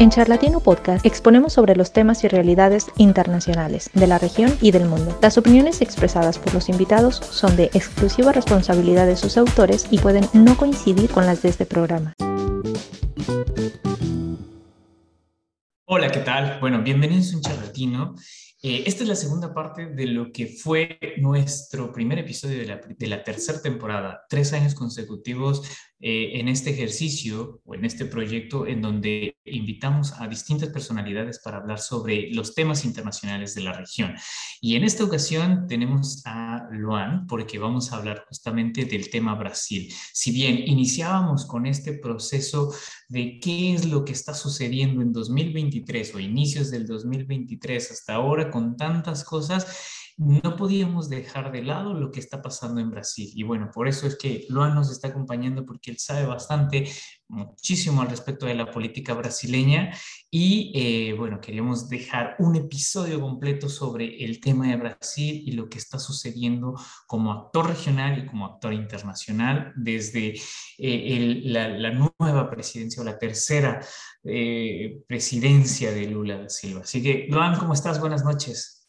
En 0.00 0.08
Charlatino 0.08 0.60
Podcast 0.60 1.04
exponemos 1.04 1.52
sobre 1.52 1.76
los 1.76 1.92
temas 1.92 2.24
y 2.24 2.28
realidades 2.28 2.86
internacionales 2.96 3.90
de 3.92 4.06
la 4.06 4.18
región 4.18 4.50
y 4.62 4.70
del 4.70 4.86
mundo. 4.86 5.18
Las 5.20 5.36
opiniones 5.36 5.82
expresadas 5.82 6.38
por 6.38 6.54
los 6.54 6.70
invitados 6.70 7.16
son 7.16 7.54
de 7.54 7.64
exclusiva 7.74 8.32
responsabilidad 8.32 9.06
de 9.06 9.16
sus 9.16 9.36
autores 9.36 9.88
y 9.90 9.98
pueden 9.98 10.24
no 10.32 10.56
coincidir 10.56 11.10
con 11.10 11.26
las 11.26 11.42
de 11.42 11.50
este 11.50 11.66
programa. 11.66 12.14
Hola, 15.84 16.10
¿qué 16.10 16.20
tal? 16.20 16.58
Bueno, 16.60 16.82
bienvenidos 16.82 17.34
a 17.34 17.36
un 17.36 17.42
charlatino. 17.42 18.14
Eh, 18.62 18.84
esta 18.86 19.02
es 19.02 19.08
la 19.10 19.16
segunda 19.16 19.52
parte 19.52 19.86
de 19.86 20.06
lo 20.06 20.32
que 20.32 20.46
fue 20.46 20.98
nuestro 21.18 21.92
primer 21.92 22.18
episodio 22.20 22.56
de 22.58 22.66
la, 22.66 22.80
de 22.98 23.06
la 23.06 23.22
tercera 23.22 23.60
temporada, 23.60 24.22
tres 24.30 24.54
años 24.54 24.74
consecutivos 24.74 25.89
eh, 26.02 26.40
en 26.40 26.48
este 26.48 26.70
ejercicio 26.70 27.60
o 27.64 27.74
en 27.74 27.84
este 27.84 28.06
proyecto 28.06 28.66
en 28.66 28.80
donde 28.80 29.36
invitamos 29.44 30.14
a 30.18 30.28
distintas 30.28 30.70
personalidades 30.70 31.40
para 31.40 31.58
hablar 31.58 31.78
sobre 31.78 32.30
los 32.32 32.54
temas 32.54 32.86
internacionales 32.86 33.54
de 33.54 33.60
la 33.60 33.74
región. 33.74 34.14
Y 34.62 34.76
en 34.76 34.84
esta 34.84 35.04
ocasión 35.04 35.66
tenemos 35.66 36.22
a 36.24 36.66
Luan 36.70 37.26
porque 37.26 37.58
vamos 37.58 37.92
a 37.92 37.96
hablar 37.96 38.24
justamente 38.26 38.86
del 38.86 39.10
tema 39.10 39.34
Brasil. 39.34 39.92
Si 40.14 40.30
bien 40.32 40.62
iniciábamos 40.66 41.44
con 41.44 41.66
este 41.66 41.92
proceso 41.92 42.72
de 43.10 43.38
qué 43.38 43.74
es 43.74 43.84
lo 43.84 44.02
que 44.02 44.12
está 44.12 44.32
sucediendo 44.32 45.02
en 45.02 45.12
2023 45.12 46.14
o 46.14 46.18
inicios 46.18 46.70
del 46.70 46.86
2023 46.86 47.90
hasta 47.90 48.14
ahora 48.14 48.50
con 48.50 48.76
tantas 48.78 49.22
cosas, 49.22 49.99
no 50.20 50.54
podíamos 50.54 51.08
dejar 51.08 51.50
de 51.50 51.62
lado 51.62 51.94
lo 51.94 52.10
que 52.10 52.20
está 52.20 52.42
pasando 52.42 52.78
en 52.78 52.90
Brasil. 52.90 53.32
Y 53.34 53.42
bueno, 53.42 53.70
por 53.72 53.88
eso 53.88 54.06
es 54.06 54.18
que 54.18 54.44
Luan 54.50 54.74
nos 54.74 54.90
está 54.92 55.08
acompañando 55.08 55.64
porque 55.64 55.90
él 55.90 55.98
sabe 55.98 56.26
bastante, 56.26 56.90
muchísimo 57.26 58.02
al 58.02 58.10
respecto 58.10 58.44
de 58.44 58.54
la 58.54 58.70
política 58.70 59.14
brasileña. 59.14 59.94
Y 60.30 60.72
eh, 60.74 61.14
bueno, 61.14 61.40
queríamos 61.40 61.88
dejar 61.88 62.36
un 62.38 62.54
episodio 62.54 63.18
completo 63.18 63.70
sobre 63.70 64.22
el 64.22 64.40
tema 64.40 64.68
de 64.68 64.76
Brasil 64.76 65.42
y 65.46 65.52
lo 65.52 65.70
que 65.70 65.78
está 65.78 65.98
sucediendo 65.98 66.74
como 67.06 67.32
actor 67.32 67.68
regional 67.68 68.18
y 68.18 68.26
como 68.26 68.44
actor 68.44 68.74
internacional 68.74 69.72
desde 69.74 70.34
eh, 70.76 71.40
la, 71.44 71.92
nueva 71.92 72.50
presidencia 72.50 73.00
o 73.00 73.06
la 73.06 73.18
tercera 73.18 73.80
eh, 74.22 75.00
presidencia 75.08 75.92
de 75.92 76.06
Lula 76.08 76.36
da 76.36 76.50
Silva. 76.50 76.82
Así 76.82 77.02
que, 77.02 77.26
Luan, 77.30 77.58
¿cómo 77.58 77.72
estás? 77.72 77.98
Buenas 77.98 78.22
noches. 78.22 78.79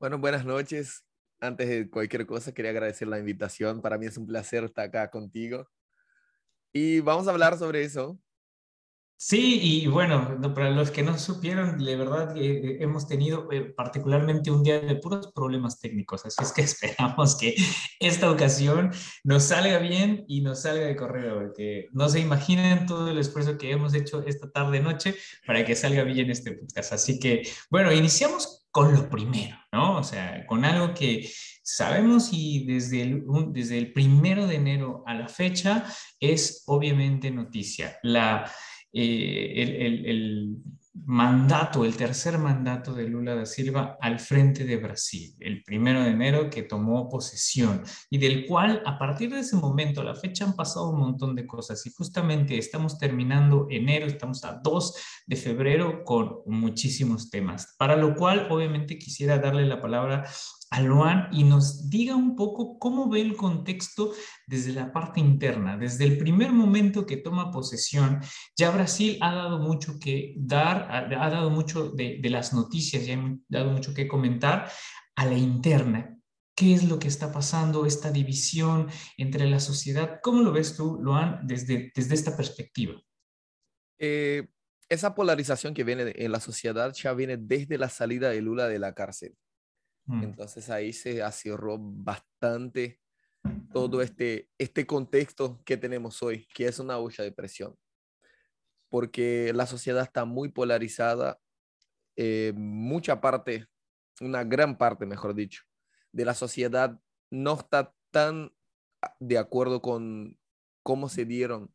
Bueno, 0.00 0.16
buenas 0.16 0.46
noches. 0.46 1.04
Antes 1.40 1.68
de 1.68 1.90
cualquier 1.90 2.26
cosa, 2.26 2.52
quería 2.52 2.70
agradecer 2.70 3.06
la 3.06 3.18
invitación. 3.18 3.82
Para 3.82 3.98
mí 3.98 4.06
es 4.06 4.16
un 4.16 4.26
placer 4.26 4.64
estar 4.64 4.86
acá 4.86 5.10
contigo. 5.10 5.68
Y 6.72 7.00
vamos 7.00 7.28
a 7.28 7.32
hablar 7.32 7.58
sobre 7.58 7.84
eso. 7.84 8.18
Sí, 9.18 9.60
y 9.62 9.86
bueno, 9.88 10.40
para 10.54 10.70
los 10.70 10.90
que 10.90 11.02
no 11.02 11.18
supieron, 11.18 11.84
de 11.84 11.96
verdad 11.96 12.32
que 12.32 12.50
eh, 12.50 12.78
hemos 12.80 13.06
tenido 13.06 13.52
eh, 13.52 13.74
particularmente 13.76 14.50
un 14.50 14.62
día 14.62 14.80
de 14.80 14.96
puros 14.96 15.30
problemas 15.34 15.78
técnicos, 15.78 16.24
así 16.24 16.42
es 16.42 16.52
que 16.52 16.62
esperamos 16.62 17.36
que 17.36 17.54
esta 18.00 18.30
ocasión 18.30 18.90
nos 19.22 19.42
salga 19.42 19.76
bien 19.80 20.24
y 20.26 20.40
nos 20.40 20.62
salga 20.62 20.86
de 20.86 20.96
correo, 20.96 21.40
porque 21.40 21.88
no 21.92 22.08
se 22.08 22.20
imaginen 22.20 22.86
todo 22.86 23.10
el 23.10 23.18
esfuerzo 23.18 23.58
que 23.58 23.70
hemos 23.70 23.92
hecho 23.92 24.24
esta 24.26 24.50
tarde-noche 24.50 25.14
para 25.46 25.62
que 25.66 25.76
salga 25.76 26.02
bien 26.04 26.30
este 26.30 26.52
podcast. 26.52 26.94
Así 26.94 27.20
que, 27.20 27.42
bueno, 27.68 27.92
iniciamos 27.92 28.59
con 28.70 28.94
lo 28.94 29.08
primero, 29.08 29.56
¿no? 29.72 29.98
O 29.98 30.02
sea, 30.02 30.46
con 30.46 30.64
algo 30.64 30.94
que 30.94 31.30
sabemos 31.62 32.30
y 32.32 32.64
desde 32.66 33.02
el, 33.02 33.24
desde 33.48 33.78
el 33.78 33.92
primero 33.92 34.46
de 34.46 34.56
enero 34.56 35.02
a 35.06 35.14
la 35.14 35.28
fecha 35.28 35.84
es 36.18 36.62
obviamente 36.66 37.30
noticia. 37.30 37.98
La, 38.02 38.50
eh, 38.92 39.52
el, 39.56 40.06
el, 40.06 40.56
mandato, 41.06 41.84
el 41.84 41.96
tercer 41.96 42.38
mandato 42.38 42.94
de 42.94 43.08
Lula 43.08 43.34
da 43.34 43.46
Silva 43.46 43.96
al 44.00 44.18
frente 44.18 44.64
de 44.64 44.76
Brasil, 44.76 45.34
el 45.40 45.62
primero 45.62 46.02
de 46.02 46.10
enero 46.10 46.50
que 46.50 46.62
tomó 46.62 47.08
posesión 47.08 47.82
y 48.10 48.18
del 48.18 48.46
cual 48.46 48.82
a 48.86 48.98
partir 48.98 49.30
de 49.30 49.40
ese 49.40 49.56
momento 49.56 50.02
la 50.02 50.14
fecha 50.14 50.44
han 50.44 50.54
pasado 50.54 50.90
un 50.90 51.00
montón 51.00 51.34
de 51.34 51.46
cosas 51.46 51.84
y 51.86 51.90
justamente 51.90 52.58
estamos 52.58 52.98
terminando 52.98 53.66
enero, 53.70 54.06
estamos 54.06 54.44
a 54.44 54.60
2 54.62 54.94
de 55.26 55.36
febrero 55.36 56.04
con 56.04 56.38
muchísimos 56.46 57.30
temas, 57.30 57.74
para 57.78 57.96
lo 57.96 58.14
cual 58.14 58.46
obviamente 58.50 58.98
quisiera 58.98 59.38
darle 59.38 59.66
la 59.66 59.80
palabra 59.80 60.24
a 60.70 60.80
Luan 60.80 61.28
y 61.32 61.42
nos 61.42 61.90
diga 61.90 62.14
un 62.14 62.36
poco 62.36 62.78
cómo 62.78 63.08
ve 63.08 63.20
el 63.20 63.36
contexto 63.36 64.12
desde 64.46 64.72
la 64.72 64.92
parte 64.92 65.18
interna. 65.18 65.76
Desde 65.76 66.04
el 66.04 66.16
primer 66.16 66.52
momento 66.52 67.04
que 67.04 67.16
toma 67.16 67.50
posesión, 67.50 68.20
ya 68.56 68.70
Brasil 68.70 69.18
ha 69.20 69.34
dado 69.34 69.58
mucho 69.58 69.98
que 69.98 70.34
dar, 70.36 70.88
ha, 70.90 71.30
dado 71.30 71.50
mucho 71.50 71.90
de, 71.90 72.20
las 72.30 72.54
noticias, 72.54 73.04
ya 73.04 73.18
ha 73.18 73.36
dado 73.48 73.72
mucho 73.72 73.92
que 73.92 74.06
comentar 74.06 74.70
a 75.16 75.26
la 75.26 75.36
interna. 75.36 76.16
¿Qué 76.54 76.74
es 76.74 76.84
lo 76.84 76.98
que 76.98 77.08
está 77.08 77.32
pasando, 77.32 77.86
esta 77.86 78.12
división 78.12 78.88
entre 79.16 79.48
la 79.48 79.60
sociedad? 79.60 80.20
¿Cómo 80.22 80.42
lo 80.42 80.52
ves 80.52 80.76
tú, 80.76 80.98
Luan, 81.00 81.40
desde, 81.46 81.90
desde 81.94 82.14
esta 82.14 82.36
perspectiva? 82.36 82.94
Eh, 83.98 84.46
esa 84.88 85.14
polarización 85.14 85.74
que 85.74 85.84
viene 85.84 86.12
en 86.14 86.30
la 86.30 86.40
sociedad 86.40 86.92
ya 86.92 87.12
viene 87.12 87.36
desde 87.38 87.78
la 87.78 87.88
salida 87.88 88.30
de 88.30 88.42
Lula 88.42 88.68
de 88.68 88.78
la 88.78 88.94
cárcel. 88.94 89.36
Mm. 90.10 90.24
Entonces 90.24 90.68
ahí 90.70 90.92
se 90.92 91.22
acerró 91.22 91.78
bastante 91.78 93.00
todo 93.72 94.02
este, 94.02 94.50
este 94.58 94.84
contexto 94.84 95.62
que 95.64 95.76
tenemos 95.76 96.20
hoy, 96.22 96.48
que 96.52 96.66
es 96.66 96.80
una 96.80 96.98
olla 96.98 97.22
de 97.22 97.30
presión, 97.30 97.76
porque 98.88 99.52
la 99.54 99.66
sociedad 99.66 100.02
está 100.02 100.24
muy 100.24 100.48
polarizada, 100.48 101.38
eh, 102.16 102.52
mucha 102.56 103.20
parte, 103.20 103.68
una 104.20 104.42
gran 104.42 104.76
parte, 104.76 105.06
mejor 105.06 105.34
dicho, 105.34 105.62
de 106.10 106.24
la 106.24 106.34
sociedad 106.34 107.00
no 107.30 107.54
está 107.54 107.94
tan 108.10 108.52
de 109.20 109.38
acuerdo 109.38 109.80
con 109.80 110.36
cómo 110.82 111.08
se 111.08 111.24
dieron 111.24 111.72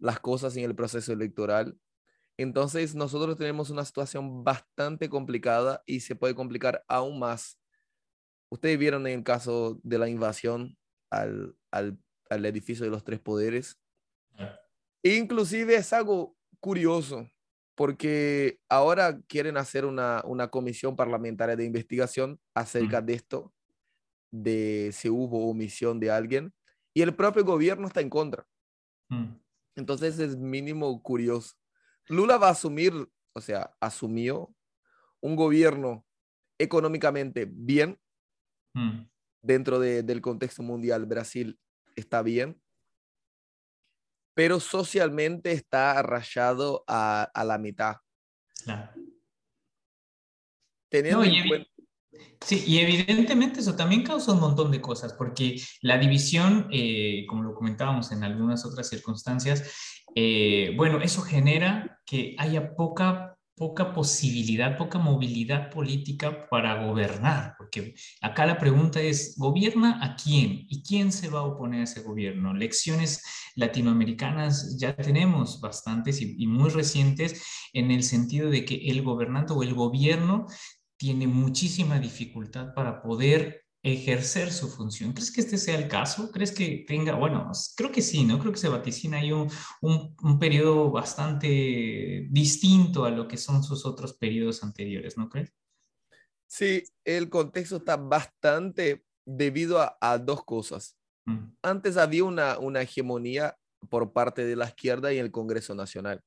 las 0.00 0.18
cosas 0.18 0.56
en 0.56 0.64
el 0.64 0.74
proceso 0.74 1.12
electoral 1.12 1.78
entonces, 2.42 2.94
nosotros 2.94 3.36
tenemos 3.36 3.68
una 3.68 3.84
situación 3.84 4.42
bastante 4.42 5.10
complicada 5.10 5.82
y 5.84 6.00
se 6.00 6.16
puede 6.16 6.34
complicar 6.34 6.82
aún 6.88 7.18
más. 7.18 7.60
Ustedes 8.48 8.78
vieron 8.78 9.06
en 9.06 9.18
el 9.18 9.24
caso 9.24 9.78
de 9.82 9.98
la 9.98 10.08
invasión 10.08 10.78
al, 11.10 11.54
edificio 12.30 12.86
de 12.86 12.90
los 12.90 13.04
tres 13.04 13.20
poderes. 13.20 13.78
Inclusive 15.02 15.74
es 15.74 15.92
algo 15.92 16.34
curioso, 16.60 17.28
porque 17.74 18.58
ahora 18.70 19.20
quieren 19.28 19.58
hacer 19.58 19.84
una, 19.84 20.22
comisión 20.50 20.96
parlamentaria 20.96 21.56
de 21.56 21.66
investigación 21.66 22.40
acerca 22.54 23.02
de 23.02 23.12
esto, 23.12 23.52
de 24.32 24.92
si 24.94 25.10
hubo 25.10 25.50
omisión 25.50 26.00
de 26.00 26.10
alguien, 26.10 26.54
y 26.94 27.02
el 27.02 27.14
propio 27.14 27.44
gobierno 27.44 27.86
está 27.86 28.00
en 28.00 28.08
contra. 28.08 28.46
Entonces 29.76 30.18
es 30.18 30.38
mínimo 30.38 31.02
curioso. 31.02 31.59
Lula 32.10 32.38
va 32.38 32.48
a 32.48 32.52
asumir, 32.52 32.92
o 33.34 33.40
sea, 33.40 33.72
asumió 33.80 34.52
un 35.20 35.36
gobierno 35.36 36.04
económicamente 36.58 37.48
bien 37.48 38.00
mm. 38.74 39.02
dentro 39.42 39.78
del 39.78 40.20
contexto 40.20 40.64
mundial. 40.64 41.06
Brasil 41.06 41.58
está 41.94 42.22
bien, 42.22 42.60
pero 44.34 44.58
socialmente 44.58 45.52
está 45.52 46.02
rayado 46.02 46.84
a, 46.88 47.30
la 47.44 47.58
mitad. 47.58 47.96
Sí, 52.40 52.64
y 52.66 52.78
evidentemente 52.78 53.60
eso 53.60 53.76
también 53.76 54.02
causa 54.02 54.32
un 54.32 54.40
montón 54.40 54.72
de 54.72 54.80
cosas, 54.80 55.12
porque 55.12 55.62
la 55.82 55.96
división, 55.96 56.66
eh, 56.72 57.24
como 57.28 57.44
lo 57.44 57.54
comentábamos 57.54 58.10
en 58.10 58.24
algunas 58.24 58.64
otras 58.64 58.88
circunstancias, 58.88 60.02
eh, 60.14 60.72
bueno, 60.76 61.00
eso 61.00 61.22
genera 61.22 61.99
que 62.10 62.34
haya 62.38 62.74
poca, 62.74 63.38
poca 63.54 63.94
posibilidad, 63.94 64.76
poca 64.76 64.98
movilidad 64.98 65.70
política 65.70 66.48
para 66.48 66.84
gobernar, 66.84 67.54
porque 67.56 67.94
acá 68.20 68.46
la 68.46 68.58
pregunta 68.58 69.00
es, 69.00 69.36
¿gobierna 69.38 70.04
a 70.04 70.16
quién? 70.16 70.66
¿Y 70.68 70.82
quién 70.82 71.12
se 71.12 71.28
va 71.28 71.38
a 71.38 71.44
oponer 71.44 71.82
a 71.82 71.84
ese 71.84 72.02
gobierno? 72.02 72.52
Lecciones 72.52 73.22
latinoamericanas 73.54 74.76
ya 74.76 74.96
tenemos 74.96 75.60
bastantes 75.60 76.20
y, 76.20 76.34
y 76.36 76.48
muy 76.48 76.70
recientes 76.70 77.44
en 77.72 77.92
el 77.92 78.02
sentido 78.02 78.50
de 78.50 78.64
que 78.64 78.90
el 78.90 79.02
gobernante 79.02 79.52
o 79.52 79.62
el 79.62 79.74
gobierno 79.74 80.46
tiene 80.96 81.28
muchísima 81.28 82.00
dificultad 82.00 82.74
para 82.74 83.00
poder 83.02 83.62
ejercer 83.82 84.52
su 84.52 84.68
función. 84.68 85.12
¿Crees 85.12 85.32
que 85.32 85.40
este 85.40 85.56
sea 85.56 85.76
el 85.78 85.88
caso? 85.88 86.30
¿Crees 86.30 86.52
que 86.52 86.84
tenga, 86.86 87.14
bueno, 87.14 87.50
creo 87.76 87.90
que 87.90 88.02
sí, 88.02 88.24
¿no? 88.24 88.38
Creo 88.38 88.52
que 88.52 88.58
se 88.58 88.68
vaticina 88.68 89.18
ahí 89.18 89.32
un, 89.32 89.50
un, 89.80 90.38
periodo 90.38 90.90
bastante 90.90 92.26
distinto 92.30 93.04
a 93.04 93.10
lo 93.10 93.26
que 93.26 93.38
son 93.38 93.62
sus 93.62 93.86
otros 93.86 94.14
periodos 94.14 94.62
anteriores, 94.62 95.16
¿no 95.16 95.28
crees? 95.28 95.54
Sí, 96.46 96.82
el 97.04 97.30
contexto 97.30 97.76
está 97.76 97.96
bastante 97.96 99.04
debido 99.24 99.78
a, 99.80 100.18
dos 100.18 100.44
cosas. 100.44 100.98
Mm. 101.24 101.54
Antes 101.62 101.96
había 101.96 102.24
una, 102.24 102.58
una 102.58 102.82
hegemonía 102.82 103.56
por 103.88 104.12
parte 104.12 104.44
de 104.44 104.56
la 104.56 104.66
izquierda 104.66 105.12
y 105.12 105.18
el 105.18 105.30
Congreso 105.30 105.74
Nacional. 105.74 106.22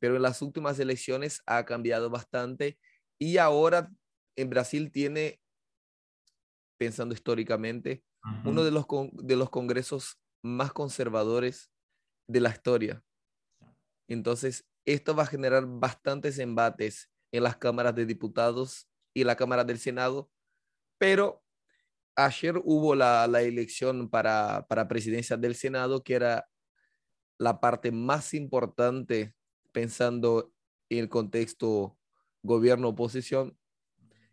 pero 0.00 0.16
en 0.16 0.22
las 0.22 0.40
últimas 0.42 0.78
elecciones 0.78 1.42
ha 1.44 1.64
cambiado 1.64 2.08
bastante 2.08 2.78
y 3.18 3.38
ahora 3.38 3.90
en 4.36 4.48
Brasil 4.48 4.92
tiene, 4.92 5.40
pensando 6.78 7.14
históricamente, 7.14 8.04
uno 8.44 8.64
de 8.64 8.70
los, 8.70 8.86
de 9.12 9.36
los 9.36 9.50
congresos 9.50 10.18
más 10.42 10.72
conservadores 10.72 11.70
de 12.28 12.40
la 12.40 12.50
historia. 12.50 13.04
Entonces, 14.08 14.66
esto 14.86 15.14
va 15.14 15.24
a 15.24 15.26
generar 15.26 15.64
bastantes 15.66 16.38
embates 16.38 17.10
en 17.32 17.42
las 17.42 17.56
cámaras 17.56 17.94
de 17.94 18.06
diputados 18.06 18.88
y 19.14 19.24
la 19.24 19.36
Cámara 19.36 19.64
del 19.64 19.78
Senado, 19.78 20.30
pero 20.98 21.42
ayer 22.16 22.60
hubo 22.64 22.94
la, 22.94 23.24
elección 23.42 24.08
para, 24.08 24.66
para 24.68 24.88
presidencia 24.88 25.36
del 25.36 25.54
Senado, 25.54 26.02
que 26.02 26.14
era 26.14 26.48
la 27.38 27.60
parte 27.60 27.92
más 27.92 28.34
importante 28.34 29.34
pensando 29.72 30.52
en 30.88 30.98
el 30.98 31.08
contexto 31.08 31.98
gobierno-oposición, 32.42 33.56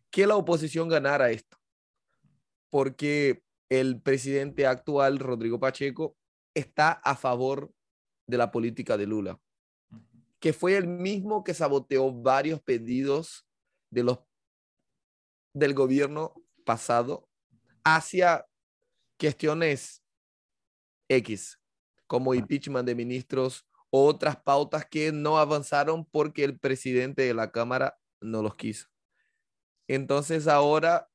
que 0.09 0.25
la 0.25 0.37
oposición 0.37 0.87
ganara 0.87 1.31
esto, 1.31 1.57
porque 2.75 3.41
el 3.69 4.01
presidente 4.01 4.67
actual, 4.67 5.19
Rodrigo 5.19 5.61
Pacheco, 5.61 6.17
está 6.53 6.91
a 6.91 7.15
favor 7.15 7.71
de 8.27 8.37
la 8.37 8.51
política 8.51 8.97
de 8.97 9.07
Lula, 9.07 9.39
que 10.41 10.51
fue 10.51 10.75
el 10.75 10.85
mismo 10.85 11.45
que 11.45 11.53
saboteó 11.53 12.11
varios 12.11 12.61
pedidos 12.61 13.47
de 13.91 14.03
los, 14.03 14.19
del 15.53 15.73
gobierno 15.73 16.33
pasado 16.65 17.29
hacia 17.85 18.45
cuestiones 19.17 20.03
X, 21.07 21.57
como 22.07 22.33
impeachment 22.33 22.85
de 22.85 22.95
ministros, 22.95 23.65
otras 23.89 24.35
pautas 24.35 24.85
que 24.85 25.13
no 25.13 25.37
avanzaron 25.37 26.03
porque 26.03 26.43
el 26.43 26.59
presidente 26.59 27.21
de 27.21 27.33
la 27.35 27.53
Cámara 27.53 27.97
no 28.19 28.41
los 28.41 28.55
quiso. 28.55 28.89
Entonces 29.87 30.49
ahora, 30.49 31.09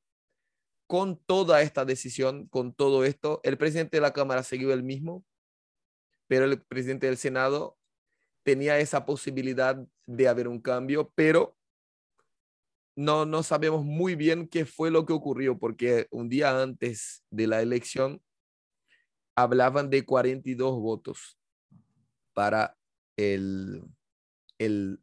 con 0.90 1.16
toda 1.25 1.62
esta 1.62 1.84
decisión, 1.84 2.48
con 2.48 2.75
todo 2.75 3.04
esto, 3.04 3.40
el 3.44 3.56
presidente 3.56 3.98
de 3.98 4.00
la 4.00 4.12
Cámara 4.12 4.42
siguió 4.42 4.72
el 4.72 4.82
mismo, 4.82 5.25
pero 6.26 6.46
el 6.46 6.60
presidente 6.60 7.06
del 7.06 7.16
Senado 7.16 7.78
tenía 8.42 8.76
esa 8.81 9.06
posibilidad 9.06 9.87
de 10.06 10.26
haber 10.26 10.48
un 10.48 10.60
cambio, 10.60 11.12
pero 11.14 11.56
no, 12.96 13.25
no 13.25 13.44
sabemos 13.44 13.84
muy 13.84 14.16
bien 14.16 14.48
qué 14.48 14.66
fue 14.66 14.90
lo 14.90 15.06
que 15.06 15.12
ocurrió, 15.12 15.60
porque 15.60 16.08
un 16.10 16.28
día 16.28 16.60
antes 16.60 17.22
de 17.31 17.46
la 17.46 17.62
elección 17.62 18.20
hablaban 19.37 19.90
de 19.90 20.04
42 20.04 20.72
votos 20.72 21.38
para 22.32 22.76
el, 23.16 23.84
el, 24.58 24.98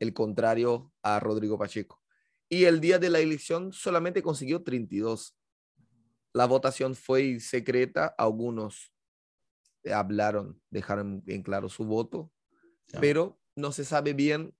el 0.00 0.12
contrario 0.14 0.92
a 1.00 1.20
Rodrigo 1.20 1.56
Pacheco. 1.56 2.03
Y 2.54 2.66
el 2.66 2.80
día 2.80 3.00
de 3.00 3.10
la 3.10 3.18
elección 3.18 3.72
solamente 3.72 4.22
consiguió 4.22 4.62
32. 4.62 5.36
La 6.32 6.46
votación 6.46 6.94
fue 6.94 7.40
secreta, 7.40 8.14
algunos 8.16 8.92
hablaron, 9.92 10.62
dejaron 10.70 11.24
en 11.26 11.42
claro 11.42 11.68
su 11.68 11.84
voto, 11.84 12.30
pero 13.00 13.40
no 13.56 13.72
se 13.72 13.84
sabe 13.84 14.12
bien 14.12 14.54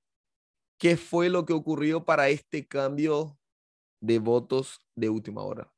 qué 0.76 0.96
fue 0.96 1.28
lo 1.28 1.46
que 1.46 1.52
ocurrió 1.52 2.04
para 2.04 2.30
este 2.30 2.66
cambio 2.66 3.38
de 4.00 4.18
votos 4.18 4.82
de 4.96 5.10
última 5.10 5.42
hora. 5.42 5.72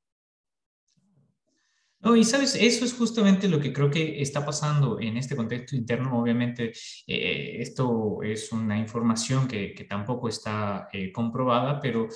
No, 2.06 2.14
y 2.14 2.22
sabes, 2.22 2.54
eso 2.54 2.84
es 2.84 2.94
justamente 2.94 3.48
lo 3.48 3.58
que 3.58 3.72
creo 3.72 3.90
que 3.90 4.22
está 4.22 4.46
pasando 4.46 5.00
en 5.00 5.16
este 5.16 5.34
contexto 5.34 5.74
interno. 5.74 6.20
Obviamente, 6.20 6.72
eh, 7.04 7.56
esto 7.58 8.22
es 8.22 8.52
una 8.52 8.78
información 8.78 9.48
que, 9.48 9.74
tampoco 9.88 10.28
está 10.28 10.88
eh, 10.92 11.10
comprobada, 11.10 11.80
pero 11.80 12.06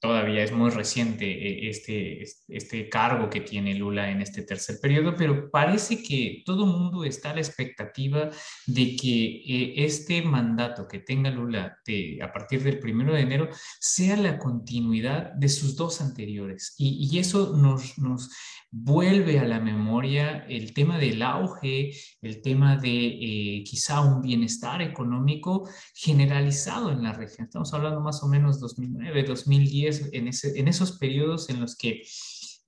todavía 0.00 0.44
es 0.44 0.52
muy 0.52 0.70
reciente 0.70 1.26
eh, 1.26 1.68
este, 1.68 2.22
este 2.48 2.88
cargo 2.88 3.30
que 3.30 3.40
tiene 3.40 3.74
Lula 3.74 4.10
en 4.10 4.22
este 4.22 4.42
tercer 4.42 4.78
periodo, 4.80 5.14
pero 5.16 5.50
parece 5.50 6.02
que 6.02 6.42
todo 6.44 6.64
el 6.64 6.70
mundo 6.70 7.04
está 7.04 7.30
a 7.30 7.34
la 7.34 7.40
expectativa 7.40 8.30
de 8.66 8.96
que 8.96 9.42
eh, 9.46 9.74
este 9.84 10.22
mandato 10.22 10.86
que 10.86 11.00
tenga 11.00 11.30
Lula 11.30 11.78
a 12.22 12.32
partir 12.32 12.62
del 12.62 12.78
primero 12.78 13.14
de 13.14 13.20
enero 13.20 13.48
sea 13.80 14.16
la 14.16 14.38
continuidad 14.38 15.32
de 15.32 15.48
sus 15.48 15.76
dos 15.76 16.00
anteriores. 16.00 16.74
Y, 16.78 17.16
eso 17.16 17.56
nos, 17.56 17.98
nos 17.98 18.30
vuelve 18.78 19.38
a 19.38 19.44
la 19.44 19.58
memoria 19.58 20.44
el 20.48 20.74
tema 20.74 20.98
del 20.98 21.22
auge, 21.22 21.92
el 22.20 22.42
tema 22.42 22.76
de 22.76 23.06
eh, 23.06 23.64
quizá 23.64 24.02
un 24.02 24.20
bienestar 24.20 24.82
económico 24.82 25.66
generalizado 25.94 26.92
en 26.92 27.02
la 27.02 27.14
región. 27.14 27.46
Estamos 27.46 27.72
hablando 27.72 28.00
más 28.00 28.22
o 28.22 28.28
menos 28.28 28.60
2009, 28.60 29.22
2010, 29.22 30.10
en, 30.12 30.28
en 30.28 30.68
esos 30.68 30.98
periodos 30.98 31.48
en 31.48 31.60
los 31.60 31.74
que 31.74 32.02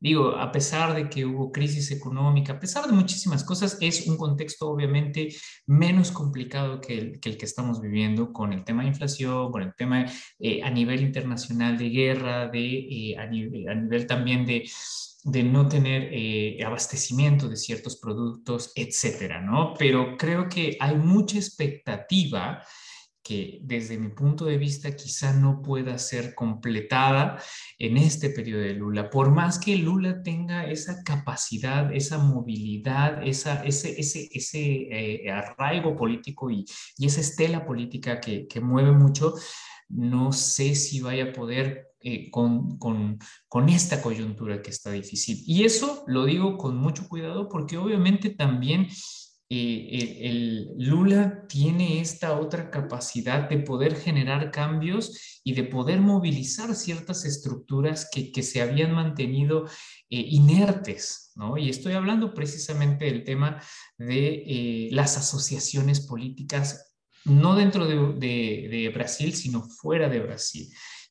digo, 0.01 0.37
a 0.37 0.53
pesar 0.53 0.95
de 0.95 1.09
que 1.09 1.25
hubo 1.25 1.51
crisis 1.51 1.91
económica, 1.91 2.55
a 2.55 2.61
pesar 2.61 2.87
de 2.87 2.93
muchísimas 2.93 3.45
cosas, 3.45 3.79
es 3.81 4.07
un 4.07 4.17
contexto 4.17 4.69
obviamente 4.69 5.29
menos 5.67 6.11
complicado 6.11 6.81
que 6.81 6.99
el 6.99 7.21
que, 7.21 7.39
estamos 7.41 7.81
viviendo 7.81 8.33
con 8.33 8.53
el 8.53 8.65
tema 8.65 8.83
de 8.83 8.89
inflación, 8.89 9.51
con 9.51 9.63
el 9.63 9.75
tema 9.75 10.07
eh, 10.39 10.63
a 10.63 10.71
nivel 10.71 11.03
internacional 11.03 11.77
de 11.79 11.89
guerra, 11.89 12.49
de, 12.49 13.11
eh, 13.11 13.19
a, 13.19 13.27
nivel, 13.27 14.07
también 14.07 14.47
de 14.47 14.69
de 15.25 15.43
no 15.43 15.69
tener 15.69 16.11
eh, 16.13 16.59
abastecimiento 16.65 17.49
de 17.49 17.57
ciertos 17.57 17.97
productos, 17.97 18.73
etcétera, 18.75 19.41
¿no? 19.41 19.75
Pero 19.77 20.17
creo 20.17 20.49
que 20.49 20.77
hay 20.81 20.95
mucha 20.95 21.37
expectativa 21.37 22.63
que 23.23 23.59
desde 23.63 23.99
mi 23.99 24.09
punto 24.09 24.45
de 24.47 24.59
vista 24.59 24.95
quizá 24.97 25.33
no 25.33 25.61
pueda 25.63 25.99
ser 25.99 26.35
completada 26.35 27.43
en 27.79 27.97
este 27.97 28.31
periodo 28.31 28.63
de 28.63 28.75
Lula, 28.75 29.11
por 29.11 29.31
más 29.31 29.59
que 29.59 29.77
Lula 29.77 30.23
tenga 30.23 30.71
esa 30.71 31.03
capacidad, 31.05 31.95
esa 31.95 32.19
movilidad, 32.19 33.27
esa, 33.27 33.63
ese, 33.65 34.01
ese, 34.01 34.29
ese 34.33 34.89
eh, 34.91 35.31
arraigo 35.31 35.97
político 35.97 36.51
y, 36.51 36.65
y, 36.97 37.07
esa 37.07 37.21
estela 37.21 37.67
política 37.67 38.21
que, 38.21 38.47
que 38.47 38.61
mueve 38.61 38.93
mucho, 38.93 39.35
no 39.89 40.33
sé 40.33 40.75
si 40.75 41.01
vaya 41.01 41.25
a 41.25 41.33
poder 41.33 41.89
eh, 42.01 42.31
con, 42.31 42.79
con, 42.79 43.19
con, 43.49 43.69
esta 43.69 44.01
coyuntura 44.01 44.63
que 44.63 44.71
está 44.71 44.93
difícil. 44.93 45.43
Y 45.45 45.65
eso 45.65 46.05
lo 46.07 46.27
digo 46.27 46.57
con 46.57 46.77
mucho 46.77 47.09
cuidado 47.09 47.49
porque 47.49 47.77
obviamente 47.77 48.31
también 48.31 48.87
eh, 49.51 50.19
el, 50.21 50.75
Lula 50.77 51.47
tiene 51.49 52.01
esta 52.01 52.39
otra 52.39 52.71
capacidad 52.71 53.49
de 53.49 53.59
poder 53.59 53.97
generar 53.97 54.51
cambios 54.51 55.41
y 55.43 55.55
de 55.55 55.65
poder 55.65 56.01
movilizar 56.01 56.75
ciertas 56.75 57.25
estructuras 57.25 58.09
que, 58.13 58.31
que 58.31 58.43
se 58.43 58.61
habían 58.61 58.93
mantenido 58.93 59.65
eh, 60.11 60.21
inertes, 60.21 61.33
¿no? 61.35 61.57
Y 61.57 61.71
estoy 61.71 61.95
hablando 61.95 62.35
precisamente 62.35 63.07
del 63.07 63.25
tema 63.25 63.63
de 63.97 64.89
las 64.93 65.17
asociaciones 65.17 66.01
políticas, 66.01 66.95
no 67.25 67.57
dentro 67.57 67.87
de, 67.87 67.97
de, 68.19 68.69
de 68.69 68.91
Brasil, 68.95 69.35
sino 69.35 69.63
fuera 69.63 70.09
de 70.09 70.21
Brasil 70.21 70.69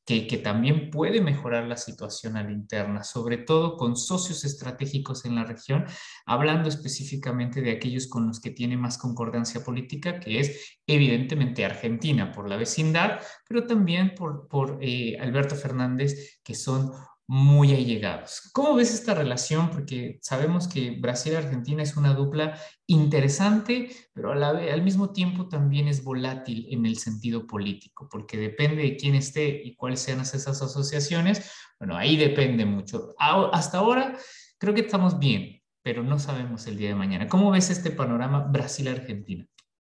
que, 0.07 0.37
también 0.41 0.89
puede 0.89 1.19
mejorar 1.19 1.67
la 1.67 1.75
situación 1.75 2.37
a 2.37 2.43
la 2.43 2.51
interna, 2.51 3.03
sobre 3.03 3.37
todo 3.37 3.75
con 3.75 3.97
socios 3.97 4.45
estratégicos 4.45 5.25
en 5.25 5.35
la 5.35 5.43
región, 5.43 5.85
hablando 6.25 6.69
específicamente 6.69 7.61
de 7.61 7.71
aquellos 7.71 8.07
con 8.07 8.25
los 8.25 8.39
que 8.39 8.51
tiene 8.51 8.77
más 8.77 8.97
concordancia 8.97 9.65
política, 9.65 10.21
que 10.21 10.39
es 10.39 10.79
evidentemente 10.87 11.65
Argentina 11.65 12.31
por 12.31 12.47
la 12.47 12.55
vecindad, 12.55 13.19
pero 13.49 13.67
también 13.67 14.15
por, 14.15 14.47
por 14.47 14.79
eh, 14.81 15.17
Alberto 15.19 15.55
Fernández, 15.55 16.39
que 16.41 16.55
son 16.55 16.93
muy 17.27 17.73
allegados. 17.73 18.49
¿Cómo 18.53 18.73
ves 18.75 18.93
esta 18.93 19.13
relación? 19.13 19.69
Porque 19.69 20.17
sabemos 20.21 20.67
que 20.67 20.91
Brasil 20.91 21.33
y 21.33 21.35
Argentina 21.35 21.83
es 21.83 21.97
una 21.97 22.13
dupla 22.13 22.57
interesante, 22.87 23.89
pero 24.13 24.31
a 24.31 24.35
la 24.35 24.49
al 24.49 24.81
mismo 24.81 25.11
tiempo 25.11 25.49
también 25.49 25.89
es 25.89 26.03
volátil 26.03 26.67
en 26.71 26.85
el 26.85 26.97
sentido 26.97 27.45
político, 27.45 28.07
porque 28.09 28.37
depende 28.37 28.81
de 28.81 28.95
quién 28.95 29.13
esté 29.13 29.61
y 29.63 29.75
cuáles 29.75 29.99
sean 29.99 30.21
esas 30.21 30.47
asociaciones. 30.47 31.51
Bueno, 31.79 31.97
ahí 31.97 32.15
depende 32.15 32.65
mucho. 32.65 33.13
Hasta 33.19 33.79
ahora 33.79 34.17
creo 34.57 34.73
que 34.73 34.81
estamos 34.81 35.19
bien, 35.19 35.61
pero 35.83 36.03
no 36.03 36.19
sabemos 36.19 36.65
el 36.67 36.77
día 36.77 36.89
de 36.89 36.95
mañana. 36.95 37.27
¿Cómo 37.27 37.51
ves 37.51 37.69
este 37.69 37.91
panorama 37.91 38.47
Brasil-Argentina? 38.49 39.45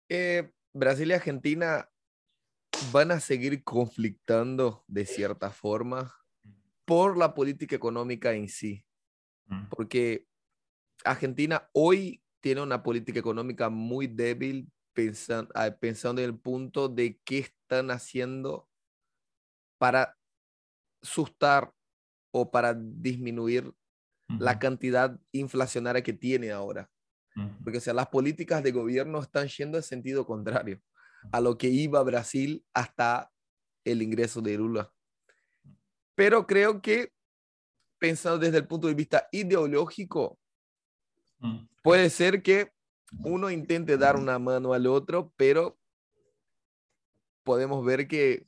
Eh, 0.10 0.52
Brasil 0.74 1.10
y 1.10 1.14
Argentina 1.14 1.90
van 2.92 3.12
a 3.12 3.20
seguir 3.20 3.64
conflictando 3.64 4.84
de 4.88 5.06
cierta 5.06 5.50
forma 5.50 6.14
por 6.92 7.18
la 7.18 7.34
política 7.34 7.74
económica 7.74 8.34
en 8.34 8.50
sí. 8.50 8.84
Mm. 9.46 9.70
Porque 9.70 10.28
Argentina 11.06 11.70
hoy 11.72 12.22
tiene 12.42 12.60
una 12.60 12.84
política 12.84 13.18
económica 13.18 13.70
muy 13.70 14.08
débil 14.08 14.70
pensando, 14.92 15.50
ah, 15.56 15.72
pensando 15.72 16.22
en 16.22 16.28
el 16.28 16.38
punto 16.38 16.90
de 16.90 17.18
qué 17.24 17.40
están 17.40 17.92
haciendo 17.92 18.68
para 19.78 20.18
sustar 21.02 21.74
o 22.34 22.52
para 22.52 22.74
disminuir 22.74 23.74
la 24.28 24.60
cantidad 24.60 25.18
inflacionaria 25.32 26.04
que 26.04 26.12
tiene 26.12 26.52
ahora. 26.52 26.92
Porque 27.64 27.78
o 27.78 27.82
sea, 27.82 27.94
las 27.94 28.10
políticas 28.10 28.64
de 28.64 28.74
gobierno 28.74 29.22
están 29.22 29.48
yendo 29.48 29.78
en 29.78 29.84
sentido 29.84 30.26
contrario. 30.26 30.82
a 31.32 31.40
lo 31.40 31.58
que 31.58 31.70
iba 31.70 32.04
Brasil 32.04 32.66
hasta 32.74 33.32
el 33.86 34.02
ingreso 34.02 34.42
de 34.42 34.58
Lula. 34.58 34.92
Pero 36.22 36.46
creo 36.46 36.84
que 36.84 37.12
pensando 37.98 38.38
desde 38.38 38.60
el 38.60 38.68
punto 38.68 38.88
de 38.88 38.94
vista 38.94 39.28
ideológico, 39.32 40.38
mm. 41.40 41.66
puede 41.82 42.12
ser 42.12 42.44
que 42.44 42.74
uno 43.24 43.50
intente 43.50 43.98
dar 43.98 44.18
una 44.18 44.38
mano 44.38 44.74
al 44.74 44.86
otro, 44.86 45.34
pero 45.36 45.80
podemos 47.44 47.84
ver 47.84 48.08
que 48.08 48.46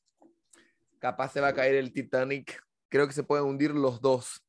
capaz 1.00 1.30
se 1.30 1.42
va 1.42 1.48
a 1.48 1.56
caer 1.56 1.74
el 1.74 1.92
Titanic. 1.92 2.64
Creo 2.90 3.08
que 3.08 3.14
se 3.14 3.24
pueden 3.24 3.48
hundir 3.48 3.72
los 3.72 4.02
dos. 4.02 4.43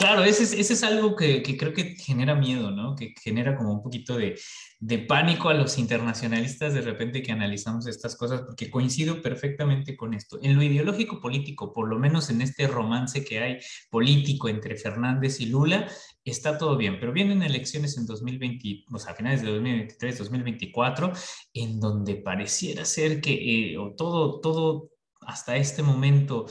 Claro, 0.00 0.24
ese 0.24 0.58
es, 0.58 0.82
algo 0.82 1.14
que, 1.14 1.42
creo 1.58 1.74
que 1.74 1.94
genera 1.94 2.34
miedo, 2.34 2.70
¿no? 2.70 2.96
Que 2.96 3.12
genera 3.22 3.54
como 3.54 3.74
un 3.74 3.82
poquito 3.82 4.16
de, 4.16 4.40
de, 4.78 4.98
pánico 4.98 5.50
a 5.50 5.54
los 5.54 5.76
internacionalistas 5.76 6.72
de 6.72 6.80
repente 6.80 7.22
que 7.22 7.32
analizamos 7.32 7.86
estas 7.86 8.16
cosas, 8.16 8.40
porque 8.40 8.70
coincido 8.70 9.20
perfectamente 9.20 9.98
con 9.98 10.14
esto. 10.14 10.38
En 10.42 10.56
lo 10.56 10.62
ideológico 10.62 11.20
político, 11.20 11.74
por 11.74 11.86
lo 11.86 11.98
menos 11.98 12.30
en 12.30 12.40
este 12.40 12.66
romance 12.66 13.26
que 13.26 13.40
hay 13.40 13.58
político 13.90 14.48
entre 14.48 14.78
Fernández 14.78 15.38
y 15.38 15.46
Lula, 15.46 15.86
está 16.24 16.56
todo 16.56 16.78
bien, 16.78 16.98
pero 16.98 17.12
vienen 17.12 17.42
elecciones 17.42 17.98
en 17.98 18.06
2020, 18.06 18.86
o 18.90 18.98
sea, 18.98 19.12
a 19.12 19.16
finales 19.16 19.42
de 19.42 19.50
2023, 19.50 20.16
2024, 20.16 21.12
en 21.52 21.78
donde 21.78 22.16
pareciera 22.16 22.86
ser 22.86 23.20
que 23.20 23.74
eh, 23.74 23.76
todo, 23.98 24.40
todo 24.40 24.92
hasta 25.20 25.56
este 25.56 25.82
momento 25.82 26.46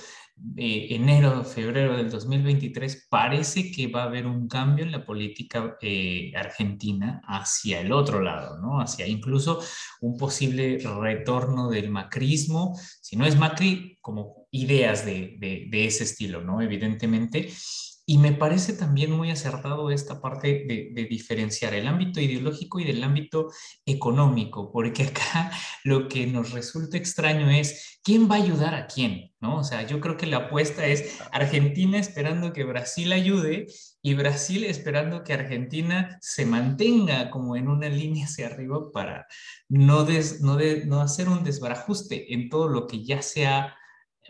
enero, 0.55 1.43
febrero 1.43 1.98
del 1.98 2.10
2023, 2.10 3.08
parece 3.10 3.72
que 3.72 3.88
va 3.88 4.03
a 4.03 4.05
haber 4.05 4.25
un 4.25 4.48
cambio 4.48 4.86
en 4.86 4.91
la 4.91 5.05
política 5.05 5.77
eh, 5.81 6.31
argentina 6.36 7.22
hacia 7.25 7.81
el 7.81 7.91
otro 7.91 8.22
lado, 8.22 8.60
¿no? 8.60 8.79
Hacia 8.79 9.08
incluso 9.08 9.62
un 10.01 10.17
posible 10.17 10.79
retorno 10.79 11.69
del 11.69 11.89
macrismo, 11.89 12.77
si 13.01 13.15
no 13.15 13.25
es 13.25 13.38
Macri, 13.38 13.98
como 14.01 14.48
ideas 14.51 15.05
de, 15.05 15.36
de, 15.39 15.67
de 15.69 15.86
ese 15.86 16.03
estilo, 16.03 16.41
¿no? 16.41 16.62
Evidentemente. 16.62 17.50
Y 18.10 18.18
me 18.18 18.32
parece 18.32 18.74
también 18.74 19.12
muy 19.12 19.30
acertado 19.30 19.92
esta 19.92 20.20
parte 20.20 20.66
de, 20.68 21.08
diferenciar 21.08 21.75
el 21.75 21.88
ámbito 21.88 22.20
ideológico 22.20 22.80
y 22.80 22.84
del 22.84 23.04
ámbito 23.04 23.51
económico, 23.86 24.72
porque 24.72 25.04
acá 25.04 25.51
lo 25.84 26.08
que 26.08 26.25
nos 26.25 26.50
resulta 26.50 26.98
extraño 26.98 27.51
es 27.51 28.00
quién 28.04 28.28
va 28.28 28.38
a 28.38 28.42
ayudar 28.42 28.74
a 28.74 28.88
quién, 28.88 29.32
¿no? 29.39 29.58
O 29.58 29.63
sea, 29.63 29.86
yo 29.86 30.00
creo 30.00 30.18
que 30.18 30.25
la 30.25 30.38
apuesta 30.38 30.88
es 30.88 31.20
Argentina 31.32 32.00
esperando 32.00 32.51
que 32.51 32.63
Brasil 32.63 33.12
ayude 33.12 33.68
y 34.01 34.16
Brasil 34.16 34.63
esperando 34.63 35.24
que 35.24 35.34
Argentina 35.34 36.18
se 36.20 36.48
mantenga 36.48 37.30
como 37.30 37.58
en 37.58 37.68
una 37.68 37.89
línea 37.89 38.25
hacia 38.25 38.48
arriba 38.48 38.92
para 38.92 39.28
no, 39.68 40.08
no, 40.42 40.58
no 40.88 41.01
hacer 41.01 41.30
un 41.30 41.44
desbarajuste 41.44 42.34
en 42.34 42.50
todo 42.50 42.70
lo 42.70 42.88
que 42.88 43.06
ya 43.06 43.22
se 43.22 43.46
ha 43.46 43.75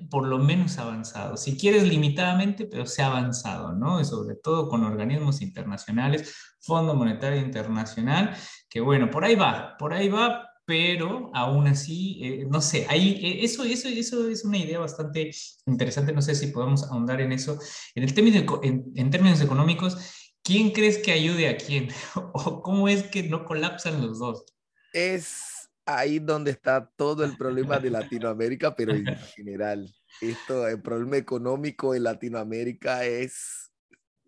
por 0.10 0.28
lo 0.28 0.38
menos 0.40 0.78
avanzado. 0.78 1.38
Si 1.38 1.58
quieres 1.58 1.84
limitadamente, 1.88 2.66
pero 2.66 2.86
se 2.86 3.02
ha 3.02 3.08
avanzado, 3.08 3.74
¿no? 3.74 4.00
Y 4.00 4.06
sobre 4.06 4.36
todo 4.36 4.70
con 4.70 4.84
organismos 4.84 5.42
internacionales, 5.42 6.36
Fondo 6.62 6.94
Monetario 6.96 7.40
Internacional, 7.40 8.36
que 8.70 8.82
bueno, 8.82 9.10
por 9.10 9.24
ahí 9.24 9.36
va, 9.36 9.76
por 9.78 9.94
ahí 9.94 10.10
va, 10.10 10.50
pero 10.66 11.32
aún 11.34 11.68
así, 11.68 12.20
eh, 12.22 12.48
no 12.50 12.62
sé, 12.62 12.86
ahí, 12.90 13.20
eh, 13.24 13.44
eso, 13.44 13.64
eso, 13.64 13.88
eso 13.88 14.30
es 14.30 14.46
una 14.46 14.58
idea 14.58 14.78
bastante 14.80 15.32
interesante, 15.66 16.14
no 16.14 16.22
sé 16.22 16.36
si 16.36 16.48
podemos 16.48 16.84
ahondar 16.84 17.22
en 17.22 17.32
eso. 17.32 17.60
En, 17.96 18.04
el 18.04 18.14
término, 18.14 18.60
en, 18.62 18.92
en 18.96 19.10
términos 19.10 19.42
económicos, 19.42 19.98
¿quién 20.44 20.72
crees 20.72 21.00
que 21.00 21.12
ayude 21.12 21.50
a 21.50 21.58
quién? 21.58 21.90
¿O 22.34 22.62
cómo 22.62 22.88
es 22.88 23.04
que 23.04 23.24
no 23.24 23.46
colapsan 23.46 24.02
los 24.06 24.20
dos? 24.20 24.46
Es 24.94 25.59
ahí 25.98 26.20
donde 26.20 26.52
está 26.52 26.86
todo 26.96 27.24
el 27.24 27.36
problema 27.38 27.80
de 27.80 27.90
Latinoamérica, 27.90 28.76
pero 28.76 28.94
en 28.94 29.06
general. 29.36 29.90
Esto, 30.22 30.68
el 30.68 30.82
problema 30.82 31.18
económico 31.18 31.96
en 31.96 32.04
Latinoamérica 32.04 33.06
es, 33.06 33.72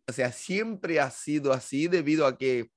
o 0.08 0.14
sea, 0.14 0.32
siempre 0.32 1.00
ha 1.00 1.12
sido 1.12 1.54
así 1.54 1.88
debido 1.88 2.26
a 2.26 2.38
que 2.38 2.72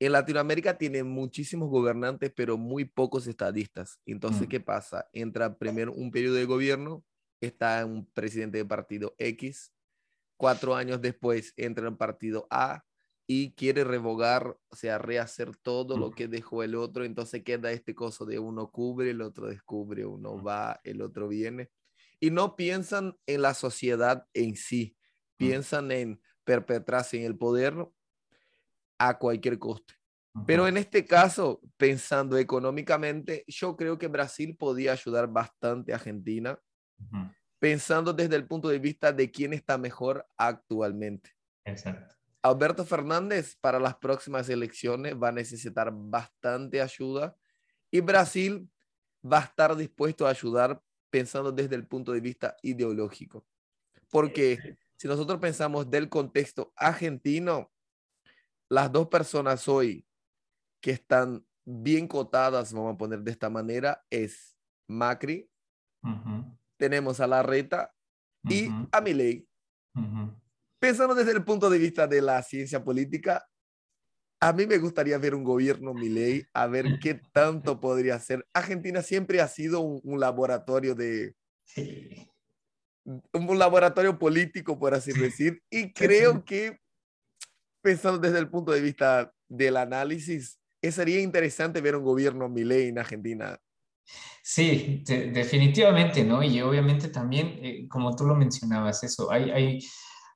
en 0.00 0.12
Latinoamérica 0.12 0.78
tiene 0.78 1.02
muchísimos 1.02 1.68
gobernantes, 1.68 2.32
pero 2.34 2.56
muy 2.56 2.86
pocos 2.86 3.26
estadistas. 3.26 4.00
Entonces, 4.06 4.42
mm. 4.42 4.50
¿qué 4.50 4.60
pasa? 4.60 5.08
Entra 5.12 5.58
primero 5.58 5.92
un 5.92 6.10
periodo 6.10 6.36
de 6.36 6.46
gobierno, 6.46 7.04
está 7.40 7.84
un 7.84 8.06
presidente 8.06 8.58
de 8.58 8.64
partido 8.64 9.14
X, 9.18 9.72
cuatro 10.38 10.74
años 10.74 11.02
después 11.02 11.52
entra 11.56 11.86
el 11.86 11.96
partido 11.98 12.46
A, 12.50 12.82
y 13.32 13.52
quiere 13.52 13.84
revogar, 13.84 14.58
o 14.70 14.74
sea, 14.74 14.98
rehacer 14.98 15.56
todo 15.56 15.96
lo 15.96 16.10
que 16.10 16.26
dejó 16.26 16.64
el 16.64 16.74
otro, 16.74 17.04
entonces 17.04 17.44
queda 17.44 17.70
este 17.70 17.94
coso 17.94 18.26
de 18.26 18.40
uno 18.40 18.72
cubre, 18.72 19.10
el 19.10 19.22
otro 19.22 19.46
descubre, 19.46 20.04
uno 20.04 20.42
va, 20.42 20.80
el 20.82 21.00
otro 21.00 21.28
viene. 21.28 21.70
Y 22.18 22.32
no 22.32 22.56
piensan 22.56 23.16
en 23.26 23.42
la 23.42 23.54
sociedad 23.54 24.26
en 24.34 24.56
sí, 24.56 24.96
piensan 25.36 25.92
en 25.92 26.20
perpetrarse 26.42 27.18
en 27.18 27.22
el 27.22 27.38
poder 27.38 27.76
a 28.98 29.16
cualquier 29.16 29.60
coste. 29.60 29.94
Pero 30.44 30.66
en 30.66 30.76
este 30.76 31.04
caso, 31.04 31.60
pensando 31.76 32.36
económicamente, 32.36 33.44
yo 33.46 33.76
creo 33.76 33.96
que 33.96 34.08
Brasil 34.08 34.56
podía 34.56 34.90
ayudar 34.90 35.28
bastante 35.28 35.92
a 35.92 35.96
Argentina, 35.98 36.60
pensando 37.60 38.12
desde 38.12 38.34
el 38.34 38.48
punto 38.48 38.68
de 38.68 38.80
vista 38.80 39.12
de 39.12 39.30
quién 39.30 39.52
está 39.52 39.78
mejor 39.78 40.26
actualmente. 40.36 41.30
Exacto. 41.64 42.19
Alberto 42.42 42.84
Fernández 42.84 43.56
para 43.60 43.78
las 43.78 43.96
próximas 43.96 44.48
elecciones 44.48 45.14
va 45.14 45.28
a 45.28 45.32
necesitar 45.32 45.90
bastante 45.92 46.80
ayuda 46.80 47.36
y 47.90 48.00
Brasil 48.00 48.70
va 49.24 49.38
a 49.38 49.44
estar 49.44 49.76
dispuesto 49.76 50.26
a 50.26 50.30
ayudar 50.30 50.82
pensando 51.10 51.52
desde 51.52 51.76
el 51.76 51.86
punto 51.86 52.12
de 52.12 52.20
vista 52.20 52.56
ideológico. 52.62 53.44
Porque 54.10 54.78
si 54.96 55.06
nosotros 55.08 55.38
pensamos 55.38 55.90
del 55.90 56.08
contexto 56.08 56.72
argentino, 56.76 57.70
las 58.68 58.90
dos 58.90 59.08
personas 59.08 59.68
hoy 59.68 60.06
que 60.80 60.92
están 60.92 61.44
bien 61.64 62.08
cotadas, 62.08 62.72
vamos 62.72 62.94
a 62.94 62.98
poner 62.98 63.20
de 63.20 63.30
esta 63.30 63.50
manera, 63.50 64.02
es 64.08 64.56
Macri, 64.86 65.50
tenemos 66.78 67.20
a 67.20 67.26
Larreta 67.26 67.94
y 68.44 68.70
a 68.90 69.00
Milei 69.02 69.46
pensando 70.80 71.14
desde 71.14 71.32
el 71.32 71.44
punto 71.44 71.70
de 71.70 71.78
vista 71.78 72.06
de 72.08 72.22
la 72.22 72.42
ciencia 72.42 72.82
política, 72.82 73.46
a 74.40 74.54
mí 74.54 74.66
me 74.66 74.78
gustaría 74.78 75.18
ver 75.18 75.34
un 75.34 75.44
gobierno 75.44 75.92
Milei, 75.92 76.44
a 76.54 76.66
ver 76.66 76.84
qué 77.02 77.20
tanto 77.32 77.78
podría 77.78 78.18
ser. 78.18 78.46
Argentina 78.52 79.02
siempre 79.02 79.40
ha 79.40 79.46
sido 79.46 79.80
un, 79.80 80.18
laboratorio 80.18 80.94
de... 80.94 81.36
Un 83.32 83.58
laboratorio 83.58 84.18
político, 84.18 84.78
por 84.78 84.94
así 84.94 85.12
decir, 85.12 85.62
y 85.70 85.92
creo 85.92 86.44
que 86.44 86.78
pensando 87.82 88.18
desde 88.18 88.38
el 88.38 88.48
punto 88.48 88.72
de 88.72 88.80
vista 88.80 89.32
del 89.48 89.76
análisis, 89.76 90.58
sería 90.82 91.20
interesante 91.20 91.80
ver 91.80 91.96
un 91.96 92.04
gobierno 92.04 92.48
Milei 92.48 92.88
en 92.88 92.98
Argentina. 92.98 93.58
Sí, 94.42 95.02
definitivamente, 95.04 96.24
¿no? 96.24 96.42
Y 96.42 96.60
obviamente 96.60 97.08
también, 97.08 97.58
eh, 97.62 97.88
como 97.88 98.14
tú 98.16 98.24
lo 98.24 98.34
mencionabas, 98.34 99.02
eso, 99.04 99.30
hay, 99.30 99.50
hay 99.50 99.78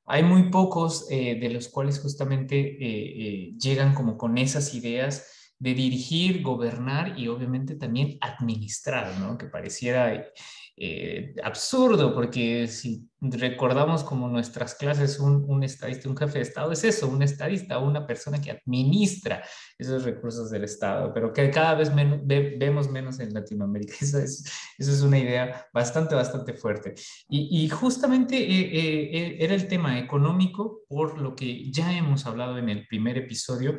hay 0.06 0.22
muy 0.22 0.50
pocos 0.50 1.06
eh, 1.10 1.38
de 1.40 1.50
los 1.50 1.68
cuales 1.68 2.00
justamente 2.00 2.58
eh, 2.58 2.78
eh, 2.80 3.54
llegan 3.58 3.94
como 3.94 4.16
con 4.18 4.36
esas 4.38 4.74
ideas 4.74 5.52
de 5.58 5.74
dirigir, 5.74 6.42
gobernar 6.42 7.18
y 7.18 7.28
obviamente 7.28 7.76
también 7.76 8.18
administrar, 8.20 9.18
¿no? 9.18 9.38
Que 9.38 9.46
pareciera 9.46 10.30
absurdo, 11.42 12.14
porque 12.14 12.66
si 12.66 13.08
recordamos 13.20 14.02
como 14.04 14.28
nuestras 14.28 14.74
clases, 14.74 15.18
un, 15.20 15.62
estadista, 15.62 16.08
un 16.08 16.16
jefe 16.16 16.38
de 16.38 16.42
Estado 16.42 16.72
es 16.72 16.84
eso, 16.84 17.08
un 17.08 17.22
estadista, 17.22 17.78
una 17.78 18.06
persona 18.06 18.40
que 18.40 18.50
administra 18.50 19.42
esos 19.78 20.04
recursos 20.04 20.50
del 20.50 20.64
Estado, 20.64 21.12
pero 21.14 21.32
que 21.32 21.50
cada 21.50 21.74
vez 21.74 21.94
menos, 21.94 22.20
vemos 22.24 22.90
menos 22.90 23.20
en 23.20 23.32
Latinoamérica. 23.32 23.94
Esa 24.00 24.22
es, 24.22 24.44
esa 24.78 24.92
es 24.92 25.02
una 25.02 25.18
idea 25.18 25.66
bastante, 25.72 26.14
bastante 26.14 26.54
fuerte. 26.54 26.94
Y, 27.28 27.64
y 27.64 27.68
justamente 27.68 29.42
era 29.42 29.54
el 29.54 29.68
tema 29.68 29.98
económico, 29.98 30.82
por 30.88 31.18
lo 31.18 31.34
que 31.34 31.70
ya 31.70 31.96
hemos 31.96 32.26
hablado 32.26 32.58
en 32.58 32.68
el 32.68 32.86
primer 32.86 33.16
episodio, 33.18 33.76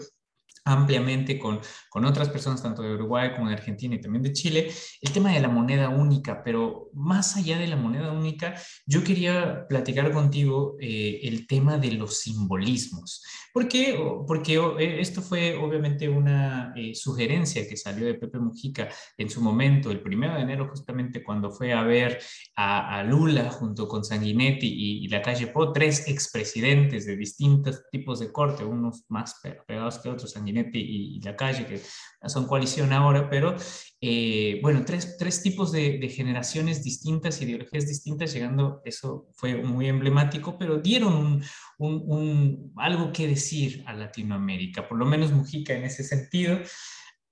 ampliamente 0.65 1.37
con, 1.37 1.59
con 1.89 2.05
otras 2.05 2.29
personas, 2.29 2.61
tanto 2.61 2.81
de 2.81 2.95
Uruguay 2.95 3.31
como 3.35 3.47
de 3.47 3.53
Argentina 3.53 3.95
y 3.95 4.01
también 4.01 4.23
de 4.23 4.33
Chile, 4.33 4.71
el 4.99 5.11
tema 5.13 5.31
de 5.31 5.39
la 5.39 5.47
moneda 5.47 5.89
única, 5.89 6.43
pero 6.43 6.89
más 6.93 7.37
allá 7.37 7.59
de 7.59 7.67
la 7.67 7.75
moneda 7.75 8.11
única, 8.11 8.55
yo 8.87 9.03
quería 9.03 9.67
platicar 9.69 10.11
contigo 10.11 10.75
eh, 10.79 11.19
el 11.23 11.45
tema 11.45 11.77
de 11.77 11.91
los 11.91 12.19
simbolismos. 12.19 13.23
¿Por 13.53 13.67
qué? 13.67 13.97
Porque 14.27 14.55
eh, 14.55 14.99
esto 14.99 15.21
fue 15.21 15.55
obviamente 15.55 16.09
una 16.09 16.73
eh, 16.75 16.95
sugerencia 16.95 17.67
que 17.67 17.77
salió 17.77 18.07
de 18.07 18.15
Pepe 18.15 18.39
Mujica 18.39 18.89
en 19.17 19.29
su 19.29 19.41
momento, 19.41 19.91
el 19.91 20.01
primero 20.01 20.33
de 20.33 20.41
enero, 20.41 20.67
justamente 20.67 21.23
cuando 21.23 21.51
fue 21.51 21.73
a 21.73 21.83
ver 21.83 22.19
a, 22.55 23.03
Lula 23.03 23.51
junto 23.51 23.87
con 23.87 24.03
Sanguinetti 24.03 25.03
y, 25.03 25.07
la 25.09 25.21
calle 25.21 25.47
Po, 25.47 25.71
tres 25.71 26.07
expresidentes 26.07 27.05
de 27.05 27.15
distintos 27.15 27.83
tipos 27.91 28.19
de 28.19 28.31
corte, 28.31 28.63
unos 28.63 29.05
más 29.09 29.39
pegados 29.67 29.99
que 29.99 30.09
otros, 30.09 30.31
Sanguinetti 30.31 30.54
Sanguinetti 30.55 30.79
y, 30.79 31.21
la 31.21 31.35
calle, 31.35 31.65
que 31.65 31.81
son 32.27 32.47
coalición 32.47 32.93
ahora, 32.93 33.29
pero 33.29 33.55
eh, 34.01 34.59
bueno, 34.61 34.83
tres, 34.85 35.17
tres 35.17 35.41
tipos 35.41 35.71
de, 35.71 35.97
de, 35.97 36.09
generaciones 36.09 36.83
distintas, 36.83 37.41
ideologías 37.41 37.87
distintas, 37.87 38.33
llegando, 38.33 38.81
eso 38.85 39.27
fue 39.33 39.55
muy 39.63 39.87
emblemático, 39.87 40.57
pero 40.57 40.77
dieron 40.77 41.13
un, 41.13 41.43
un, 41.77 42.03
un, 42.07 42.73
algo 42.77 43.11
que 43.11 43.27
decir 43.27 43.83
a 43.87 43.93
Latinoamérica, 43.93 44.87
por 44.87 44.97
lo 44.97 45.05
menos 45.05 45.31
Mujica 45.31 45.73
en 45.73 45.83
ese 45.83 46.03
sentido, 46.03 46.59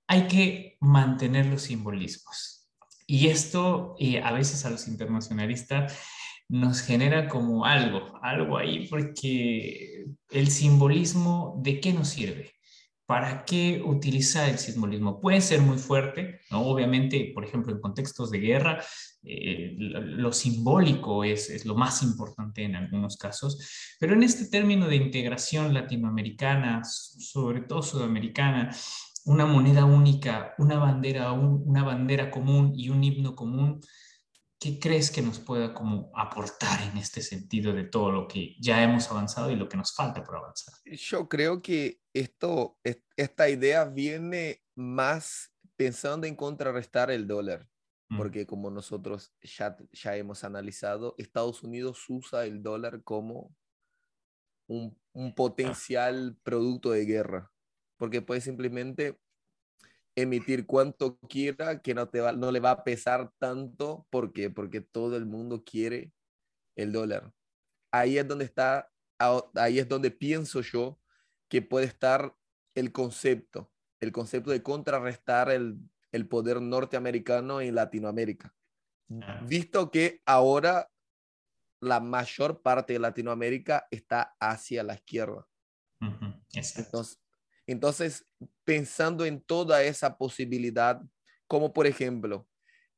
hay 0.08 0.28
que 0.28 0.78
mantener 0.82 1.46
los 1.46 1.64
simbolismos. 1.64 2.70
Y 3.06 3.28
esto 3.28 3.96
eh, 4.00 4.22
a 4.22 4.32
veces 4.32 4.66
a 4.66 4.70
los 4.70 4.88
internacionalistas 4.88 5.94
nos 6.50 6.82
genera 6.82 7.28
como 7.28 7.66
algo, 7.66 8.20
algo 8.22 8.58
ahí, 8.58 8.88
porque 8.88 10.06
el 10.30 10.48
simbolismo, 10.50 11.60
¿de 11.64 11.80
qué 11.80 11.94
nos 11.94 12.10
sirve? 12.10 12.52
¿Para 13.06 13.44
qué 13.44 13.82
utilizar 13.86 14.50
el 14.50 14.58
simbolismo? 14.58 15.20
Puede 15.20 15.42
ser 15.42 15.62
muy 15.62 15.78
fuerte, 15.78 16.40
¿no? 16.50 16.62
Obviamente, 16.62 17.32
por 17.34 17.44
ejemplo, 17.44 17.74
en 17.74 17.82
contextos 17.82 18.32
de 18.32 18.40
guerra, 18.40 18.82
eh, 19.24 19.76
lo, 19.78 20.32
simbólico 20.32 21.24
es, 21.24 21.50
es, 21.50 21.66
lo 21.66 21.76
más 21.76 22.02
importante 22.02 22.64
en 22.64 22.76
algunos 22.76 23.18
casos, 23.18 23.96
pero 24.00 24.14
en 24.14 24.24
este 24.24 24.46
término 24.46 24.88
de 24.88 24.96
integración 24.96 25.74
latinoamericana, 25.74 26.82
sobre 26.84 27.62
todo 27.62 27.82
sudamericana, 27.82 28.74
una 29.26 29.46
moneda 29.46 29.86
única, 29.86 30.54
una 30.58 30.78
bandera, 30.78 31.32
una 31.32 31.84
bandera 31.84 32.30
común 32.30 32.74
y 32.76 32.90
un 32.90 33.04
himno 33.04 33.36
común, 33.36 33.80
¿qué 34.64 34.80
crees 34.80 35.12
que 35.12 35.22
nos 35.22 35.40
pueda 35.40 35.74
como 35.74 36.10
aportar 36.16 36.82
en 36.84 36.98
este 36.98 37.22
sentido 37.22 37.74
de 37.74 37.84
todo 37.84 38.14
lo 38.14 38.30
que 38.30 38.56
ya 38.62 38.82
hemos 38.82 39.12
avanzado 39.12 39.52
y 39.52 39.58
lo 39.58 39.68
que 39.68 39.76
nos 39.76 39.94
falta 39.94 40.24
por 40.24 40.38
avanzar? 40.38 40.74
Yo 40.86 41.28
creo 41.28 41.62
que 41.62 42.00
esto, 42.14 42.80
esta 43.18 43.50
idea 43.50 43.84
viene 43.84 44.64
más 44.74 45.54
pensando 45.76 46.28
en 46.28 46.38
contrarrestar 46.38 47.12
el 47.12 47.28
dólar, 47.28 47.68
mm. 48.08 48.18
porque 48.18 48.48
como 48.48 48.72
nosotros 48.72 49.36
ya, 49.42 49.76
ya 49.92 50.16
hemos 50.16 50.46
analizado, 50.46 51.14
Estados 51.18 51.62
Unidos 51.64 52.06
usa 52.08 52.46
el 52.46 52.64
dólar 52.64 53.04
como 53.04 53.54
un, 54.70 54.98
un 55.12 55.36
potencial 55.36 56.38
producto 56.42 56.92
de 56.92 57.04
guerra, 57.04 57.52
porque 57.98 58.22
puede 58.22 58.40
simplemente 58.40 59.20
emitir 60.16 60.66
cuanto 60.66 61.18
quiera, 61.30 61.82
que 61.82 61.94
no, 61.94 62.10
te 62.10 62.22
va, 62.22 62.32
no 62.34 62.52
le 62.52 62.60
va 62.60 62.72
a 62.72 62.84
pesar 62.84 63.32
tanto. 63.40 64.08
¿Por 64.10 64.34
qué? 64.34 64.50
Porque 64.50 64.82
todo 64.82 65.18
el 65.18 65.26
mundo 65.26 65.64
quiere 65.64 66.14
el 66.76 66.92
dólar. 66.92 67.34
Ahí 67.92 68.18
es 68.18 68.28
donde 68.28 68.46
está, 68.46 68.92
ahí 69.56 69.80
es 69.80 69.88
donde 69.88 70.12
pienso 70.12 70.62
yo 70.62 71.00
que 71.50 71.62
puede 71.62 71.86
estar 71.86 72.36
el 72.76 72.92
concepto, 72.92 73.72
el 74.00 74.12
concepto 74.12 74.52
de 74.52 74.64
contrarrestar 74.64 75.52
el, 75.52 75.78
el 76.12 76.28
poder 76.28 76.62
norteamericano 76.62 77.62
en 77.62 77.76
Latinoamérica. 77.76 78.54
Visto 79.48 79.92
que 79.92 80.22
ahora 80.26 80.90
la 81.82 82.00
mayor 82.00 82.62
parte 82.62 82.94
de 82.94 83.00
Latinoamérica 83.00 83.88
está 83.92 84.36
hacia 84.40 84.84
la 84.84 84.96
izquierda. 84.96 85.48
Entonces, 86.54 87.23
entonces, 87.66 88.26
pensando 88.64 89.26
en 89.26 89.42
toda 89.42 89.84
esa 89.84 90.18
posibilidad, 90.18 91.02
como 91.48 91.74
por 91.74 91.88
ejemplo, 91.88 92.48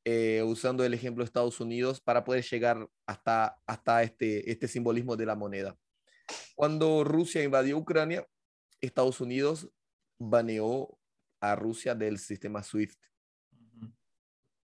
eh, 0.04 0.42
usando 0.44 0.84
el 0.84 0.94
ejemplo 0.94 1.22
de 1.22 1.26
Estados 1.26 1.60
Unidos 1.60 2.00
para 2.00 2.24
poder 2.24 2.44
llegar 2.44 2.88
hasta, 3.06 3.60
hasta 3.66 4.02
este, 4.02 4.50
este 4.50 4.68
simbolismo 4.68 5.16
de 5.16 5.26
la 5.26 5.34
moneda. 5.34 5.76
Cuando 6.54 7.04
Rusia 7.04 7.42
invadió 7.42 7.76
Ucrania, 7.76 8.26
Estados 8.80 9.20
Unidos 9.20 9.68
baneó 10.18 10.98
a 11.40 11.54
Rusia 11.54 11.94
del 11.94 12.18
sistema 12.18 12.62
SWIFT. 12.62 12.98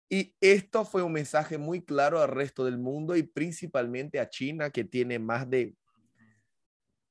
Y 0.10 0.36
esto 0.40 0.86
fue 0.86 1.04
un 1.04 1.14
mensaje 1.14 1.58
muy 1.58 1.84
claro 1.84 2.22
al 2.22 2.30
resto 2.30 2.64
del 2.64 2.78
mundo 2.78 3.16
y 3.16 3.24
principalmente 3.24 4.20
a 4.20 4.30
China, 4.30 4.70
que 4.70 4.84
tiene 4.84 5.20
más 5.20 5.50
de 5.50 5.76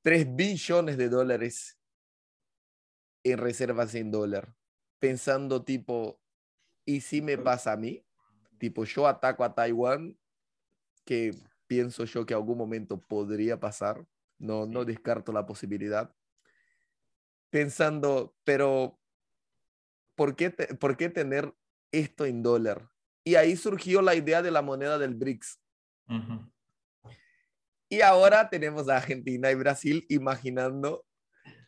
3 0.01 0.35
billones 0.35 0.97
de 0.97 1.09
dólares 1.09 1.77
en 3.25 3.39
reservas 3.39 3.95
en 3.95 4.11
dólar, 4.11 4.55
pensando 4.99 5.63
tipo, 5.65 6.21
¿y 6.85 7.01
si 7.01 7.23
me 7.23 7.39
pasa 7.39 7.71
a 7.71 7.75
mí? 7.75 8.05
Tipo, 8.59 8.85
yo 8.85 9.07
ataco 9.07 9.43
a 9.43 9.55
Taiwán, 9.55 10.17
que 11.05 11.35
pienso 11.65 12.05
yo 12.05 12.25
que 12.27 12.35
algún 12.35 12.59
momento 12.59 13.01
podría 13.01 13.59
pasar, 13.59 14.05
no, 14.37 14.67
no 14.67 14.85
descarto 14.85 15.33
la 15.33 15.47
posibilidad. 15.47 16.15
Pensando, 17.49 18.35
pero 18.43 18.99
¿por 20.13 20.35
qué, 20.35 20.51
¿por 20.51 20.95
qué 20.95 21.09
tener 21.09 21.51
esto 21.91 22.25
en 22.25 22.43
dólar? 22.43 22.91
Y 23.23 23.35
ahí 23.35 23.55
surgió 23.55 24.03
la 24.03 24.13
idea 24.13 24.43
de 24.43 24.51
la 24.51 24.61
moneda 24.61 24.99
del 24.99 25.15
BRICS. 25.15 25.59
Y 27.89 28.01
ahora 28.01 28.51
tenemos 28.51 28.87
a 28.87 28.97
Argentina 28.97 29.49
y 29.49 29.55
Brasil 29.55 30.05
imaginando 30.09 31.07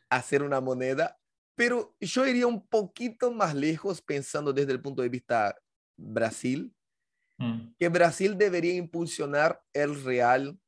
hacer 0.07 0.43
una 0.43 0.61
moneda 0.61 1.17
pero 1.57 1.95
yo 1.99 2.27
iría 2.27 2.45
un 2.45 2.65
poquito 2.67 3.31
más 3.31 3.55
lejos 3.55 3.99
pensando 3.99 4.53
desde 4.53 4.73
el 4.73 4.79
punto 4.79 5.01
de 5.01 5.09
vista 5.09 5.57
Brasil, 5.97 6.71
mm. 7.39 7.73
que 7.79 7.89
Brasil 7.89 8.37
debería 8.37 8.75
impulsionar 8.75 9.59
el 9.73 10.03
real 10.03 10.59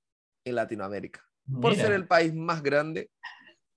en 0.44 0.56
Latinoamérica. 0.56 1.24
Por 1.62 1.76
ser 1.76 1.92
el 1.92 2.08
país 2.08 2.34
más 2.34 2.64
grande. 2.64 3.12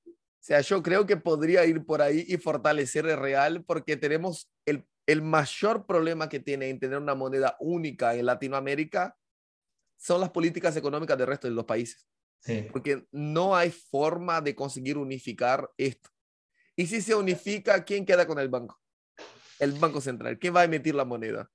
O 0.07 0.45
sea, 0.45 0.61
yo 0.63 0.83
creo 0.83 1.07
que 1.07 1.17
podría 1.19 1.65
ir 1.67 1.85
por 1.85 2.01
ahí 2.01 2.25
y 2.27 2.39
fortalecer 2.39 3.07
el 3.07 3.19
real 3.19 3.63
porque 3.65 3.97
tenemos 3.97 4.51
el, 4.67 4.87
el 5.07 5.23
mayor 5.23 5.87
problema 5.87 6.31
que 6.31 6.41
tiene 6.41 6.71
en 6.71 6.81
tener 6.81 6.99
una 6.99 7.15
moneda 7.15 7.57
única 7.61 8.15
en 8.15 8.27
Latinoamérica 8.27 9.17
son 9.99 10.21
las 10.21 10.31
políticas 10.31 10.77
económicas 10.77 11.17
del 11.17 11.27
resto 11.27 11.47
de 11.47 11.55
los 11.55 11.65
países. 11.65 12.07
Porque 12.73 13.07
no 13.13 13.55
hay 13.55 13.71
forma 13.71 14.41
de 14.41 14.55
conseguir 14.55 14.99
unificar 14.99 15.71
esto. 15.77 16.11
Y 16.83 16.87
si 16.89 17.01
se 17.01 17.15
unifica, 17.15 17.85
¿quién 17.85 18.05
queda 18.05 18.27
con 18.27 18.41
el 18.41 18.49
banco? 18.49 18.81
El 19.61 19.71
Banco 19.75 20.01
Central. 20.01 20.37
¿Quién 20.37 20.57
va 20.57 20.63
a 20.63 20.65
emitir 20.65 20.97
la 20.97 21.05
moneda? 21.05 21.49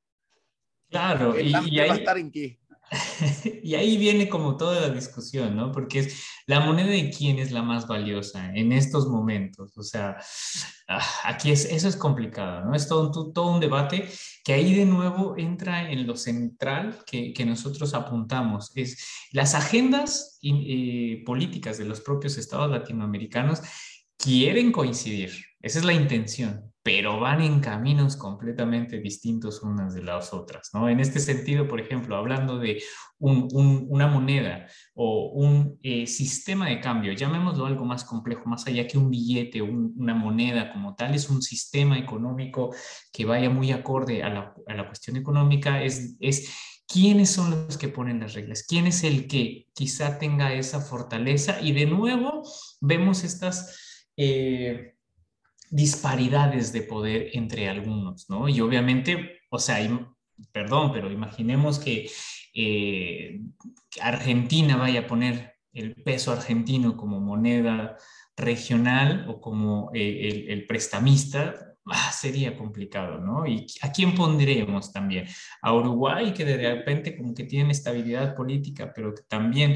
Claro. 0.90 1.38
y, 1.38 1.54
ahí, 1.54 1.76
va 1.86 1.96
a 1.96 1.98
estar 1.98 2.18
en 2.18 2.32
qué? 2.32 2.58
y 3.62 3.76
ahí 3.76 3.98
viene 3.98 4.30
como 4.30 4.56
toda 4.56 4.80
la 4.80 4.90
discusión, 4.90 5.54
¿no? 5.54 5.74
Porque 5.74 6.00
es 6.00 6.24
la 6.46 6.62
moneda 6.62 6.88
de 6.88 7.12
quién 7.12 7.40
es 7.40 7.52
la 7.52 7.62
más 7.62 7.90
valiosa 7.90 8.56
en 8.56 8.72
estos 8.72 9.10
momentos. 9.10 9.78
O 9.78 9.84
sea, 9.84 10.16
ah, 10.88 11.06
aquí 11.26 11.52
es, 11.52 11.66
eso 11.66 11.90
es 11.90 11.98
complicado, 11.98 12.63
¿no? 12.63 12.74
Es 12.74 12.88
todo, 12.88 13.34
todo 13.34 13.52
un 13.52 13.60
debate 13.60 14.10
que 14.46 14.54
ahí 14.54 14.74
de 14.74 14.86
nuevo 14.86 15.36
entra 15.38 15.92
en 15.92 16.08
lo 16.08 16.16
central 16.16 17.00
que, 17.06 17.34
que 17.34 17.46
nosotros 17.46 17.94
apuntamos. 17.94 18.72
Es 18.76 19.28
las 19.34 19.56
agendas 19.56 20.40
eh, 20.42 21.22
políticas 21.26 21.78
de 21.78 21.84
los 21.84 22.00
propios 22.00 22.38
estados 22.38 22.72
latinoamericanos 22.72 23.62
quieren 24.17 24.71
coincidir, 24.71 25.32
esa 25.62 25.80
es 25.80 25.86
la 25.86 25.93
intención, 25.93 26.73
pero 26.88 27.19
van 27.19 27.41
en 27.41 27.60
caminos 27.60 28.15
completamente 28.15 28.99
distintos 28.99 29.62
unas 29.62 29.93
de 29.93 30.03
las 30.03 30.34
otras, 30.34 30.69
¿no? 30.73 30.88
En 30.88 31.01
este 31.01 31.19
sentido, 31.19 31.67
por 31.67 31.82
ejemplo, 31.82 32.15
hablando 32.15 32.60
de 32.60 32.82
una 33.19 34.08
moneda 34.08 34.67
o 34.93 35.32
un 35.34 35.77
eh, 35.84 36.08
sistema 36.08 36.69
de 36.69 36.80
cambio, 36.80 37.12
llamémoslo 37.12 37.65
algo 37.65 37.84
más 37.84 38.06
complejo, 38.06 38.43
más 38.45 38.65
allá 38.67 38.88
que 38.88 38.97
un 38.97 39.10
billete, 39.10 39.62
una 39.62 40.13
moneda 40.13 40.71
como 40.71 40.95
tal, 40.95 41.13
es 41.13 41.30
un 41.30 41.41
sistema 41.41 41.99
económico 41.99 42.73
que 43.12 43.25
vaya 43.25 43.49
muy 43.49 43.73
acorde 43.73 44.23
a 44.23 44.30
la, 44.30 44.88
cuestión 44.88 45.17
económica, 45.17 45.84
es, 45.84 46.15
es 46.21 46.56
quiénes 46.88 47.32
son 47.32 47.65
los 47.65 47.77
que 47.77 47.89
ponen 47.89 48.21
las 48.21 48.34
reglas, 48.34 48.63
quién 48.65 48.88
es 48.88 49.03
el 49.03 49.27
que 49.27 49.67
quizá 49.73 50.19
tenga 50.19 50.53
esa 50.53 50.80
fortaleza 50.80 51.60
y 51.60 51.73
de 51.73 51.86
nuevo 51.86 52.43
vemos 52.80 53.25
estas 53.25 53.87
eh, 54.17 54.95
disparidades 55.69 56.73
de 56.73 56.82
poder 56.82 57.30
entre 57.34 57.69
algunos, 57.69 58.30
¿no? 58.30 58.49
Y 58.49 58.62
obviamente, 58.62 59.41
o 59.49 59.60
sea, 59.60 59.77
perdón, 60.51 60.91
pero 60.91 61.12
imaginemos 61.12 61.80
que, 61.80 62.10
eh, 62.53 63.39
Argentina 64.01 64.77
vaya 64.77 65.01
a 65.01 65.08
poner 65.08 65.53
el 65.73 65.93
peso 65.95 66.32
argentino 66.32 66.97
como 66.97 67.19
moneda 67.19 67.97
regional 68.36 69.25
o 69.30 69.39
como 69.39 69.91
eh, 69.93 70.45
el, 70.49 70.65
prestamista, 70.65 71.75
ah, 71.86 72.12
sería 72.12 72.58
complicado, 72.58 73.19
¿no? 73.19 73.45
¿Y 73.45 73.67
a 73.82 73.91
quién 73.91 74.15
pondremos 74.15 74.91
también? 74.91 75.27
A 75.62 75.73
Uruguay, 75.73 76.34
que 76.34 76.45
de 76.45 76.58
repente 76.58 77.15
como 77.15 77.34
que 77.34 77.43
tiene 77.43 77.71
estabilidad 77.71 78.36
política, 78.36 78.91
pero 78.95 79.13
que 79.13 79.23
también 79.27 79.75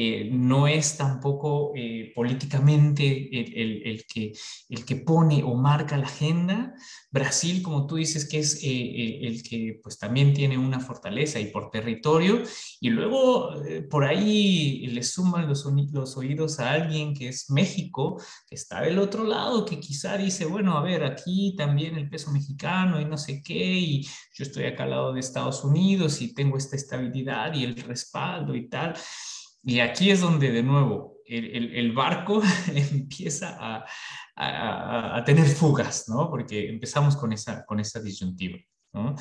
eh, 0.00 0.28
no 0.30 0.68
es 0.68 0.96
tampoco 0.96 1.72
eh, 1.74 2.12
políticamente 2.14 3.04
el, 3.32 4.04
que, 4.06 4.32
el 4.68 4.84
que 4.84 4.94
pone 4.94 5.42
o 5.42 5.56
marca 5.56 5.98
la 5.98 6.06
agenda. 6.06 6.72
Brasil, 7.10 7.62
como 7.62 7.84
tú 7.84 7.96
dices, 7.96 8.28
que 8.28 8.38
es 8.38 8.60
eh, 8.62 9.26
el 9.26 9.42
que 9.42 9.80
pues 9.82 9.98
también 9.98 10.34
tiene 10.34 10.56
una 10.56 10.78
fortaleza 10.78 11.40
y 11.40 11.46
por 11.46 11.72
territorio, 11.72 12.44
y 12.80 12.90
luego 12.90 13.50
por 13.90 14.04
ahí 14.04 14.86
le 14.86 15.02
suman 15.02 15.48
los, 15.48 15.66
los 15.92 16.16
oídos 16.16 16.60
a 16.60 16.70
alguien 16.70 17.12
que 17.12 17.26
es 17.26 17.50
México, 17.50 18.22
que 18.48 18.54
está 18.54 18.82
del 18.82 19.00
otro 19.00 19.24
lado, 19.24 19.64
que 19.64 19.80
quizá 19.80 20.16
dice, 20.16 20.44
bueno, 20.44 20.78
a 20.78 20.82
ver, 20.82 21.02
aquí 21.02 21.56
también 21.56 21.96
el 21.96 22.08
peso 22.08 22.30
mexicano 22.30 23.00
y 23.00 23.04
no 23.04 23.18
sé 23.18 23.42
qué, 23.42 23.74
y 23.74 24.04
yo 24.04 24.44
estoy 24.44 24.66
acá 24.66 24.84
al 24.84 24.90
lado 24.90 25.12
de 25.12 25.18
Estados 25.18 25.64
Unidos 25.64 26.22
y 26.22 26.34
tengo 26.34 26.56
esta 26.56 26.76
estabilidad 26.76 27.52
y 27.54 27.64
el 27.64 27.74
respaldo 27.74 28.54
y 28.54 28.68
tal. 28.68 28.94
Y 29.62 29.80
aquí 29.80 30.10
es 30.10 30.20
donde 30.20 30.50
de 30.50 30.62
nuevo 30.62 31.18
el, 31.26 31.74
el, 31.74 31.92
barco 31.92 32.42
empieza 32.74 33.56
a, 33.60 33.84
a, 34.36 35.24
tener 35.24 35.46
fugas, 35.46 36.08
¿no? 36.08 36.30
Porque 36.30 36.68
empezamos 36.68 37.16
con 37.16 37.32
esa, 37.32 37.64
con 37.66 37.80
esa 37.80 38.00
disyuntiva. 38.00 38.58
¿no? 38.92 39.14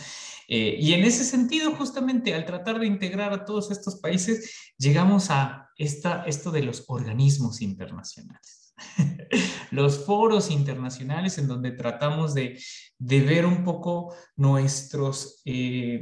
Eh, 0.47 0.77
y 0.79 0.93
en 0.93 1.03
ese 1.03 1.23
sentido, 1.25 1.75
justamente 1.75 2.33
al 2.33 2.45
tratar 2.45 2.79
de 2.79 2.87
integrar 2.87 3.33
a 3.33 3.43
todos 3.43 3.69
estos 3.71 3.97
países, 3.97 4.73
llegamos 4.77 5.29
a 5.29 5.69
esta, 5.77 6.23
esto 6.23 6.51
de 6.51 6.63
los 6.63 6.85
organismos 6.87 7.61
internacionales. 7.61 8.73
los 9.71 10.05
foros 10.05 10.51
internacionales 10.51 11.37
en 11.37 11.47
donde 11.47 11.71
tratamos 11.71 12.33
de, 12.33 12.61
de 12.97 13.21
ver 13.21 13.45
un 13.45 13.63
poco 13.63 14.15
nuestros 14.35 15.41
eh, 15.45 15.99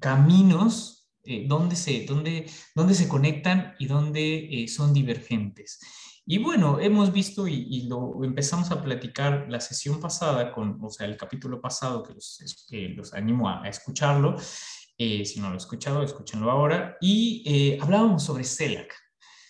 caminos 0.00 0.93
eh, 1.26 1.44
dónde, 1.46 1.76
se, 1.76 2.04
dónde, 2.04 2.46
dónde, 2.74 2.94
se 2.94 3.08
conectan 3.08 3.74
y 3.78 3.86
dónde 3.86 4.62
eh, 4.64 4.68
son 4.68 4.92
divergentes. 4.92 5.80
Y 6.26 6.38
bueno, 6.38 6.80
hemos 6.80 7.12
visto 7.12 7.46
y, 7.48 7.82
lo 7.88 8.22
empezamos 8.24 8.70
a 8.70 8.82
platicar 8.82 9.46
la 9.48 9.60
sesión 9.60 10.00
pasada, 10.00 10.52
con, 10.52 10.78
o 10.82 10.90
sea, 10.90 11.06
el 11.06 11.16
capítulo 11.16 11.60
pasado, 11.60 12.02
que 12.02 12.14
los, 12.14 12.38
los 12.96 13.14
animo 13.14 13.48
a, 13.48 13.68
escucharlo. 13.68 14.36
Eh, 14.96 15.24
si 15.24 15.40
no 15.40 15.48
lo 15.48 15.54
he 15.54 15.58
escuchado, 15.58 16.02
escúchenlo 16.02 16.50
ahora. 16.50 16.96
Y 17.00 17.78
hablábamos 17.80 18.22
sobre 18.22 18.44
CELAC. 18.44 18.94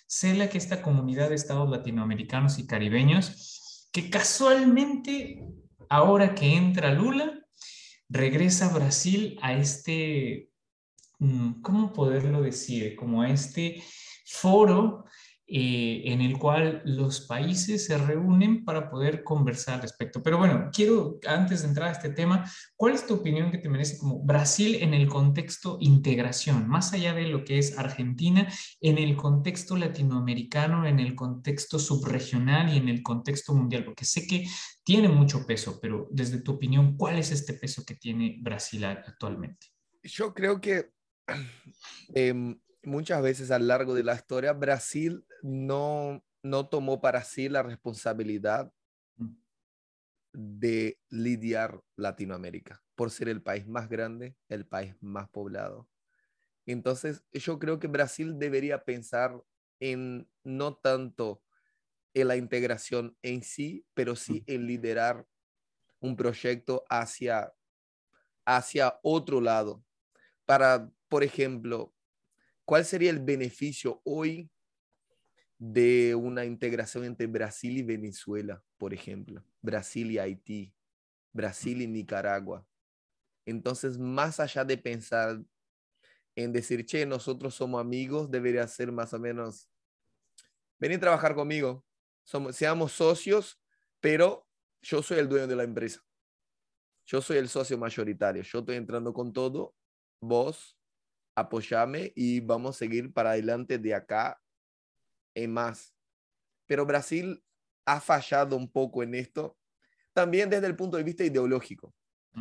CELAC, 0.09 0.55
esta 0.55 0.83
comunidad 0.83 1.29
de 1.29 1.37
estados 1.37 1.71
latinoamericanos 1.71 2.59
y 2.59 2.67
caribeños, 2.67 3.89
que 3.93 4.11
casualmente, 4.11 5.47
ahora 5.89 6.35
que 6.35 6.57
entra 6.57 6.93
Lula, 6.93 7.45
regresa 8.09 8.67
a 8.67 8.75
Brasil 8.75 9.39
a 9.43 9.55
este 9.55 10.51
¿cómo 11.63 11.93
poderlo 11.93 12.43
decir? 12.43 12.97
Como 12.97 13.25
este 13.25 13.83
foro 14.27 15.05
eh, 15.47 16.01
en 16.07 16.23
el 16.23 16.39
cual 16.39 16.81
los 16.87 17.21
países 17.21 17.85
se 17.85 17.99
reúnen 17.99 18.65
para 18.65 18.89
poder 18.89 19.23
conversar 19.23 19.75
al 19.75 19.83
respecto. 19.83 20.23
Pero 20.23 20.39
bueno, 20.39 20.71
quiero, 20.73 21.19
antes 21.27 21.61
de 21.61 21.69
entrar 21.69 21.89
a 21.89 21.93
este 21.93 22.09
tema, 22.09 22.51
¿cuál 22.77 22.95
es 22.95 23.07
tu 23.07 23.13
opinión 23.13 23.51
que 23.51 23.59
te 23.59 23.69
merece 23.69 23.99
como 23.99 24.25
Brasil 24.25 24.79
en 24.81 24.95
el 24.95 25.07
contexto 25.07 25.77
integración, 25.81 26.67
más 26.67 26.95
allá 26.95 27.13
de 27.13 27.27
lo 27.29 27.45
que 27.45 27.59
es 27.59 27.79
Argentina, 27.79 28.49
en 28.81 28.97
el 28.97 29.17
contexto 29.17 29.77
latinoamericano, 29.77 30.87
en 30.87 30.99
el 30.99 31.15
contexto 31.15 31.79
subregional 31.79 32.73
y 32.73 32.79
en 32.79 32.89
el 32.89 33.03
contexto 33.03 33.53
mundial? 33.53 33.85
Porque 33.85 34.07
sé 34.07 34.27
que 34.27 34.47
tiene 34.83 35.09
mucho 35.09 35.45
peso, 35.47 35.79
pero 35.81 36.09
desde 36.11 36.41
tu 36.41 36.53
opinión, 36.53 36.97
¿cuál 36.97 37.19
es 37.19 37.31
este 37.33 37.53
peso 37.53 37.85
que 37.85 37.97
tiene 37.97 38.39
Brasil 38.41 38.83
actualmente? 38.87 39.67
Yo 40.03 40.33
creo 40.33 40.59
que 40.59 40.95
Em, 42.15 42.61
muchas 42.83 43.23
veces 43.23 43.51
a 43.51 43.59
lo 43.59 43.67
largo 43.67 43.95
de 43.95 44.05
la 44.05 44.15
historia, 44.15 44.53
Brasil 44.53 45.25
no, 45.43 46.25
no 46.43 46.69
tomó 46.69 47.01
para 47.01 47.25
sí 47.25 47.49
la 47.49 47.63
responsabilidad 47.63 48.73
mm. 49.17 49.35
de 50.33 50.99
lidiar 51.09 51.81
Latinoamérica, 51.97 52.83
por 52.95 53.11
ser 53.11 53.29
el 53.29 53.43
país 53.43 53.67
más 53.67 53.89
grande, 53.89 54.37
el 54.49 54.67
país 54.67 54.95
más 55.01 55.29
poblado. 55.31 55.89
Entonces, 56.67 57.25
yo 57.33 57.59
creo 57.59 57.79
que 57.79 57.89
Brasil 57.89 58.39
debería 58.39 58.85
pensar 58.85 59.43
en 59.81 60.29
no 60.45 60.77
tanto 60.77 61.43
en 62.15 62.29
la 62.29 62.37
integración 62.37 63.17
en 63.23 63.43
sí, 63.43 63.85
pero 63.93 64.15
sí 64.17 64.45
mm. 64.47 64.53
en 64.53 64.67
liderar 64.67 65.27
un 66.01 66.17
proyecto 66.17 66.85
hacia, 66.89 67.53
hacia 68.45 68.99
otro 69.03 69.41
lado, 69.41 69.83
para 70.45 70.91
por 71.15 71.23
ejemplo, 71.23 71.95
¿cuál 72.65 72.85
sería 72.85 73.11
el 73.11 73.21
beneficio 73.21 74.03
hoy 74.03 74.51
de 75.59 76.13
una 76.17 76.45
integración 76.45 77.05
entre 77.05 77.29
Brasil 77.29 77.79
y 77.79 77.85
Venezuela, 77.85 78.65
por 78.77 78.93
ejemplo? 78.93 79.45
Brasil 79.63 80.11
y 80.11 80.19
Haití, 80.19 80.75
Brasil 81.33 81.83
y 81.83 81.87
Nicaragua. 81.87 82.67
Entonces, 83.47 83.97
más 83.97 84.41
allá 84.41 84.65
de 84.65 84.77
pensar 84.77 85.41
en 86.35 86.53
decir, 86.53 86.85
che, 86.85 87.07
nosotros 87.07 87.55
somos 87.55 87.81
amigos, 87.81 88.29
debería 88.29 88.67
ser 88.67 88.91
más 88.91 89.15
o 89.15 89.21
menos, 89.21 89.71
ven 90.81 90.95
a 90.95 90.99
trabajar 90.99 91.37
conmigo, 91.37 91.87
somos, 92.25 92.57
seamos 92.57 92.91
socios, 92.91 93.63
pero 94.01 94.49
yo 94.83 95.01
soy 95.01 95.21
el 95.21 95.29
dueño 95.29 95.47
de 95.47 95.55
la 95.55 95.63
empresa. 95.63 96.05
Yo 97.07 97.23
soy 97.23 97.37
el 97.37 97.49
socio 97.49 97.79
mayoritario, 97.79 98.43
yo 98.43 98.59
estoy 98.59 98.75
entrando 98.75 99.13
con 99.13 99.33
todo, 99.33 99.77
vos 100.21 100.77
apoyame 101.35 102.13
y 102.15 102.41
vamos 102.41 102.77
a 102.77 102.79
seguir 102.79 103.13
para 103.13 103.31
adelante 103.31 103.79
de 103.79 103.95
acá 103.95 104.41
en 105.35 105.53
más. 105.53 105.95
Pero 106.67 106.87
Brasil 106.87 107.43
ha 107.85 108.01
fallado 108.01 108.57
un 108.57 108.71
poco 108.71 109.03
en 109.03 109.15
esto, 109.15 109.59
también 110.13 110.49
desde 110.49 110.67
el 110.67 110.77
punto 110.77 110.97
de 110.97 111.03
vista 111.03 111.25
ideológico, 111.25 111.95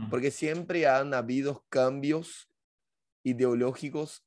porque 0.10 0.32
siempre 0.32 0.88
han 0.88 1.14
habido 1.14 1.66
cambios 1.70 2.50
ideológicos 3.24 4.26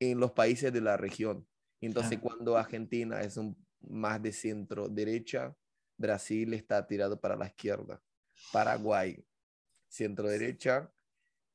en 0.00 0.18
los 0.18 0.32
países 0.32 0.72
de 0.72 0.80
la 0.80 0.96
región. 0.96 1.46
Entonces, 1.80 2.18
cuando 2.18 2.56
Argentina 2.56 3.20
es 3.20 3.36
un, 3.36 3.56
más 3.80 4.22
de 4.22 4.32
centro 4.32 4.88
derecha, 4.88 5.54
Brasil 5.96 6.54
está 6.54 6.86
tirado 6.86 7.20
para 7.20 7.36
la 7.36 7.46
izquierda. 7.46 8.02
Paraguay, 8.52 9.24
centro 9.88 10.28
derecha, 10.28 10.90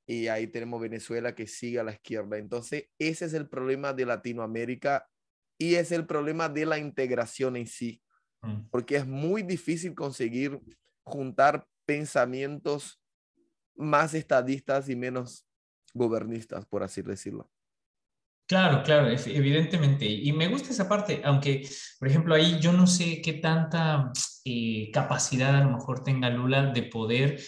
y 0.09 0.27
ahí 0.27 0.47
tenemos 0.47 0.81
Venezuela 0.81 1.35
que 1.35 1.45
sigue 1.45 1.79
a 1.79 1.83
la 1.83 1.91
izquierda. 1.91 2.39
Entonces, 2.39 2.85
ese 2.97 3.25
es 3.25 3.33
el 3.35 3.47
problema 3.47 3.93
de 3.93 4.07
Latinoamérica 4.07 5.07
y 5.55 5.75
es 5.75 5.91
el 5.91 6.07
problema 6.07 6.49
de 6.49 6.65
la 6.65 6.79
integración 6.79 7.55
en 7.55 7.67
sí, 7.67 8.01
mm. 8.41 8.69
porque 8.71 8.95
es 8.95 9.05
muy 9.05 9.43
difícil 9.43 9.93
conseguir 9.93 10.59
juntar 11.03 11.67
pensamientos 11.85 12.99
más 13.75 14.15
estadistas 14.15 14.89
y 14.89 14.95
menos 14.95 15.45
gobernistas, 15.93 16.65
por 16.65 16.81
así 16.81 17.03
decirlo. 17.03 17.51
Claro, 18.47 18.81
claro, 18.81 19.09
evidentemente. 19.09 20.07
Y 20.07 20.33
me 20.33 20.47
gusta 20.47 20.71
esa 20.71 20.89
parte, 20.89 21.21
aunque, 21.23 21.69
por 21.99 22.07
ejemplo, 22.07 22.33
ahí 22.33 22.59
yo 22.59 22.73
no 22.73 22.87
sé 22.87 23.21
qué 23.21 23.33
tanta 23.33 24.11
eh, 24.43 24.89
capacidad 24.91 25.55
a 25.55 25.63
lo 25.65 25.77
mejor 25.77 26.03
tenga 26.03 26.31
Lula 26.31 26.71
de 26.71 26.81
poder 26.81 27.39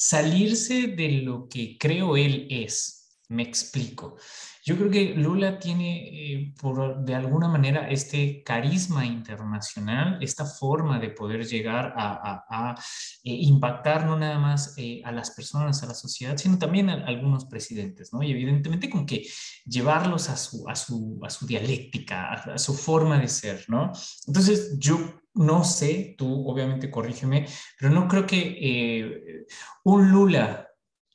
salirse 0.00 0.86
de 0.86 1.10
lo 1.10 1.46
que 1.46 1.76
creo 1.76 2.16
él 2.16 2.46
es. 2.48 3.20
Me 3.28 3.42
explico. 3.42 4.16
Yo 4.64 4.76
creo 4.76 4.90
que 4.90 5.14
Lula 5.14 5.58
tiene, 5.58 6.08
eh, 6.08 6.54
por, 6.58 7.04
de 7.04 7.14
alguna 7.14 7.48
manera, 7.48 7.90
este 7.90 8.42
carisma 8.42 9.04
internacional, 9.04 10.18
esta 10.22 10.46
forma 10.46 10.98
de 10.98 11.10
poder 11.10 11.46
llegar 11.46 11.92
a, 11.96 12.74
eh, 13.22 13.30
impactar 13.30 14.06
no 14.06 14.18
nada 14.18 14.38
más 14.38 14.74
eh, 14.78 15.02
a 15.04 15.12
las 15.12 15.32
personas, 15.32 15.82
a 15.82 15.86
la 15.86 15.94
sociedad, 15.94 16.36
sino 16.38 16.58
también 16.58 16.88
a, 16.88 17.04
algunos 17.04 17.44
presidentes, 17.44 18.10
¿no? 18.12 18.22
Y 18.22 18.30
evidentemente 18.30 18.88
con 18.88 19.04
que 19.04 19.26
llevarlos 19.66 20.30
a 20.30 20.36
su, 20.36 20.66
a 20.66 20.76
su, 20.76 21.20
a 21.22 21.28
su 21.28 21.46
dialéctica, 21.46 22.32
a, 22.32 22.58
su 22.58 22.72
forma 22.72 23.18
de 23.18 23.28
ser, 23.28 23.66
¿no? 23.68 23.92
Entonces, 24.26 24.78
yo 24.78 25.19
no 25.34 25.64
sé, 25.64 26.14
tú 26.18 26.48
obviamente 26.48 26.90
corrígeme, 26.90 27.46
pero 27.78 27.92
no 27.92 28.08
creo 28.08 28.26
que 28.26 28.58
eh, 28.60 29.46
un 29.84 30.10
Lula 30.10 30.68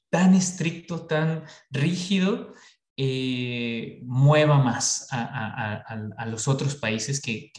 tan 0.09 0.33
estricto, 0.33 1.05
tan 1.05 1.43
rígido, 1.69 2.53
eh, 2.97 3.99
mueva 4.03 4.57
más 4.59 5.09
a, 5.11 6.25
los 6.27 6.47
otros 6.47 6.75
países 6.75 7.21
que, 7.21 7.51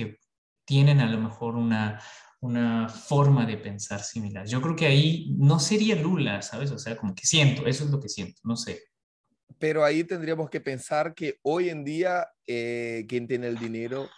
tienen 0.65 0.99
a 0.99 1.07
lo 1.07 1.21
mejor 1.21 1.55
una, 1.55 2.01
forma 2.89 3.47
de 3.47 3.57
pensar 3.57 4.01
similar. 4.03 4.47
Yo 4.47 4.61
creo 4.61 4.75
que 4.75 4.87
ahí 4.87 5.35
no 5.37 5.61
sería 5.61 5.97
Lula, 5.97 6.43
¿sabes? 6.43 6.71
O 6.71 6.79
sea, 6.79 6.97
como 6.97 7.15
que 7.15 7.27
siento, 7.27 7.67
eso 7.67 7.85
es 7.85 7.91
lo 7.91 8.01
que 8.01 8.09
siento, 8.09 8.41
no 8.45 8.57
sé. 8.57 8.83
Pero 9.59 9.85
ahí 9.85 10.05
tendríamos 10.05 10.51
que 10.51 10.61
pensar 10.61 11.15
que 11.15 11.39
hoy 11.43 11.69
en 11.69 11.85
día 11.85 12.27
eh, 12.47 13.05
quien 13.09 13.27
tiene 13.27 13.49
el 13.49 13.59
dinero 13.59 14.09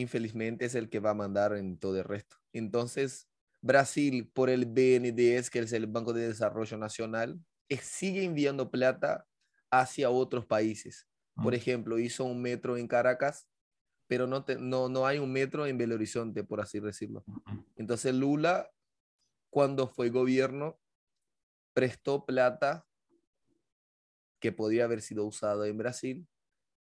infelizmente 0.00 0.64
es 0.64 0.74
el 0.74 0.88
que 0.88 1.00
va 1.00 1.10
a 1.10 1.14
mandar 1.14 1.54
en 1.54 1.78
todo 1.78 1.98
el 1.98 2.04
resto. 2.04 2.36
Entonces, 2.52 3.28
Brasil, 3.60 4.30
por 4.32 4.50
el 4.50 4.66
BNDES, 4.66 5.50
que 5.50 5.60
es 5.60 5.72
el 5.72 5.86
Banco 5.86 6.12
de 6.12 6.28
Desarrollo 6.28 6.76
Nacional, 6.78 7.40
sigue 7.82 8.24
enviando 8.24 8.70
plata 8.70 9.26
hacia 9.70 10.10
otros 10.10 10.46
países. 10.46 11.06
Por 11.42 11.54
ejemplo, 11.54 11.98
hizo 11.98 12.24
un 12.24 12.42
metro 12.42 12.76
en 12.76 12.88
Caracas 12.88 13.48
pero 14.08 14.26
no, 14.26 14.44
no, 14.58 14.88
no 14.88 15.06
hay 15.06 15.18
un 15.18 15.30
metro 15.30 15.66
en 15.66 15.78
Belo 15.78 15.94
Horizonte, 15.94 16.42
por 16.42 16.60
así 16.60 16.80
decirlo. 16.80 17.24
Entonces 17.76 18.14
Lula, 18.14 18.70
cuando 19.50 19.86
fue 19.86 20.08
gobierno, 20.08 20.80
prestó 21.74 22.24
plata 22.24 22.86
que 24.40 24.50
podía 24.50 24.84
haber 24.84 25.02
sido 25.02 25.26
usado 25.26 25.66
en 25.66 25.76
Brasil, 25.76 26.26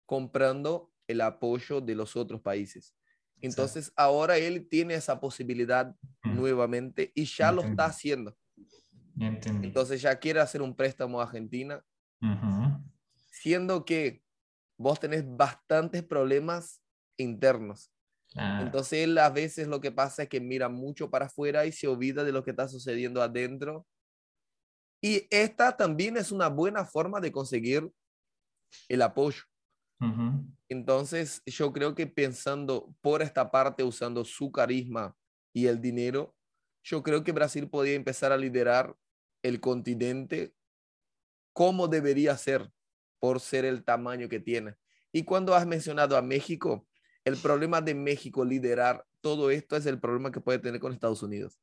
comprando 0.04 0.92
el 1.08 1.22
apoyo 1.22 1.80
de 1.80 1.94
los 1.94 2.14
otros 2.14 2.42
países. 2.42 2.94
Entonces 3.40 3.92
ahora 3.96 4.38
él 4.38 4.68
tiene 4.68 4.94
esa 4.94 5.20
posibilidad 5.20 5.94
nuevamente 6.22 7.12
y 7.14 7.24
ya 7.26 7.52
lo 7.52 7.62
está 7.62 7.86
haciendo. 7.86 8.36
Entonces 9.16 10.02
ya 10.02 10.18
quiere 10.18 10.40
hacer 10.40 10.62
un 10.62 10.74
préstamo 10.74 11.20
a 11.20 11.24
Argentina, 11.24 11.84
siendo 13.30 13.84
que 13.84 14.22
vos 14.78 14.98
tenés 14.98 15.24
bastantes 15.26 16.02
problemas 16.02 16.82
internos. 17.16 17.90
Entonces 18.36 19.04
él 19.04 19.18
a 19.18 19.30
veces 19.30 19.68
lo 19.68 19.80
que 19.80 19.92
pasa 19.92 20.24
es 20.24 20.28
que 20.28 20.40
mira 20.40 20.68
mucho 20.68 21.10
para 21.10 21.26
afuera 21.26 21.66
y 21.66 21.72
se 21.72 21.86
olvida 21.86 22.24
de 22.24 22.32
lo 22.32 22.42
que 22.42 22.50
está 22.50 22.66
sucediendo 22.66 23.22
adentro. 23.22 23.86
Y 25.00 25.26
esta 25.30 25.76
también 25.76 26.16
es 26.16 26.32
una 26.32 26.48
buena 26.48 26.84
forma 26.84 27.20
de 27.20 27.30
conseguir 27.30 27.92
el 28.88 29.02
apoyo. 29.02 29.42
Entonces 30.68 31.42
yo 31.46 31.72
creo 31.72 31.94
que 31.94 32.06
pensando 32.06 32.94
por 33.00 33.22
esta 33.22 33.50
parte, 33.50 33.82
usando 33.82 34.24
su 34.24 34.52
carisma 34.52 35.16
y 35.52 35.66
el 35.66 35.80
dinero, 35.80 36.34
yo 36.82 37.02
creo 37.02 37.24
que 37.24 37.32
Brasil 37.32 37.68
podía 37.68 37.94
empezar 37.94 38.32
a 38.32 38.36
liderar 38.36 38.96
el 39.42 39.60
continente 39.60 40.54
como 41.52 41.88
debería 41.88 42.36
ser 42.36 42.70
por 43.18 43.40
ser 43.40 43.64
el 43.64 43.84
tamaño 43.84 44.28
que 44.28 44.40
tiene. 44.40 44.76
Y 45.12 45.22
cuando 45.22 45.54
has 45.54 45.66
mencionado 45.66 46.16
a 46.16 46.22
México, 46.22 46.86
el 47.24 47.36
problema 47.36 47.80
de 47.80 47.94
México 47.94 48.44
liderar 48.44 49.06
todo 49.20 49.50
esto 49.50 49.76
es 49.76 49.86
el 49.86 49.98
problema 49.98 50.30
que 50.30 50.40
puede 50.40 50.58
tener 50.58 50.80
con 50.80 50.92
Estados 50.92 51.22
Unidos. 51.22 51.58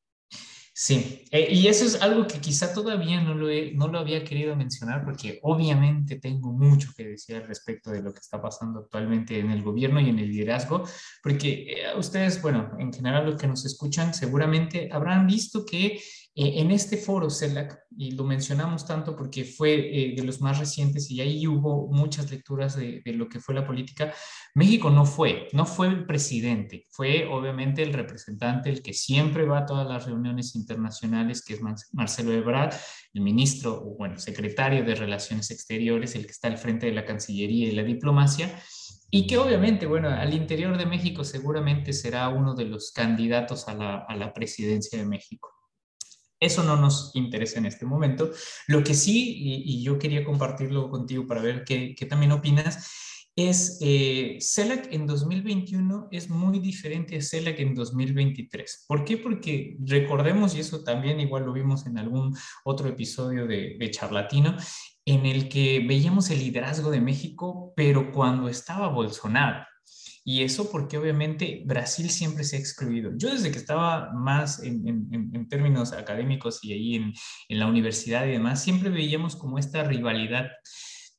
Sí, 0.74 1.26
eh, 1.32 1.50
y 1.52 1.68
eso 1.68 1.84
es 1.84 2.02
algo 2.02 2.26
que 2.28 2.40
quizá 2.40 2.74
todavía 2.74 3.22
no 3.22 3.34
lo, 3.34 3.48
no 3.74 3.90
lo 3.90 4.00
había 4.00 4.24
querido 4.24 4.56
mencionar 4.56 5.04
porque 5.04 5.38
obviamente 5.44 6.16
tengo 6.16 6.54
mucho 6.54 6.92
que 6.96 7.10
decir 7.10 7.36
al 7.36 7.48
respecto 7.48 7.92
de 7.92 8.02
lo 8.02 8.14
que 8.14 8.20
está 8.20 8.42
pasando 8.42 8.80
actualmente 8.80 9.38
en 9.38 9.52
el 9.52 9.64
gobierno 9.64 10.00
y 10.00 10.10
en 10.10 10.20
el 10.20 10.30
liderazgo, 10.30 10.84
porque 11.22 11.66
eh, 11.74 11.98
ustedes, 11.98 12.42
bueno, 12.42 12.72
en 12.80 12.94
general 12.94 13.26
los 13.26 13.36
que 13.36 13.48
nos 13.48 13.66
escuchan 13.66 14.14
seguramente 14.14 14.90
habrán 14.94 15.28
visto 15.28 15.66
que 15.66 16.00
eh, 16.34 16.62
en 16.62 16.72
este 16.72 16.96
foro 16.96 17.30
CELAC, 17.30 17.78
y 17.98 18.12
lo 18.12 18.24
mencionamos 18.24 18.86
tanto 18.86 19.18
porque 19.18 19.44
fue 19.44 19.74
eh, 19.74 20.16
de 20.16 20.24
los 20.24 20.40
más 20.40 20.60
recientes 20.60 21.12
y 21.12 21.20
ahí 21.20 21.46
hubo 21.46 21.90
muchas 21.92 22.32
lecturas 22.32 22.78
de, 22.78 23.02
lo 23.06 23.28
que 23.28 23.42
fue 23.42 23.54
la 23.54 23.68
política, 23.68 24.14
México 24.56 24.90
no 24.90 25.06
fue, 25.06 25.50
no 25.52 25.66
fue 25.66 25.88
el 25.88 26.06
presidente, 26.06 26.86
fue 26.90 27.28
obviamente 27.28 27.84
el 27.84 27.92
representante, 27.92 28.70
el 28.70 28.82
que 28.82 28.94
siempre 28.94 29.46
va 29.46 29.60
a 29.60 29.66
todas 29.66 29.86
las 29.86 30.06
reuniones 30.06 30.56
internacionales, 30.62 31.44
que 31.44 31.56
es 31.56 31.62
Marcelo 31.92 32.32
Ebrard, 32.32 32.74
el 33.14 33.22
ministro, 33.22 33.82
bueno, 33.98 34.18
secretario 34.18 34.84
de 34.84 34.96
Relaciones 34.96 35.52
Exteriores, 35.52 36.16
el 36.16 36.26
que 36.26 36.32
está 36.32 36.48
al 36.48 36.58
frente 36.58 36.86
de 36.86 36.94
la 36.94 37.06
Cancillería 37.06 37.68
y 37.68 37.72
la 37.72 37.84
diplomacia. 37.84 38.58
Y 39.10 39.28
que 39.28 39.38
obviamente, 39.38 39.86
bueno, 39.86 40.10
al 40.10 40.34
interior 40.34 40.78
de 40.78 40.86
México 40.86 41.26
seguramente 41.26 41.92
será 41.92 42.30
uno 42.30 42.56
de 42.56 42.66
los 42.66 42.94
candidatos 42.94 43.68
a 43.68 43.74
la, 43.74 44.06
a 44.08 44.16
la 44.16 44.34
presidencia 44.34 44.98
de 44.98 45.06
México. 45.06 45.50
Eso 46.42 46.64
no 46.64 46.76
nos 46.76 47.12
interesa 47.14 47.60
en 47.60 47.68
este 47.68 47.86
momento. 47.86 48.32
Lo 48.66 48.84
que 48.84 48.96
sí, 48.96 49.36
y, 49.64 49.84
yo 49.84 50.00
quería 50.00 50.24
compartirlo 50.24 50.90
contigo 50.90 51.28
para 51.28 51.40
ver 51.40 51.64
qué, 51.64 51.96
también 52.10 52.32
opinas, 52.32 53.11
es 53.36 53.80
eh, 53.82 54.38
CELAC 54.42 54.92
en 54.92 55.08
2021 55.08 56.10
es 56.12 56.30
muy 56.30 56.60
diferente 56.60 57.18
a 57.18 57.22
CELAC 57.22 57.60
en 57.60 57.74
2023. 57.74 58.86
¿Por 58.88 59.06
qué? 59.06 59.18
Porque 59.18 59.78
recordemos, 59.86 60.56
y 60.56 60.60
eso 60.60 60.84
también 60.84 61.20
igual 61.20 61.46
lo 61.46 61.54
vimos 61.54 61.86
en 61.86 61.98
algún 61.98 62.36
otro 62.66 62.90
episodio 62.90 63.48
de, 63.48 63.78
de 63.80 63.92
Charlatino, 63.92 64.56
en 65.06 65.26
el 65.26 65.50
que 65.50 65.84
veíamos 65.88 66.30
el 66.30 66.40
liderazgo 66.40 66.92
de 66.92 67.02
México, 67.02 67.74
pero 67.76 68.12
cuando 68.12 68.50
estaba 68.50 68.90
Bolsonaro. 68.90 69.66
Y 70.24 70.44
eso 70.44 70.70
porque 70.70 70.98
obviamente 70.98 71.64
Brasil 71.66 72.10
siempre 72.10 72.44
se 72.44 72.56
ha 72.56 72.60
excluido. 72.60 73.12
Yo 73.18 73.32
desde 73.32 73.52
que 73.52 73.58
estaba 73.58 74.12
más 74.14 74.62
en, 74.62 75.48
términos 75.50 75.94
académicos 75.94 76.64
y 76.64 76.74
ahí 76.74 76.96
en, 76.96 77.14
en, 77.50 77.60
la 77.60 77.66
universidad 77.66 78.28
y 78.28 78.32
demás, 78.32 78.64
siempre 78.64 78.90
veíamos 78.90 79.36
como 79.36 79.58
esta 79.58 79.84
rivalidad 79.84 80.48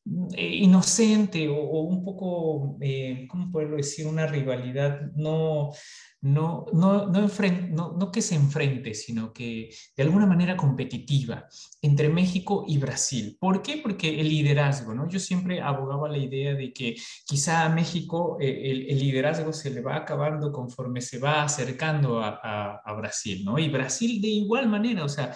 inocente 0.05 1.49
o, 1.49 1.83
un 1.83 2.05
poco, 2.05 2.77
eh, 2.81 3.27
¿cómo 3.29 3.51
puedo 3.53 3.77
decir? 3.77 4.07
Una 4.07 4.27
rivalidad 4.27 5.01
no, 5.15 5.71
no, 6.21 6.67
no, 6.73 7.07
no, 7.07 7.29
no, 7.71 7.97
no, 7.99 8.11
que 8.11 8.21
se 8.21 8.35
enfrente, 8.35 8.95
sino 8.95 9.33
que 9.33 9.71
de 9.97 10.03
alguna 10.03 10.27
manera 10.27 10.57
competitiva 10.57 11.47
entre 11.81 12.09
México 12.09 12.65
y 12.67 12.79
Brasil. 12.79 13.37
¿Por 13.39 13.63
qué? 13.63 13.79
Porque 13.79 14.21
el 14.21 14.29
liderazgo, 14.29 14.93
¿no? 14.93 15.09
Yo 15.09 15.21
siempre 15.21 15.61
abogaba 15.61 16.09
la 16.09 16.19
idea 16.19 16.55
de 16.55 16.73
que 16.73 16.97
quizá 17.25 17.65
a 17.65 17.69
México 17.69 18.39
eh, 18.41 18.87
el, 18.89 18.99
liderazgo 18.99 19.53
se 19.53 19.71
le 19.71 19.83
va 19.83 19.97
acabando 19.97 20.51
conforme 20.53 21.01
se 21.01 21.19
va 21.19 21.45
acercando 21.45 22.21
a, 22.21 22.41
a, 22.43 22.83
a 22.85 22.93
Brasil, 22.95 23.45
¿no? 23.45 23.59
Y 23.59 23.69
Brasil 23.69 24.21
de 24.21 24.29
igual 24.29 24.69
manera, 24.69 25.05
o 25.05 25.09
sea, 25.09 25.33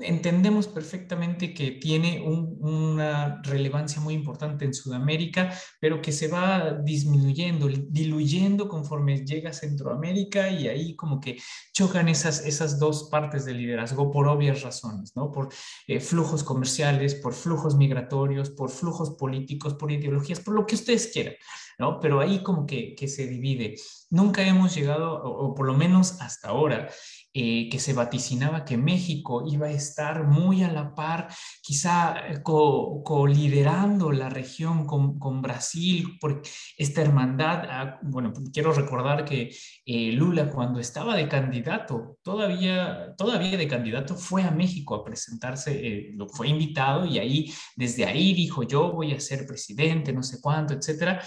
entendemos 0.00 0.68
perfectamente 0.68 1.52
que 1.52 1.72
tiene 1.72 2.22
una 2.22 3.42
relevancia 3.42 4.00
muy 4.00 4.14
importante 4.14 4.64
en 4.64 4.72
Sudamérica, 4.72 5.52
pero 5.80 6.00
que 6.00 6.12
se 6.12 6.28
va 6.28 6.78
disminuyendo, 6.82 7.68
diluyendo 7.68 8.68
conforme 8.68 9.24
llega 9.24 9.50
a 9.50 9.52
Centroamérica 9.54 10.48
y 10.48 10.66
ahí 10.68 10.96
como 10.96 11.20
que 11.20 11.38
chocan 11.74 12.08
esas, 12.08 12.46
esas 12.46 12.78
dos 12.78 13.08
partes 13.10 13.44
del 13.44 13.58
liderazgo 13.58 14.10
por 14.10 14.28
obvias 14.28 14.62
razones, 14.62 15.14
¿no? 15.14 15.30
Por 15.30 15.50
eh, 15.86 16.00
flujos 16.00 16.42
comerciales, 16.42 17.14
por 17.14 17.34
flujos 17.34 17.76
migratorios, 17.76 18.48
por 18.48 18.70
flujos 18.70 19.10
políticos, 19.10 19.74
por 19.74 19.92
ideologías, 19.92 20.40
por 20.40 20.54
lo 20.54 20.66
que 20.66 20.76
ustedes 20.76 21.08
quieran, 21.12 21.34
¿no? 21.78 22.00
Pero 22.00 22.20
ahí 22.20 22.42
como 22.42 22.64
que, 22.64 22.94
que 22.94 23.08
se 23.08 23.26
divide. 23.26 23.74
Nunca 24.08 24.42
hemos 24.42 24.74
llegado, 24.74 25.22
o 25.22 25.54
por 25.54 25.66
lo 25.66 25.74
menos 25.74 26.20
hasta 26.20 26.48
ahora, 26.48 26.88
eh, 27.34 27.70
que 27.70 27.78
se 27.78 27.94
vaticinaba 27.94 28.62
que 28.62 28.76
México 28.76 29.44
iba 29.46 29.66
a 29.66 29.70
estar 29.70 30.24
muy 30.24 30.62
a 30.64 30.70
la 30.70 30.94
par, 30.94 31.28
quizá 31.62 32.28
eh, 32.28 32.42
co-liderando 32.42 34.12
la 34.12 34.28
región 34.28 34.86
con, 34.86 35.18
con, 35.18 35.40
Brasil 35.40 36.18
por 36.20 36.42
esta 36.76 37.00
hermandad. 37.00 37.64
Ah, 37.70 37.98
bueno, 38.02 38.34
quiero 38.52 38.74
recordar 38.74 39.24
que 39.24 39.50
eh, 39.86 40.12
Lula 40.12 40.50
cuando 40.50 40.78
estaba 40.78 41.16
de 41.16 41.26
candidato, 41.26 42.18
todavía, 42.22 43.14
todavía 43.16 43.56
de 43.56 43.66
candidato, 43.66 44.14
fue 44.14 44.42
a 44.42 44.50
México 44.50 44.94
a 44.94 45.02
presentarse, 45.02 46.12
fue 46.34 46.48
invitado 46.48 47.06
y 47.06 47.18
ahí, 47.18 47.50
desde 47.76 48.04
ahí 48.04 48.34
dijo, 48.34 48.62
yo 48.64 48.92
voy 48.92 49.14
a 49.14 49.20
ser 49.20 49.46
presidente, 49.46 50.12
no 50.12 50.22
sé 50.22 50.38
cuánto, 50.42 50.74
etcétera. 50.74 51.22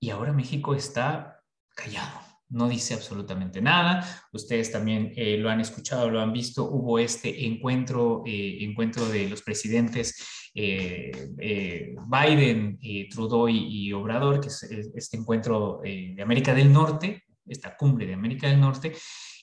Y 0.00 0.08
ahora 0.08 0.32
México 0.32 0.74
está 0.74 1.42
callado 1.74 2.29
no 2.50 2.68
dice 2.68 2.94
absolutamente 2.94 3.62
nada. 3.62 4.04
Ustedes 4.32 4.70
también 4.70 5.12
eh, 5.16 5.36
lo 5.38 5.48
han 5.48 5.60
escuchado, 5.60 6.10
lo 6.10 6.20
han 6.20 6.32
visto. 6.32 6.64
Hubo 6.64 6.98
este 6.98 7.46
encuentro, 7.46 8.22
eh, 8.26 8.58
encuentro 8.60 9.08
de 9.08 9.28
los 9.28 9.42
presidentes 9.42 10.50
eh, 10.54 11.94
Biden, 12.08 12.78
Trudeau 13.08 13.48
y, 13.48 13.92
Obrador, 13.92 14.40
que 14.40 14.48
es, 14.48 14.62
este 14.94 15.16
encuentro 15.16 15.80
de 15.82 16.20
América 16.20 16.52
del 16.54 16.72
Norte, 16.72 17.22
esta 17.46 17.76
cumbre 17.76 18.06
de 18.06 18.14
América 18.14 18.48
del 18.48 18.60
Norte, 18.60 18.92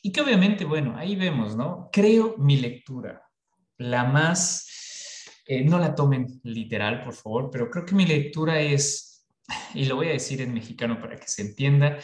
y 0.01 0.11
que 0.11 0.21
obviamente, 0.21 0.65
bueno, 0.65 0.95
ahí 0.97 1.15
vemos, 1.15 1.55
¿no? 1.55 1.89
Creo 1.91 2.35
mi 2.37 2.57
lectura, 2.57 3.23
la 3.77 4.03
más, 4.03 4.67
no 5.65 5.79
la 5.79 5.95
tomen 5.95 6.27
literal, 6.43 7.03
por 7.03 7.13
favor, 7.13 7.49
pero 7.49 7.69
creo 7.69 7.85
que 7.85 7.95
mi 7.95 8.05
lectura 8.05 8.59
es, 8.59 9.25
y 9.73 9.85
lo 9.85 9.95
voy 9.95 10.09
a 10.09 10.13
decir 10.13 10.41
en 10.41 10.53
mexicano 10.53 10.99
para 10.99 11.15
que 11.15 11.27
se 11.27 11.41
entienda, 11.41 11.97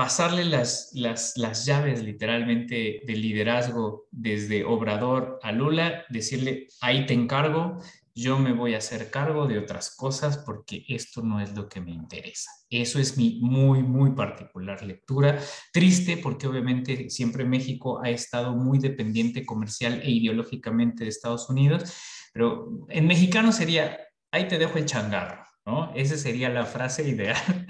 pasarle 0.00 0.46
las, 0.46 0.92
las, 0.94 1.36
las 1.36 1.66
llaves 1.66 2.02
literalmente 2.02 3.02
del 3.06 3.20
liderazgo 3.20 4.08
desde 4.10 4.64
Obrador 4.64 5.38
a 5.42 5.52
Lula, 5.52 6.06
decirle, 6.08 6.68
ahí 6.80 7.04
te 7.04 7.12
encargo, 7.12 7.76
yo 8.14 8.38
me 8.38 8.54
voy 8.54 8.72
a 8.72 8.78
hacer 8.78 9.10
cargo 9.10 9.46
de 9.46 9.58
otras 9.58 9.94
cosas 9.94 10.38
porque 10.38 10.86
esto 10.88 11.20
no 11.20 11.38
es 11.38 11.54
lo 11.54 11.68
que 11.68 11.82
me 11.82 11.90
interesa. 11.90 12.50
Eso 12.70 12.98
es 12.98 13.18
mi 13.18 13.40
muy, 13.42 13.82
muy 13.82 14.12
particular 14.12 14.82
lectura. 14.82 15.38
Triste 15.70 16.16
porque 16.16 16.46
obviamente 16.46 17.10
siempre 17.10 17.44
México 17.44 18.00
ha 18.02 18.08
estado 18.08 18.56
muy 18.56 18.78
dependiente 18.78 19.44
comercial 19.44 20.00
e 20.02 20.10
ideológicamente 20.10 21.04
de 21.04 21.10
Estados 21.10 21.50
Unidos, 21.50 21.92
pero 22.32 22.70
en 22.88 23.06
mexicano 23.06 23.52
sería, 23.52 23.98
ahí 24.30 24.48
te 24.48 24.56
dejo 24.56 24.78
el 24.78 24.86
changarro, 24.86 25.44
¿no? 25.66 25.92
Esa 25.94 26.16
sería 26.16 26.48
la 26.48 26.64
frase 26.64 27.06
ideal 27.06 27.66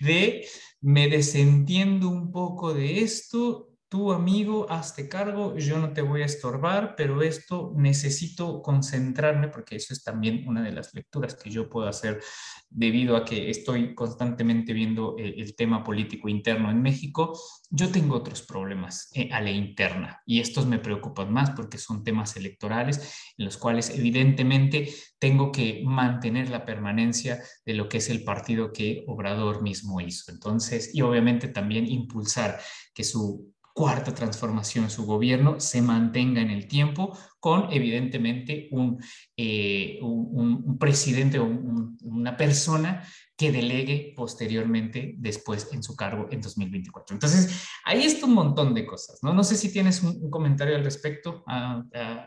de 0.00 0.48
me 0.80 1.08
desentiendo 1.08 2.08
un 2.08 2.30
poco 2.32 2.74
de 2.74 3.02
esto 3.02 3.67
tu 3.88 4.12
amigo, 4.12 4.70
hazte 4.70 5.08
cargo, 5.08 5.56
yo 5.56 5.78
no 5.78 5.92
te 5.94 6.02
voy 6.02 6.20
a 6.20 6.26
estorbar, 6.26 6.94
pero 6.94 7.22
esto 7.22 7.72
necesito 7.74 8.60
concentrarme, 8.60 9.48
porque 9.48 9.76
eso 9.76 9.94
es 9.94 10.04
también 10.04 10.46
una 10.46 10.62
de 10.62 10.72
las 10.72 10.92
lecturas 10.92 11.34
que 11.34 11.48
yo 11.48 11.70
puedo 11.70 11.88
hacer 11.88 12.20
debido 12.68 13.16
a 13.16 13.24
que 13.24 13.48
estoy 13.48 13.94
constantemente 13.94 14.74
viendo 14.74 15.16
eh, 15.18 15.34
el, 15.38 15.56
tema 15.56 15.82
político 15.82 16.28
interno 16.28 16.70
en 16.70 16.82
México. 16.82 17.38
Yo 17.70 17.90
tengo 17.90 18.16
otros 18.16 18.42
problemas 18.42 19.10
eh, 19.14 19.30
a 19.32 19.40
la 19.40 19.50
interna 19.50 20.22
y 20.26 20.40
estos 20.40 20.66
me 20.66 20.78
preocupan 20.78 21.32
más 21.32 21.50
porque 21.50 21.78
son 21.78 22.04
temas 22.04 22.36
electorales 22.36 23.32
en 23.38 23.46
los 23.46 23.56
cuales 23.56 23.88
evidentemente 23.90 24.92
tengo 25.18 25.50
que 25.50 25.82
mantener 25.84 26.50
la 26.50 26.66
permanencia 26.66 27.42
de 27.64 27.74
lo 27.74 27.88
que 27.88 27.98
es 27.98 28.10
el 28.10 28.22
partido 28.22 28.70
que 28.70 29.04
Obrador 29.06 29.62
mismo 29.62 30.00
hizo. 30.02 30.30
Entonces, 30.30 30.94
y 30.94 31.00
obviamente 31.00 31.48
también 31.48 31.86
impulsar 31.86 32.60
que 32.94 33.04
su 33.04 33.54
cuarta 33.78 34.12
transformación, 34.12 34.90
su 34.90 35.06
gobierno 35.06 35.60
se 35.60 35.80
mantenga 35.80 36.40
en 36.40 36.50
el 36.50 36.66
tiempo 36.66 37.16
con 37.38 37.72
evidentemente 37.72 38.66
un, 38.72 39.00
eh, 39.36 40.00
un, 40.02 40.76
presidente 40.80 41.38
o 41.38 41.44
una 41.44 42.36
persona 42.36 43.08
que 43.36 43.52
delegue 43.52 44.14
posteriormente 44.16 45.14
después 45.18 45.68
en 45.70 45.84
su 45.84 45.94
cargo 45.94 46.26
en 46.32 46.40
2024. 46.40 47.14
Entonces, 47.14 47.68
ahí 47.84 48.02
está 48.02 48.26
un 48.26 48.34
montón 48.34 48.74
de 48.74 48.84
cosas, 48.84 49.20
¿no? 49.22 49.32
No 49.32 49.44
sé 49.44 49.54
si 49.54 49.72
tienes 49.72 50.02
un, 50.02 50.28
comentario 50.28 50.74
al 50.74 50.82
respecto 50.82 51.44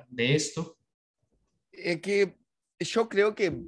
de 0.07 0.35
esto. 0.35 0.77
Es 1.73 1.99
que 1.99 2.37
yo 2.79 3.09
creo 3.09 3.35
que 3.35 3.61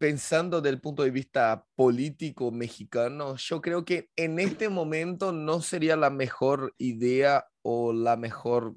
pensando 0.00 0.62
del 0.62 0.80
punto 0.80 1.02
de 1.02 1.10
vista 1.10 1.66
político 1.76 2.50
mexicano, 2.50 3.36
yo 3.36 3.60
creo 3.60 3.84
que 3.84 4.08
en 4.16 4.38
este 4.38 4.70
momento 4.70 5.30
no 5.30 5.60
sería 5.60 5.94
la 5.94 6.08
mejor 6.08 6.74
idea 6.78 7.46
o 7.60 7.92
la 7.92 8.16
mejor 8.16 8.76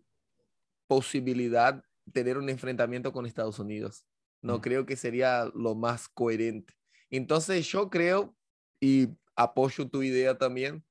posibilidad 0.85 1.81
tener 2.11 2.37
un 2.37 2.49
enfrentamiento 2.49 3.13
con 3.13 3.25
Estados 3.25 3.57
Unidos. 3.57 4.05
No 4.41 4.59
creo 4.59 4.85
que 4.85 4.97
sería 4.97 5.49
lo 5.55 5.75
más 5.75 6.09
coherente. 6.09 6.73
Entonces 7.09 7.65
yo 7.71 7.89
creo, 7.89 8.35
y 8.81 9.07
apoyo 9.37 9.89
tu 9.89 10.03
idea 10.03 10.37
también, 10.37 10.83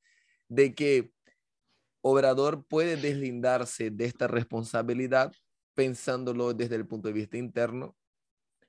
de 0.49 0.75
que 0.75 1.13
Obrador 2.01 2.65
puede 2.67 2.97
deslindarse 2.97 3.91
de 3.91 4.07
esta 4.07 4.29
responsabilidad 4.29 5.35
pensándolo 5.75 6.55
desde 6.55 6.77
el 6.77 6.87
punto 6.87 7.09
de 7.09 7.15
vista 7.15 7.37
interno 7.37 7.99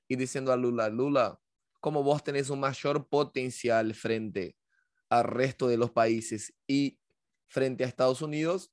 y 0.09 0.17
diciendo 0.17 0.51
a 0.51 0.57
Lula, 0.57 0.89
Lula, 0.89 1.39
como 1.83 2.01
vos 2.01 2.23
tenés 2.23 2.49
un 2.49 2.61
mayor 2.61 3.09
potencial 3.09 3.93
frente 3.93 4.55
al 5.09 5.25
resto 5.25 5.67
de 5.67 5.75
los 5.75 5.91
países 5.91 6.53
y 6.65 6.97
frente 7.47 7.83
a 7.83 7.87
Estados 7.87 8.21
Unidos, 8.21 8.71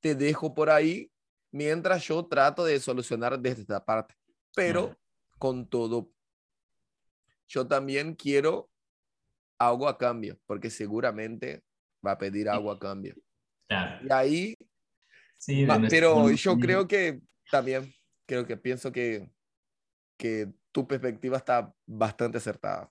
te 0.00 0.14
dejo 0.14 0.52
por 0.52 0.68
ahí 0.68 1.10
mientras 1.50 2.06
yo 2.06 2.26
trato 2.26 2.62
de 2.62 2.78
solucionar 2.78 3.40
desde 3.40 3.62
esta 3.62 3.82
parte. 3.82 4.14
Pero 4.54 4.94
con 5.38 5.66
todo, 5.66 6.12
yo 7.48 7.66
también 7.66 8.14
quiero 8.14 8.70
algo 9.56 9.88
a 9.88 9.96
cambio, 9.96 10.38
porque 10.44 10.68
seguramente 10.68 11.64
va 12.06 12.12
a 12.12 12.18
pedir 12.18 12.50
algo 12.50 12.70
a 12.70 12.78
cambio. 12.78 13.14
Y 13.70 14.12
ahí, 14.12 14.58
sí, 15.38 15.66
pero 15.88 16.30
yo 16.32 16.58
creo 16.58 16.86
que 16.86 17.22
también, 17.50 17.90
creo 18.26 18.46
que 18.46 18.58
pienso 18.58 18.92
que, 18.92 19.32
que 20.18 20.52
tu 20.72 20.86
perspectiva 20.86 21.36
está 21.36 21.74
bastante 21.86 22.38
acertada. 22.38 22.90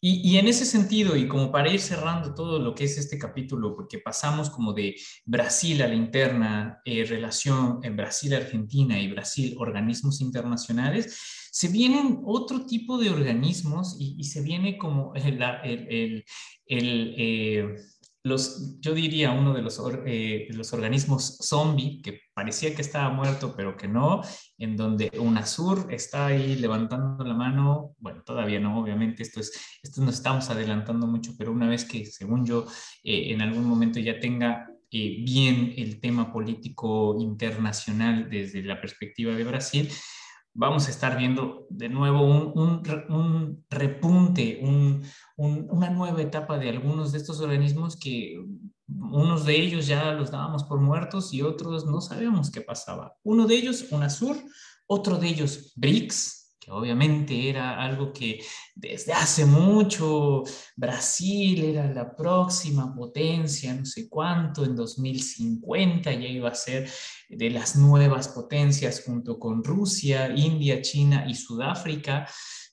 Y, 0.00 0.36
en 0.36 0.48
ese 0.48 0.66
sentido, 0.66 1.16
y 1.16 1.26
como 1.26 1.50
para 1.50 1.72
ir 1.72 1.80
cerrando 1.80 2.34
todo 2.34 2.58
lo 2.58 2.74
que 2.74 2.84
es 2.84 2.98
este 2.98 3.18
capítulo, 3.18 3.74
porque 3.74 3.98
pasamos 3.98 4.50
como 4.50 4.74
de 4.74 4.96
Brasil 5.24 5.80
a 5.80 5.88
la 5.88 5.94
interna, 5.94 6.80
eh, 6.84 7.04
relación 7.04 7.80
en 7.82 7.96
Brasil-Argentina 7.96 9.00
y 9.00 9.10
Brasil, 9.10 9.56
organismos 9.58 10.20
internacionales, 10.20 11.48
se 11.50 11.68
vienen 11.68 12.20
otro 12.24 12.66
tipo 12.66 12.98
de 12.98 13.10
organismos 13.10 13.96
y, 13.98 14.22
se 14.24 14.42
viene 14.42 14.76
como 14.76 15.14
el, 15.14 16.24
eh, 16.66 17.76
los, 18.24 18.78
yo 18.80 18.94
diría 18.94 19.32
uno 19.32 19.52
de 19.52 19.62
los, 19.62 19.80
eh, 20.06 20.46
los 20.50 20.72
organismos 20.72 21.38
zombie, 21.42 22.00
que 22.02 22.20
parecía 22.34 22.74
que 22.74 22.82
estaba 22.82 23.10
muerto, 23.10 23.54
pero 23.56 23.76
que 23.76 23.88
no, 23.88 24.22
en 24.58 24.76
donde 24.76 25.10
UNASUR 25.18 25.92
está 25.92 26.26
ahí 26.26 26.54
levantando 26.56 27.24
la 27.24 27.34
mano, 27.34 27.94
bueno, 27.98 28.22
todavía 28.22 28.60
no, 28.60 28.80
obviamente 28.80 29.22
esto 29.22 29.40
es, 29.40 29.52
esto 29.82 30.02
nos 30.02 30.14
estamos 30.14 30.48
adelantando 30.50 31.06
mucho, 31.06 31.32
pero 31.36 31.50
una 31.50 31.68
vez 31.68 31.84
que, 31.84 32.06
según 32.06 32.46
yo, 32.46 32.66
eh, 33.02 33.32
en 33.32 33.42
algún 33.42 33.64
momento 33.64 33.98
ya 33.98 34.20
tenga 34.20 34.68
eh, 34.90 35.22
bien 35.24 35.74
el 35.76 36.00
tema 36.00 36.32
político 36.32 37.16
internacional 37.18 38.30
desde 38.30 38.62
la 38.62 38.80
perspectiva 38.80 39.34
de 39.34 39.44
Brasil, 39.44 39.88
vamos 40.54 40.86
a 40.86 40.90
estar 40.90 41.16
viendo 41.16 41.66
de 41.70 41.88
nuevo 41.88 42.22
un, 42.24 42.52
un, 43.08 43.64
repunte, 43.70 44.60
un, 44.62 45.02
una 45.36 45.90
nueva 45.90 46.20
etapa 46.20 46.58
de 46.58 46.68
algunos 46.68 47.12
de 47.12 47.18
estos 47.18 47.40
organismos 47.40 47.96
que 47.96 48.38
unos 48.88 49.46
de 49.46 49.58
ellos 49.58 49.86
ya 49.86 50.12
los 50.12 50.30
dábamos 50.30 50.64
por 50.64 50.80
muertos 50.80 51.32
y 51.32 51.42
otros 51.42 51.86
no 51.86 52.00
sabíamos 52.00 52.50
qué 52.50 52.60
pasaba. 52.60 53.14
Uno 53.22 53.46
de 53.46 53.54
ellos, 53.54 53.86
UNASUR, 53.90 54.36
otro 54.86 55.16
de 55.16 55.28
ellos, 55.28 55.72
BRICS, 55.76 56.41
que 56.62 56.70
obviamente 56.70 57.48
era 57.48 57.82
algo 57.82 58.12
que 58.12 58.40
desde 58.76 59.12
hace 59.12 59.44
mucho 59.44 60.44
Brasil 60.76 61.64
era 61.64 61.92
la 61.92 62.14
próxima 62.14 62.94
potencia, 62.94 63.74
no 63.74 63.84
sé 63.84 64.08
cuánto, 64.08 64.64
en 64.64 64.76
2050 64.76 66.12
ya 66.12 66.28
iba 66.28 66.50
a 66.50 66.54
ser 66.54 66.88
de 67.28 67.50
las 67.50 67.74
nuevas 67.74 68.28
potencias 68.28 69.02
junto 69.04 69.40
con 69.40 69.64
Rusia, 69.64 70.32
India, 70.36 70.80
China 70.82 71.24
y 71.28 71.34
Sudáfrica, 71.34 72.28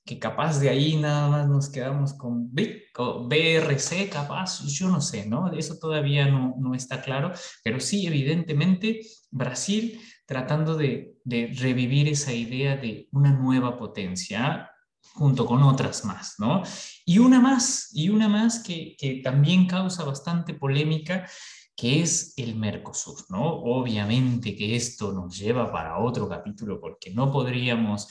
que 0.06 0.19
capaz 0.19 0.60
de 0.60 0.69
ahí 0.69 0.97
nada 0.97 1.28
más 1.28 1.47
nos 1.47 1.69
quedamos 1.69 2.13
con 2.13 2.52
BRC, 2.52 4.10
capaz, 4.10 4.65
yo 4.67 4.88
no 4.89 5.02
sé, 5.02 5.25
¿no? 5.25 5.52
Eso 5.52 5.78
todavía 5.80 6.28
no, 6.28 6.56
no 6.60 6.75
está 6.75 7.02
claro, 7.02 7.32
pero 7.63 7.80
sí, 7.80 8.06
evidentemente, 8.06 9.02
Brasil 9.32 9.99
tratando 10.29 10.77
de, 10.77 11.17
revivir 11.25 12.07
esa 12.07 12.31
idea 12.31 12.77
de 12.77 13.09
una 13.13 13.31
nueva 13.31 13.79
potencia 13.79 14.69
junto 15.15 15.47
con 15.47 15.63
otras 15.63 16.05
más, 16.05 16.35
¿no? 16.37 16.61
Y 17.03 17.17
una 17.17 17.39
más, 17.39 17.89
y 17.93 18.09
una 18.09 18.27
más 18.27 18.59
que, 18.59 18.95
que 18.95 19.21
también 19.23 19.65
causa 19.65 20.03
bastante 20.03 20.53
polémica, 20.53 21.27
que 21.75 22.03
es 22.03 22.35
el 22.37 22.55
Mercosur, 22.55 23.25
¿no? 23.29 23.41
Obviamente 23.43 24.55
que 24.55 24.75
esto 24.75 25.11
nos 25.11 25.35
lleva 25.35 25.71
para 25.71 25.97
otro 25.97 26.29
capítulo 26.29 26.79
porque 26.79 27.11
no 27.11 27.31
podríamos 27.31 28.07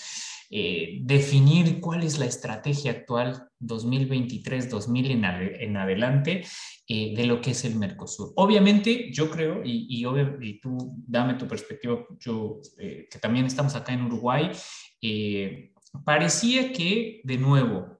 eh, 0.50 1.00
definir 1.02 1.78
cuál 1.80 2.02
es 2.02 2.18
la 2.18 2.24
estrategia 2.24 2.92
actual 2.92 3.48
2023-2000 3.60 5.58
en, 5.60 5.76
adelante 5.76 6.44
eh, 6.86 7.14
de 7.14 7.26
lo 7.26 7.40
que 7.40 7.50
es 7.50 7.64
el 7.66 7.76
Mercosur. 7.76 8.32
Obviamente, 8.36 9.12
yo 9.12 9.30
creo, 9.30 9.62
y, 9.62 9.86
y, 9.88 10.60
tú 10.60 10.94
dame 11.06 11.34
tu 11.34 11.46
perspectiva, 11.46 11.98
yo 12.18 12.60
eh, 12.78 13.06
que 13.10 13.18
también 13.18 13.44
estamos 13.44 13.74
acá 13.74 13.92
en 13.92 14.02
Uruguay, 14.02 14.50
parecía 16.04 16.72
que, 16.72 17.20
de 17.24 17.36
nuevo, 17.36 17.97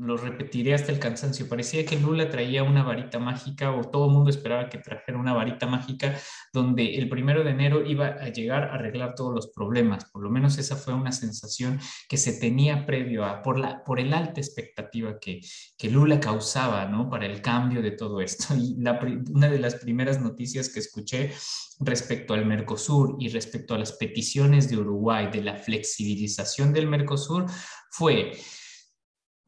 lo 0.00 0.16
repetiré 0.16 0.72
hasta 0.72 0.92
el 0.92 0.98
cansancio, 0.98 1.46
parecía 1.46 1.84
que 1.84 1.98
Lula 2.00 2.30
traía 2.30 2.62
una 2.62 2.82
varita 2.82 3.18
mágica 3.18 3.70
o 3.70 3.82
todo 3.82 4.06
el 4.06 4.12
mundo 4.12 4.30
esperaba 4.30 4.70
que 4.70 4.78
trajera 4.78 5.18
una 5.18 5.34
varita 5.34 5.66
mágica 5.66 6.18
donde 6.54 6.96
el 6.96 7.08
primero 7.10 7.44
de 7.44 7.50
enero 7.50 7.84
iba 7.84 8.06
a 8.06 8.30
llegar 8.30 8.64
a 8.64 8.74
arreglar 8.74 9.14
todos 9.14 9.34
los 9.34 9.48
problemas. 9.48 10.06
Por 10.06 10.22
lo 10.22 10.30
menos 10.30 10.56
esa 10.56 10.76
fue 10.76 10.94
una 10.94 11.12
sensación 11.12 11.78
que 12.08 12.16
se 12.16 12.32
tenía 12.32 12.86
previo 12.86 13.26
a, 13.26 13.42
por, 13.42 13.58
la, 13.58 13.84
por 13.84 14.00
el 14.00 14.14
alta 14.14 14.40
expectativa 14.40 15.18
que, 15.20 15.40
que 15.76 15.90
Lula 15.90 16.18
causaba, 16.18 16.86
¿no? 16.86 17.10
Para 17.10 17.26
el 17.26 17.42
cambio 17.42 17.82
de 17.82 17.92
todo 17.92 18.20
esto. 18.20 18.54
Y 18.60 18.74
una 18.74 19.48
de 19.48 19.58
las 19.58 19.76
primeras 19.76 20.20
noticias 20.20 20.68
que 20.68 20.80
escuché 20.80 21.32
respecto 21.80 22.34
al 22.34 22.46
Mercosur 22.46 23.16
y 23.18 23.28
respecto 23.28 23.74
a 23.74 23.78
las 23.78 23.92
peticiones 23.92 24.68
de 24.70 24.76
Uruguay 24.76 25.28
de 25.30 25.42
la 25.42 25.56
flexibilización 25.56 26.72
del 26.72 26.86
Mercosur 26.86 27.46
fue 27.90 28.32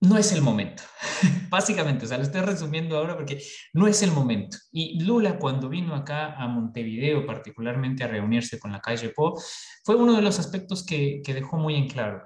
no 0.02 0.18
es 0.18 0.32
el 0.32 0.42
momento. 0.42 0.82
Básicamente, 1.48 2.04
o 2.04 2.08
sea, 2.08 2.18
lo 2.18 2.24
estoy 2.24 2.40
resumiendo 2.40 2.98
ahora 2.98 3.16
porque 3.16 3.40
no 3.72 3.86
es 3.86 4.02
el 4.02 4.10
momento. 4.10 4.58
Y 4.72 5.00
Lula, 5.04 5.38
cuando 5.38 5.68
vino 5.68 5.94
acá 5.94 6.34
a 6.34 6.48
Montevideo, 6.48 7.24
particularmente 7.24 8.02
a 8.02 8.08
reunirse 8.08 8.58
con 8.58 8.72
la 8.72 8.80
calle 8.80 9.10
Po, 9.10 9.40
fue 9.84 9.94
uno 9.94 10.14
de 10.14 10.22
los 10.22 10.40
aspectos 10.40 10.84
que, 10.84 11.22
dejó 11.24 11.56
muy 11.56 11.76
en 11.76 11.88
claro. 11.88 12.24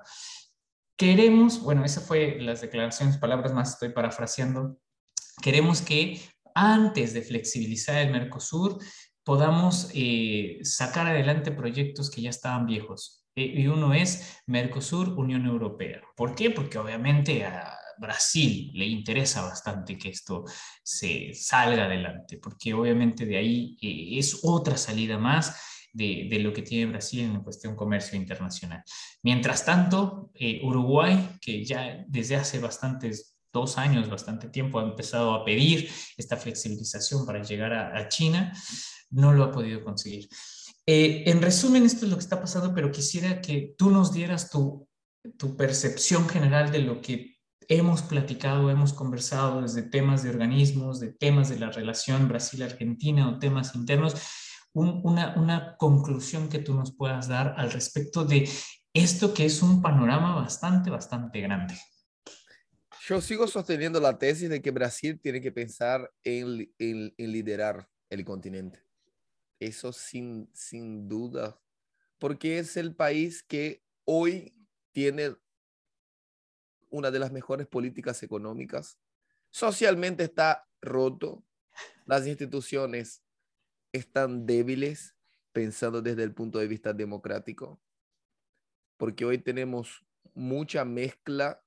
Queremos, 0.96 1.60
bueno, 1.60 1.84
esa 1.84 2.00
fue 2.00 2.38
las 2.40 2.62
declaraciones, 2.62 3.18
palabras 3.18 3.52
más, 3.52 3.74
estoy 3.74 3.90
parafraseando. 3.90 4.78
Queremos 5.42 5.82
que 5.82 6.18
antes 6.54 7.12
de 7.12 7.20
flexibilizar 7.20 7.98
el 7.98 8.10
Mercosur 8.10 8.78
podamos 9.22 9.90
eh, 9.92 10.60
sacar 10.62 11.06
adelante 11.06 11.50
proyectos 11.50 12.10
que 12.10 12.22
ya 12.22 12.30
estaban 12.30 12.64
viejos, 12.64 13.25
y 13.36 13.66
uno 13.66 13.92
es 13.92 14.40
Mercosur, 14.46 15.10
Unión 15.10 15.46
Europea. 15.46 16.00
¿Por 16.16 16.34
qué? 16.34 16.50
Porque 16.50 16.78
obviamente 16.78 17.44
a 17.44 17.78
Brasil 17.98 18.70
le 18.74 18.86
interesa 18.86 19.42
bastante 19.42 19.98
que 19.98 20.08
esto 20.08 20.44
se 20.82 21.34
salga 21.34 21.84
adelante, 21.84 22.38
porque 22.38 22.72
obviamente 22.74 23.26
de 23.26 23.36
ahí 23.36 23.76
eh, 23.80 24.18
es 24.18 24.40
otra 24.42 24.76
salida 24.76 25.18
más 25.18 25.54
de, 25.92 26.28
lo 26.40 26.52
que 26.52 26.62
tiene 26.62 26.92
Brasil 26.92 27.20
en 27.20 27.42
cuestión 27.42 27.74
comercio 27.74 28.18
internacional. 28.18 28.82
Mientras 29.22 29.64
tanto, 29.64 30.30
eh, 30.34 30.60
Uruguay, 30.62 31.38
que 31.40 31.64
ya 31.64 32.04
desde 32.06 32.36
hace 32.36 32.58
bastantes 32.58 33.36
dos 33.52 33.78
años, 33.78 34.08
bastante 34.08 34.48
tiempo, 34.48 34.78
ha 34.78 34.82
empezado 34.82 35.34
a 35.34 35.44
pedir 35.44 35.90
esta 36.18 36.36
flexibilización 36.36 37.24
para 37.24 37.42
llegar 37.42 37.72
a 37.72 38.08
China, 38.08 38.52
no 39.10 39.32
lo 39.32 39.44
ha 39.44 39.52
podido 39.52 39.82
conseguir. 39.82 40.28
Eh, 40.86 41.24
en 41.26 41.42
resumen, 41.42 41.84
esto 41.84 42.04
es 42.04 42.10
lo 42.10 42.16
que 42.16 42.22
está 42.22 42.40
pasando, 42.40 42.72
pero 42.72 42.92
quisiera 42.92 43.40
que 43.40 43.74
tú 43.76 43.90
nos 43.90 44.12
dieras 44.12 44.50
tu, 44.50 44.88
tu 45.36 45.56
percepción 45.56 46.28
general 46.28 46.70
de 46.70 46.78
lo 46.78 47.00
que 47.00 47.36
hemos 47.68 48.02
platicado, 48.02 48.70
hemos 48.70 48.92
conversado 48.92 49.62
desde 49.62 49.82
temas 49.82 50.22
de 50.22 50.30
organismos, 50.30 51.00
de 51.00 51.12
temas 51.12 51.48
de 51.48 51.58
la 51.58 51.70
relación 51.70 52.28
Brasil-Argentina 52.28 53.28
o 53.28 53.40
temas 53.40 53.74
internos, 53.74 54.14
una, 54.72 55.34
una 55.36 55.76
conclusión 55.76 56.48
que 56.48 56.58
tú 56.58 56.74
nos 56.74 56.94
puedas 56.94 57.28
dar 57.28 57.54
al 57.56 57.72
respecto 57.72 58.24
de 58.24 58.48
esto 58.92 59.34
que 59.34 59.46
es 59.46 59.62
un 59.62 59.82
panorama 59.82 60.36
bastante, 60.36 60.90
bastante 60.90 61.40
grande. 61.40 61.74
Yo 63.08 63.20
sigo 63.20 63.46
sosteniendo 63.46 64.00
la 64.00 64.18
tesis 64.18 64.48
de 64.48 64.62
que 64.62 64.70
Brasil 64.70 65.18
tiene 65.20 65.40
que 65.40 65.50
pensar 65.50 66.10
en, 66.22 66.72
en, 66.78 67.14
en 67.16 67.32
liderar 67.32 67.88
el 68.10 68.24
continente. 68.24 68.85
Eso 69.58 69.92
sin, 69.92 70.50
sin 70.52 71.08
duda, 71.08 71.60
porque 72.18 72.58
es 72.58 72.76
el 72.76 72.94
país 72.94 73.42
que 73.42 73.82
hoy 74.04 74.54
tiene 74.92 75.36
una 76.90 77.10
de 77.10 77.18
las 77.18 77.32
mejores 77.32 77.66
políticas 77.66 78.22
económicas. 78.22 78.98
Socialmente 79.50 80.24
está 80.24 80.68
roto. 80.80 81.44
Las 82.06 82.26
instituciones 82.26 83.22
están 83.92 84.46
débiles, 84.46 85.14
pensando 85.52 86.02
desde 86.02 86.22
el 86.22 86.34
punto 86.34 86.58
de 86.58 86.68
vista 86.68 86.92
democrático, 86.92 87.80
porque 88.96 89.24
hoy 89.24 89.38
tenemos 89.38 90.04
mucha 90.34 90.84
mezcla 90.84 91.62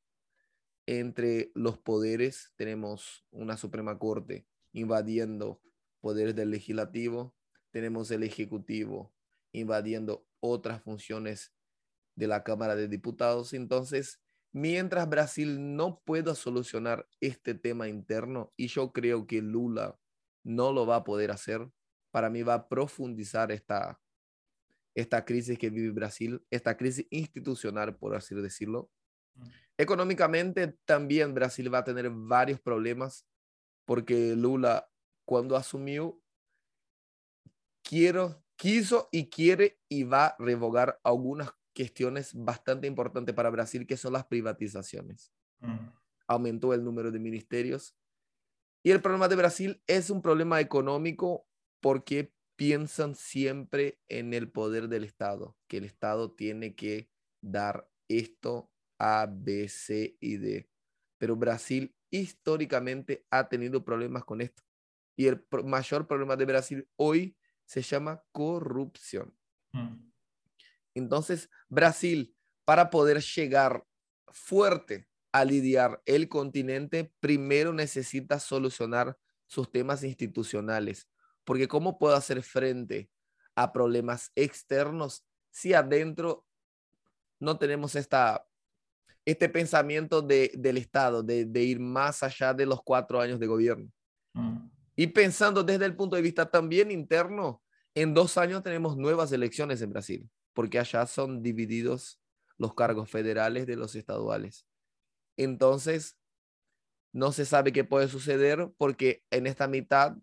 entre 0.86 1.52
los 1.56 1.78
poderes. 1.78 2.54
Tenemos 2.56 3.26
una 3.32 3.58
Suprema 3.58 3.98
Corte 3.98 4.48
invadiendo 4.72 5.62
poderes 6.02 6.36
del 6.36 6.52
legislativo, 6.52 7.36
tenemos 7.72 8.12
el 8.12 8.24
Ejecutivo 8.24 9.14
invadiendo 9.52 10.26
otras 10.40 10.82
funciones 10.82 11.54
de 12.16 12.28
la 12.28 12.44
Cámara 12.44 12.76
de 12.76 12.88
Diputados. 12.88 13.54
Entonces, 13.54 14.20
mientras 14.52 15.08
Brasil 15.10 15.76
no 15.76 16.02
pueda 16.06 16.36
solucionar 16.36 17.08
este 17.22 17.54
tema 17.54 17.88
interno, 17.88 18.54
y 18.58 18.68
yo 18.68 18.92
creo 18.92 19.26
que 19.26 19.42
Lula 19.42 19.98
no 20.44 20.72
lo 20.72 20.86
va 20.86 20.98
a 20.98 21.04
poder 21.04 21.32
hacer, 21.32 21.68
para 22.12 22.30
mí 22.30 22.44
va 22.44 22.56
a 22.56 22.68
profundizar 22.68 23.52
esta, 23.52 24.00
esta 24.96 25.26
crisis 25.26 25.58
que 25.58 25.70
vive 25.70 25.92
Brasil, 25.92 26.44
esta 26.50 26.76
crisis 26.76 27.06
institucional, 27.10 27.96
por 27.96 28.16
así 28.16 28.36
decirlo. 28.36 28.90
Económicamente 29.78 30.76
también 30.86 31.34
Brasil 31.34 31.74
va 31.74 31.80
a 31.80 31.84
tener 31.84 32.10
varios 32.10 32.60
problemas 32.60 33.26
porque 33.86 34.36
Lula 34.36 34.90
cuando 35.26 35.56
asumió 35.56 36.20
quiero, 37.90 38.44
quiso 38.56 39.10
y 39.12 39.30
quiere 39.30 39.80
y 39.90 40.04
va 40.04 40.28
a 40.28 40.36
revogar 40.38 41.00
algunas 41.04 41.52
cuestiones 41.76 42.36
bastante 42.36 42.86
importantes 42.86 43.34
para 43.34 43.50
Brasil, 43.50 43.88
que 43.88 43.98
son 43.98 44.14
las 44.14 44.26
privatizaciones. 44.26 45.34
Mm. 45.60 45.90
Aumentó 46.28 46.72
el 46.76 46.84
número 46.84 47.10
de 47.10 47.18
ministerios. 47.18 47.98
Y 48.84 48.92
el 48.92 49.02
problema 49.02 49.28
de 49.28 49.36
Brasil 49.38 49.82
es 49.88 50.12
un 50.12 50.22
problema 50.22 50.60
económico 50.60 51.48
porque 51.82 52.32
piensan 52.56 53.16
siempre 53.16 54.00
en 54.08 54.36
el 54.36 54.52
poder 54.52 54.88
del 54.88 55.04
Estado, 55.04 55.58
que 55.68 55.78
el 55.78 55.86
Estado 55.86 56.32
tiene 56.32 56.76
que 56.76 57.10
dar 57.42 57.90
esto 58.08 58.72
A, 59.00 59.28
B, 59.32 59.68
C 59.68 60.16
y 60.20 60.38
D. 60.38 60.70
Pero 61.18 61.36
Brasil 61.36 61.96
históricamente 62.12 63.26
ha 63.32 63.50
tenido 63.50 63.84
problemas 63.84 64.26
con 64.26 64.42
esto. 64.42 64.62
Y 65.18 65.26
el 65.26 65.44
mayor 65.66 66.06
problema 66.06 66.36
de 66.36 66.46
Brasil 66.46 66.88
hoy 66.96 67.36
se 67.70 67.84
llama 67.84 68.24
corrupción. 68.32 69.32
Mm. 69.74 70.10
Entonces, 70.96 71.52
Brasil, 71.68 72.36
para 72.66 72.90
poder 72.90 73.22
llegar 73.22 73.86
fuerte 74.30 75.08
a 75.32 75.46
lidiar 75.46 76.02
el 76.08 76.30
continente, 76.30 77.14
primero 77.20 77.72
necesita 77.72 78.40
solucionar 78.40 79.20
sus 79.46 79.72
temas 79.72 80.04
institucionales, 80.04 81.08
porque 81.44 81.68
¿cómo 81.68 82.00
puedo 82.00 82.16
hacer 82.16 82.42
frente 82.42 83.12
a 83.54 83.72
problemas 83.72 84.32
externos 84.34 85.28
si 85.52 85.76
adentro 85.76 86.48
no 87.40 87.60
tenemos 87.60 87.96
esta, 87.96 88.48
este 89.26 89.48
pensamiento 89.48 90.24
de, 90.24 90.52
del 90.56 90.78
Estado, 90.78 91.22
de, 91.22 91.46
de, 91.46 91.62
ir 91.62 91.80
más 91.80 92.24
allá 92.24 92.52
de 92.52 92.66
los 92.66 92.82
cuatro 92.82 93.22
años 93.22 93.40
de 93.40 93.46
gobierno? 93.46 93.92
Mm. 94.34 94.79
Y 95.00 95.08
pensando 95.08 95.64
desde 95.64 95.86
el 95.86 95.96
punto 95.96 96.18
de 96.18 96.22
vista 96.22 96.52
también 96.52 96.92
interno, 96.92 97.64
en 97.96 98.14
dos 98.14 98.38
años 98.38 98.64
tenemos 98.64 98.98
nuevas 98.98 99.32
elecciones 99.32 99.82
en 99.82 99.94
Brasil, 99.94 100.30
porque 100.52 100.78
allá 100.78 101.06
son 101.06 101.42
divididos 101.42 102.20
los 102.58 102.74
cargos 102.74 103.10
federales 103.10 103.66
de 103.66 103.78
los 103.78 103.96
estaduales. 103.96 104.68
Entonces, 105.38 106.18
no 107.14 107.32
se 107.32 107.46
sabe 107.46 107.72
qué 107.72 107.86
puede 107.86 108.10
suceder 108.10 108.74
porque 108.78 109.24
en 109.32 109.48
esta 109.48 109.70
mitad 109.70 110.18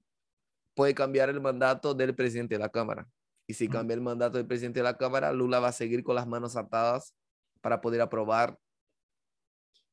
puede 0.74 0.94
cambiar 0.94 1.30
el 1.30 1.40
mandato 1.40 1.94
del 1.94 2.14
presidente 2.14 2.56
de 2.56 2.58
la 2.58 2.68
Cámara. 2.68 3.08
Y 3.46 3.54
si 3.54 3.68
cambia 3.68 3.94
el 3.94 4.02
mandato 4.02 4.36
del 4.36 4.46
presidente 4.46 4.80
de 4.80 4.84
la 4.84 4.98
Cámara, 4.98 5.32
Lula 5.32 5.58
va 5.58 5.68
a 5.68 5.72
seguir 5.72 6.04
con 6.04 6.16
las 6.16 6.26
manos 6.26 6.54
atadas 6.54 7.14
para 7.62 7.80
poder 7.80 8.02
aprobar 8.02 8.58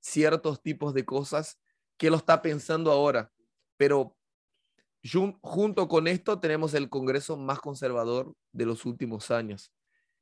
ciertos 0.01 0.61
tipos 0.61 0.93
de 0.93 1.05
cosas 1.05 1.57
que 1.95 2.09
lo 2.09 2.17
está 2.17 2.41
pensando 2.41 2.91
ahora. 2.91 3.31
Pero 3.77 4.17
junto 5.41 5.87
con 5.87 6.07
esto 6.07 6.39
tenemos 6.39 6.73
el 6.73 6.89
Congreso 6.89 7.35
más 7.37 7.59
conservador 7.59 8.33
de 8.51 8.65
los 8.65 8.85
últimos 8.85 9.31
años. 9.31 9.71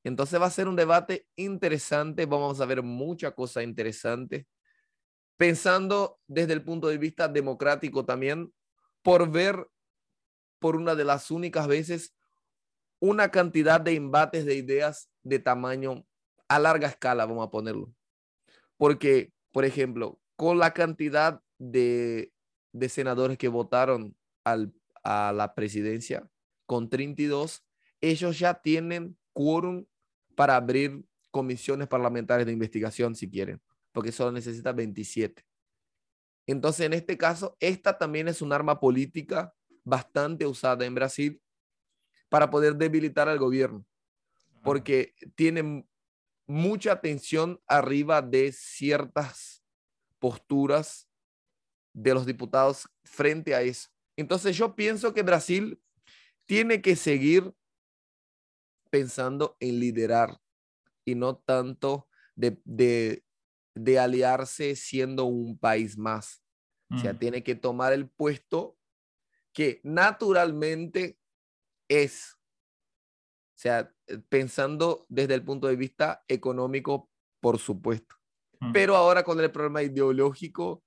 Entonces 0.03 0.41
va 0.41 0.47
a 0.47 0.51
ser 0.51 0.67
un 0.67 0.75
debate 0.75 1.27
interesante, 1.35 2.25
vamos 2.25 2.59
a 2.59 2.65
ver 2.65 2.81
mucha 2.81 3.31
cosa 3.31 3.61
interesante, 3.61 4.47
pensando 5.37 6.19
desde 6.27 6.53
el 6.53 6.63
punto 6.63 6.87
de 6.87 6.97
vista 6.97 7.27
democrático 7.27 8.05
también, 8.05 8.51
por 9.03 9.29
ver 9.29 9.67
por 10.59 10.75
una 10.75 10.95
de 10.95 11.05
las 11.05 11.31
únicas 11.31 11.67
veces 11.67 12.15
una 12.99 13.29
cantidad 13.29 13.81
de 13.81 13.95
embates 13.95 14.45
de 14.45 14.55
ideas 14.55 15.09
de 15.23 15.39
tamaño 15.39 16.05
a 16.47 16.59
larga 16.59 16.87
escala, 16.87 17.25
vamos 17.25 17.47
a 17.47 17.51
ponerlo. 17.51 17.91
Porque, 18.77 19.31
por 19.51 19.65
ejemplo, 19.65 20.19
con 20.35 20.59
la 20.59 20.73
cantidad 20.73 21.41
de, 21.57 22.31
de 22.71 22.89
senadores 22.89 23.37
que 23.37 23.47
votaron 23.47 24.15
al, 24.43 24.73
a 25.03 25.31
la 25.33 25.53
presidencia 25.55 26.29
con 26.65 26.89
32, 26.89 27.65
ellos 27.99 28.39
ya 28.39 28.53
tienen 28.53 29.17
quórum 29.33 29.85
para 30.35 30.55
abrir 30.55 31.05
comisiones 31.29 31.87
parlamentarias 31.87 32.45
de 32.45 32.53
investigación 32.53 33.15
si 33.15 33.29
quieren, 33.29 33.61
porque 33.91 34.11
solo 34.11 34.31
necesita 34.31 34.71
27. 34.71 35.45
Entonces, 36.47 36.85
en 36.85 36.93
este 36.93 37.17
caso, 37.17 37.55
esta 37.59 37.97
también 37.97 38.27
es 38.27 38.41
un 38.41 38.53
arma 38.53 38.79
política 38.79 39.53
bastante 39.83 40.45
usada 40.45 40.85
en 40.85 40.95
Brasil 40.95 41.41
para 42.29 42.49
poder 42.49 42.75
debilitar 42.75 43.27
al 43.29 43.37
gobierno, 43.37 43.85
porque 44.63 45.13
tienen 45.35 45.87
mucha 46.47 46.99
tensión 47.01 47.61
arriba 47.67 48.21
de 48.21 48.51
ciertas 48.51 49.63
posturas 50.19 51.07
de 51.93 52.13
los 52.13 52.25
diputados 52.25 52.89
frente 53.03 53.53
a 53.53 53.61
eso. 53.61 53.90
Entonces 54.17 54.55
yo 54.57 54.75
pienso 54.75 55.13
que 55.13 55.23
Brasil 55.23 55.81
tiene 56.45 56.81
que 56.81 56.95
seguir 56.95 57.53
pensando 58.89 59.55
en 59.59 59.79
liderar 59.79 60.39
y 61.05 61.15
no 61.15 61.37
tanto 61.37 62.07
de, 62.35 63.23
aliarse 63.99 64.75
siendo 64.75 65.25
un 65.25 65.57
país 65.57 65.97
más. 65.97 66.43
O 66.89 66.97
sea, 66.97 67.13
mm. 67.13 67.19
tiene 67.19 67.43
que 67.43 67.55
tomar 67.55 67.93
el 67.93 68.09
puesto 68.09 68.77
que 69.53 69.79
naturalmente 69.83 71.17
es. 71.87 72.37
O 73.55 73.61
sea, 73.61 73.93
pensando 74.27 75.05
desde 75.07 75.35
el 75.35 75.43
punto 75.43 75.67
de 75.67 75.75
vista 75.75 76.25
económico, 76.27 77.09
por 77.39 77.59
supuesto. 77.59 78.15
Mm. 78.59 78.71
Pero 78.73 78.95
ahora 78.95 79.23
con 79.23 79.39
el 79.39 79.51
problema 79.51 79.83
ideológico, 79.83 80.83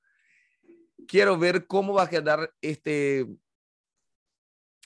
quiero 1.06 1.38
ver 1.38 1.66
cómo 1.66 1.94
va 1.94 2.04
a 2.04 2.10
quedar 2.10 2.52
este, 2.60 3.26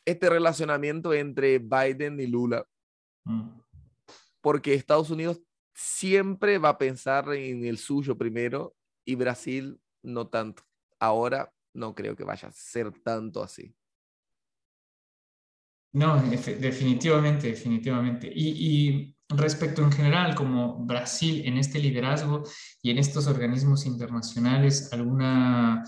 este 0.05 0.29
relacionamiento 0.31 1.13
entre 1.13 1.59
Biden 1.59 2.21
y 2.21 2.27
Lula. 2.27 2.67
Mm. 3.25 3.61
Porque 4.41 4.75
Estados 4.75 5.11
Unidos 5.11 5.41
siempre 5.75 6.59
va 6.59 6.71
a 6.71 6.79
pensar 6.79 7.33
en 7.35 7.65
el 7.65 7.79
suyo 7.79 8.17
primero 8.17 8.75
y 9.05 9.15
Brasil 9.15 9.81
no 10.03 10.29
tanto. 10.29 10.63
Ahora 10.99 11.53
no 11.73 11.95
creo 11.95 12.17
que 12.17 12.25
vaya 12.25 12.49
a 12.49 12.53
ser 12.53 12.93
tanto 13.03 13.43
así. 13.43 13.75
No, 15.93 16.21
definitivamente, 16.21 17.49
definitivamente. 17.49 18.31
Y, 18.35 19.17
respecto 19.29 19.83
en 19.83 19.93
general, 19.93 20.35
como 20.35 20.85
Brasil 20.85 21.43
en 21.45 21.59
este 21.59 21.79
liderazgo 21.79 22.45
y 22.83 22.91
en 22.91 22.99
estos 22.99 23.27
organismos 23.27 23.85
internacionales, 23.85 24.91
¿alguna 24.93 25.85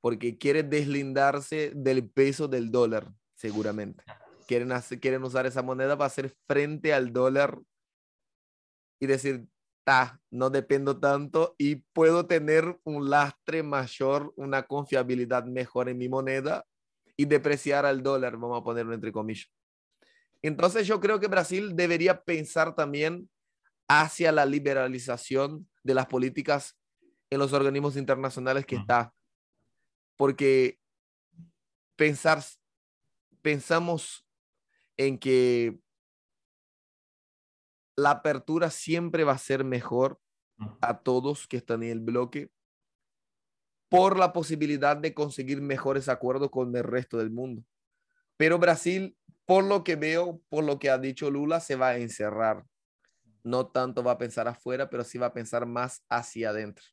Porque 0.01 0.39
quieren 0.39 0.71
deslindarse 0.71 1.71
del 1.77 2.09
peso 2.11 2.49
del 2.49 2.73
dólar, 2.73 3.13
seguramente. 3.35 4.03
Quieren, 4.49 4.73
hacer, 4.73 4.99
quieren 4.99 5.23
usar 5.23 5.47
esa 5.47 5.63
moneda 5.63 5.97
para 5.97 6.07
hacer 6.07 6.35
frente 6.49 6.93
al 6.93 7.13
dólar 7.13 7.61
y 9.03 9.09
decir, 9.09 9.49
ta, 9.83 10.21
no 10.31 10.49
dependo 10.49 11.01
tanto 11.01 11.57
y 11.59 11.83
puedo 11.93 12.27
tener 12.29 12.79
un 12.85 13.11
lastre 13.11 13.65
mayor, 13.65 14.33
una 14.37 14.63
confiabilidad 14.63 15.45
mejor 15.45 15.89
en 15.89 15.99
mi 15.99 16.09
moneda 16.09 16.65
y 17.17 17.25
depreciar 17.25 17.85
al 17.85 18.05
dólar, 18.05 18.37
vamos 18.37 18.61
a 18.61 18.63
ponerlo 18.63 18.95
entre 18.95 19.11
comillas. 19.11 19.51
Entonces 20.41 20.87
yo 20.87 21.01
creo 21.01 21.19
que 21.19 21.27
Brasil 21.27 21.75
debería 21.75 22.23
pensar 22.23 22.77
también 22.77 23.29
hacia 23.89 24.31
la 24.31 24.47
liberalización 24.47 25.69
de 25.83 25.95
las 25.95 26.07
políticas 26.07 26.79
en 27.29 27.41
los 27.41 27.53
organismos 27.53 27.97
internacionales 27.97 28.65
que 28.67 28.77
está. 28.77 29.13
Porque 30.17 30.79
pensar, 31.97 32.41
pensamos 33.43 34.25
en 34.97 35.19
que 35.19 35.81
la 37.97 38.11
apertura 38.11 38.71
siempre 38.71 39.25
va 39.25 39.33
a 39.33 39.39
ser 39.39 39.65
mejor 39.65 40.21
a 40.81 41.01
todos 41.03 41.49
que 41.49 41.57
están 41.57 41.83
en 41.83 41.91
el 41.91 42.01
bloque 42.01 42.51
por 43.89 44.19
la 44.19 44.33
posibilidad 44.33 44.97
de 44.97 45.13
conseguir 45.13 45.61
mejores 45.61 46.09
acuerdos 46.09 46.51
con 46.51 46.75
el 46.75 46.85
resto 46.85 47.19
del 47.19 47.31
mundo. 47.31 47.65
Pero 48.39 48.59
Brasil, 48.59 49.17
por 49.45 49.65
lo 49.65 49.85
que 49.85 49.97
veo, 49.97 50.41
por 50.49 50.65
lo 50.65 50.79
que 50.79 50.89
ha 50.89 50.99
dicho 50.99 51.31
Lula, 51.31 51.61
se 51.61 51.77
va 51.77 51.89
a 51.89 51.99
encerrar. 51.99 52.65
No 53.45 53.67
tanto 53.67 54.03
va 54.03 54.13
a 54.13 54.19
pensar 54.19 54.49
afuera, 54.49 54.89
pero 54.89 55.05
sí 55.05 55.19
va 55.19 55.27
a 55.27 55.35
pensar 55.35 55.67
más 55.67 56.05
hacia 56.09 56.51
adentro. 56.51 56.85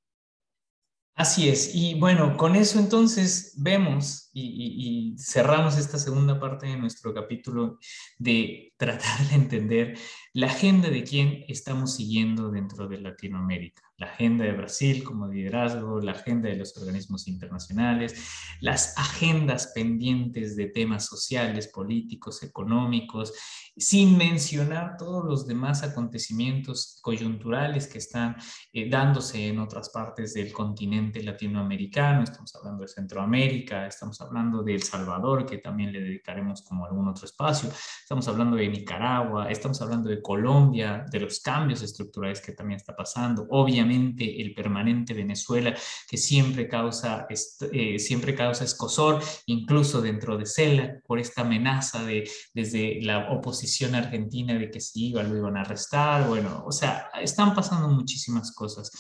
Así 1.16 1.50
es. 1.50 1.76
Y 1.76 1.96
bueno, 1.96 2.38
con 2.38 2.56
eso 2.56 2.80
entonces 2.80 3.54
vemos 3.58 4.30
y, 4.34 5.16
cerramos 5.18 5.78
esta 5.78 6.00
segunda 6.00 6.40
parte 6.40 6.68
de 6.68 6.78
nuestro 6.78 7.14
capítulo 7.14 7.78
de 8.18 8.74
tratar 8.78 9.28
de 9.28 9.36
entender 9.36 9.98
la 10.34 10.48
agenda 10.48 10.90
de 10.90 11.04
quién 11.04 11.44
estamos 11.48 11.96
siguiendo 11.96 12.50
dentro 12.52 12.88
de 12.88 13.02
Latinoamérica 13.02 13.89
la 14.00 14.08
agenda 14.08 14.46
de 14.46 14.54
Brasil 14.54 15.04
como 15.04 15.28
liderazgo, 15.28 16.00
la 16.00 16.14
agenda 16.14 16.48
de 16.48 16.56
los 16.56 16.76
organismos 16.78 17.28
internacionales, 17.28 18.16
las 18.62 18.98
agendas 18.98 19.72
pendientes 19.76 20.56
de 20.56 20.68
temas 20.68 21.06
sociales, 21.06 21.68
políticos, 21.68 22.42
económicos, 22.42 23.34
sin 23.76 24.18
mencionar 24.18 24.96
todos 24.98 25.26
los 25.26 25.48
demás 25.48 25.84
acontecimientos 25.84 27.00
coyunturales 27.02 27.88
que 27.88 27.98
están 27.98 28.38
eh, 28.72 28.90
dándose 28.90 29.48
en 29.48 29.60
otras 29.60 29.90
partes 29.90 30.34
del 30.34 30.54
continente 30.54 31.22
latinoamericano. 31.22 32.24
Estamos 32.24 32.56
hablando 32.56 32.84
de 32.84 32.88
Centroamérica, 32.88 33.86
estamos 33.86 34.20
hablando 34.22 34.64
de 34.64 34.76
El 34.76 34.84
Salvador, 34.84 35.46
que 35.46 35.58
también 35.58 35.92
le 35.92 36.00
dedicaremos 36.00 36.62
como 36.62 36.86
algún 36.86 37.10
otro 37.10 37.26
espacio. 37.26 37.70
Estamos 38.02 38.28
hablando 38.30 38.56
de 38.56 38.70
Nicaragua, 38.70 39.52
estamos 39.52 39.82
hablando 39.82 40.10
de 40.10 40.22
Colombia, 40.22 41.06
de 41.12 41.20
los 41.20 41.42
cambios 41.42 41.82
estructurales 41.82 42.40
que 42.42 42.54
también 42.54 42.78
está 42.78 42.96
pasando. 42.96 43.46
Obviamente, 43.50 43.89
el 43.90 44.54
permanente 44.54 45.14
Venezuela, 45.14 45.76
que 46.08 46.18
siempre 46.18 46.68
causa, 46.68 47.28
eh, 47.72 48.00
siempre 48.00 48.36
causa 48.36 48.64
escosor, 48.64 49.22
incluso 49.46 50.02
dentro 50.02 50.38
de 50.38 50.46
CELA, 50.46 51.00
por 51.06 51.20
esta 51.20 51.42
amenaza 51.42 52.04
de, 52.04 52.30
desde 52.54 53.02
la 53.02 53.32
oposición 53.32 53.96
argentina 53.96 54.54
de 54.58 54.70
que 54.70 54.80
si 54.80 55.10
iba 55.10 55.24
lo 55.24 55.38
iban 55.38 55.58
a 55.58 55.62
arrestar. 55.62 56.28
Bueno, 56.28 56.64
o 56.66 56.72
sea, 56.72 57.10
están 57.22 57.54
pasando 57.54 57.88
muchísimas 57.90 58.54
cosas. 58.54 58.92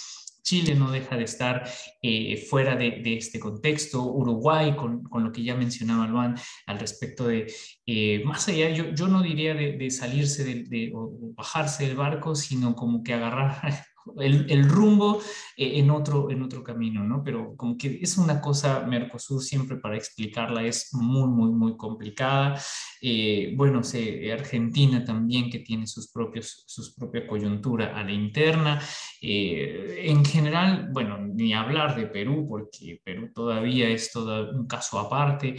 Chile 0.49 0.73
no 0.73 0.89
deja 0.89 1.15
de 1.15 1.25
estar 1.25 1.69
eh, 2.01 2.37
fuera 2.49 2.75
de, 2.75 3.03
este 3.17 3.39
contexto, 3.39 4.03
Uruguay, 4.03 4.75
con, 4.75 5.03
con, 5.03 5.23
lo 5.23 5.31
que 5.31 5.43
ya 5.43 5.55
mencionaba 5.55 6.07
Luan 6.07 6.35
al 6.65 6.79
respecto 6.79 7.27
de, 7.27 7.53
eh, 7.85 8.23
más 8.25 8.47
allá, 8.47 8.69
yo, 8.69 8.89
yo 8.95 9.07
no 9.07 9.21
diría 9.21 9.53
de, 9.53 9.91
salirse 9.91 10.43
de, 10.43 10.91
o 10.95 11.33
bajarse 11.35 11.85
del 11.85 11.95
barco, 11.95 12.35
sino 12.35 12.75
como 12.75 13.03
que 13.03 13.13
agarrar 13.13 13.85
el, 14.17 14.69
rumbo 14.69 15.21
eh, 15.55 15.79
en, 15.79 15.89
otro, 15.91 16.29
en 16.31 16.41
otro 16.41 16.63
camino, 16.63 17.03
¿no? 17.03 17.23
Pero 17.23 17.55
como 17.55 17.77
que 17.77 17.99
es 18.01 18.17
una 18.17 18.41
cosa, 18.41 18.85
Mercosur 18.87 19.41
siempre 19.41 19.77
para 19.77 19.97
explicarla 19.97 20.63
es 20.63 20.93
muy, 20.93 21.27
muy, 21.27 21.51
muy 21.51 21.77
complicada. 21.77 22.59
Eh, 23.01 23.53
bueno, 23.55 23.83
sé, 23.83 24.31
Argentina 24.31 25.03
también 25.03 25.49
que 25.49 25.59
tiene 25.59 25.87
sus 25.87 26.11
propios, 26.11 26.63
sus 26.67 26.93
propia 26.95 27.27
coyuntura 27.27 27.97
a 27.97 28.03
la 28.03 28.11
interna. 28.11 28.81
Eh, 29.21 30.03
en 30.05 30.23
general, 30.25 30.89
bueno, 30.91 31.17
ni 31.19 31.53
hablar 31.53 31.95
de 31.95 32.07
Perú, 32.07 32.45
porque 32.47 33.01
Perú 33.03 33.31
todavía 33.33 33.89
es 33.89 34.11
todo 34.11 34.51
un 34.51 34.67
caso 34.67 34.99
aparte. 34.99 35.55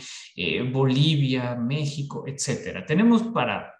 Bolivia, 0.72 1.54
México, 1.56 2.24
etcétera. 2.26 2.84
Tenemos 2.84 3.22
para 3.22 3.74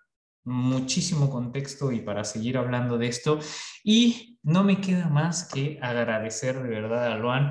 muchísimo 0.45 1.31
contexto 1.31 1.93
y 1.93 2.01
para 2.01 2.25
seguir 2.25 2.57
hablando 2.59 2.99
de 2.99 3.09
esto. 3.09 3.39
Y 3.85 4.30
no 4.43 4.65
me 4.65 4.81
queda 4.81 5.09
más 5.09 5.45
que 5.45 5.79
agradecer 5.83 6.63
de 6.63 6.69
verdad 6.69 7.13
a 7.13 7.17
Luan 7.17 7.51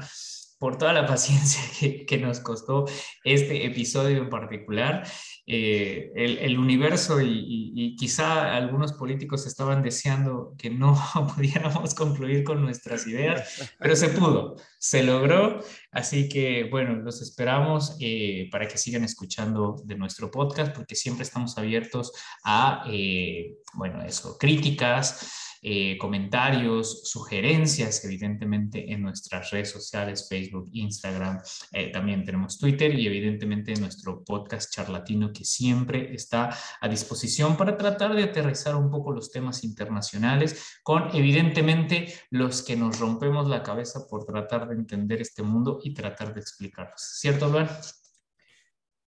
por 0.59 0.77
toda 0.77 0.93
la 0.93 1.05
paciencia 1.07 1.61
que, 2.05 2.17
nos 2.17 2.41
costó 2.41 2.85
este 3.23 3.65
episodio 3.65 4.17
en 4.17 4.29
particular. 4.29 5.07
Eh, 5.47 6.11
el, 6.15 6.59
universo 6.59 7.19
y, 7.21 7.95
quizá 7.97 8.55
algunos 8.55 8.93
políticos 8.93 9.47
estaban 9.47 9.81
deseando 9.81 10.53
que 10.59 10.69
no 10.69 10.95
pudiéramos 11.35 11.95
concluir 11.95 12.43
con 12.43 12.61
nuestras 12.61 13.07
ideas, 13.07 13.73
pero 13.79 13.95
se 13.95 14.09
pudo, 14.09 14.57
se 14.77 15.01
logró. 15.01 15.59
Así 15.91 16.29
que 16.29 16.65
bueno, 16.69 16.95
los 16.95 17.21
esperamos 17.21 17.95
eh, 17.99 18.47
para 18.51 18.67
que 18.67 18.77
sigan 18.77 19.03
escuchando 19.03 19.77
de 19.85 19.95
nuestro 19.95 20.29
podcast, 20.29 20.75
porque 20.75 20.95
siempre 20.95 21.23
estamos 21.23 21.57
abiertos 21.57 22.11
a, 22.43 22.83
eh, 22.87 23.55
bueno, 23.73 24.03
eso, 24.03 24.37
críticas 24.37 25.48
eh, 25.61 25.97
comentarios, 25.97 27.09
sugerencias, 27.09 28.03
evidentemente 28.05 28.91
en 28.91 29.01
nuestras 29.01 29.51
redes 29.51 29.71
sociales, 29.71 30.27
Facebook, 30.29 30.69
Instagram, 30.71 31.41
eh, 31.71 31.91
también 31.91 32.23
tenemos 32.23 32.57
Twitter 32.57 32.97
y 32.97 33.07
evidentemente 33.07 33.73
nuestro 33.75 34.23
podcast 34.23 34.73
charlatino 34.73 35.33
que 35.33 35.43
siempre 35.43 36.13
está 36.13 36.49
a 36.79 36.87
disposición 36.87 37.57
para 37.57 37.77
tratar 37.77 38.15
de 38.15 38.23
aterrizar 38.23 38.75
un 38.75 38.89
poco 38.89 39.11
los 39.11 39.31
temas 39.31 39.63
internacionales 39.63 40.79
con 40.83 41.15
evidentemente 41.15 42.13
los 42.29 42.63
que 42.63 42.75
nos 42.75 42.99
rompemos 42.99 43.47
la 43.47 43.63
cabeza 43.63 44.07
por 44.07 44.25
tratar 44.25 44.67
de 44.67 44.75
entender 44.75 45.21
este 45.21 45.43
mundo 45.43 45.79
y 45.83 45.93
tratar 45.93 46.33
de 46.33 46.41
explicarlos. 46.41 47.01
¿Cierto, 47.19 47.47
Luan? 47.49 47.69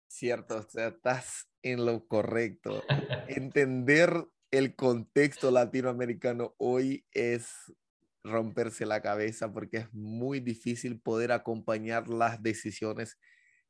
Cierto, 0.08 0.58
o 0.58 0.62
sea, 0.62 0.88
estás 0.88 1.48
en 1.62 1.86
lo 1.86 2.06
correcto. 2.06 2.82
Entender 3.28 4.26
el 4.50 4.74
contexto 4.74 5.50
latinoamericano 5.50 6.54
hoy 6.58 7.04
es 7.12 7.72
romperse 8.24 8.84
la 8.84 9.00
cabeza 9.00 9.52
porque 9.52 9.78
es 9.78 9.92
muy 9.92 10.40
difícil 10.40 11.00
poder 11.00 11.32
acompañar 11.32 12.08
las 12.08 12.42
decisiones 12.42 13.18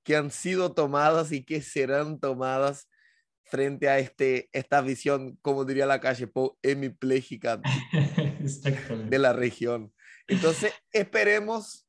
que 0.02 0.16
han 0.16 0.30
sido 0.30 0.72
tomadas 0.72 1.32
y 1.32 1.44
que 1.44 1.60
serán 1.60 2.18
tomadas 2.18 2.88
frente 3.44 3.88
a 3.88 3.98
este, 3.98 4.48
esta 4.52 4.80
visión, 4.80 5.36
como 5.42 5.64
diría 5.64 5.84
la 5.84 6.00
calle, 6.00 6.30
hemipléjica 6.62 7.60
de 9.08 9.18
la 9.18 9.32
región. 9.32 9.92
Entonces, 10.28 10.72
esperemos, 10.92 11.86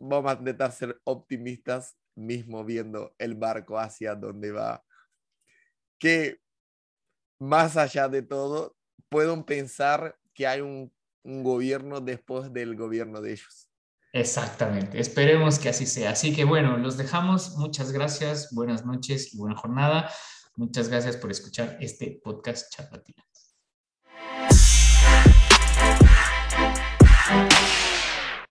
vamos 0.00 0.32
a 0.32 0.38
intentar 0.38 0.72
ser 0.72 1.00
optimistas, 1.04 1.96
mismo 2.14 2.64
viendo 2.64 3.14
el 3.18 3.34
barco 3.34 3.78
hacia 3.78 4.14
donde 4.14 4.52
va, 4.52 4.84
que 5.98 6.41
más 7.42 7.76
allá 7.76 8.08
de 8.08 8.22
todo, 8.22 8.76
puedan 9.08 9.42
pensar 9.42 10.16
que 10.32 10.46
hay 10.46 10.60
un, 10.60 10.92
gobierno 11.24 12.00
después 12.00 12.52
del 12.52 12.74
gobierno 12.74 13.20
de 13.20 13.32
ellos. 13.32 13.68
Exactamente, 14.12 14.98
esperemos 14.98 15.60
que 15.60 15.68
así 15.68 15.86
sea. 15.86 16.10
Así 16.10 16.34
que 16.34 16.44
bueno, 16.44 16.78
los 16.78 16.96
dejamos. 16.96 17.56
Muchas 17.58 17.92
gracias, 17.92 18.48
buenas 18.52 18.84
noches 18.84 19.32
y 19.32 19.38
buena 19.38 19.56
jornada. 19.56 20.10
Muchas 20.56 20.88
gracias 20.88 21.16
por 21.16 21.30
escuchar 21.30 21.78
este 21.80 22.20
podcast 22.24 22.72
Charlatinas. 22.72 23.56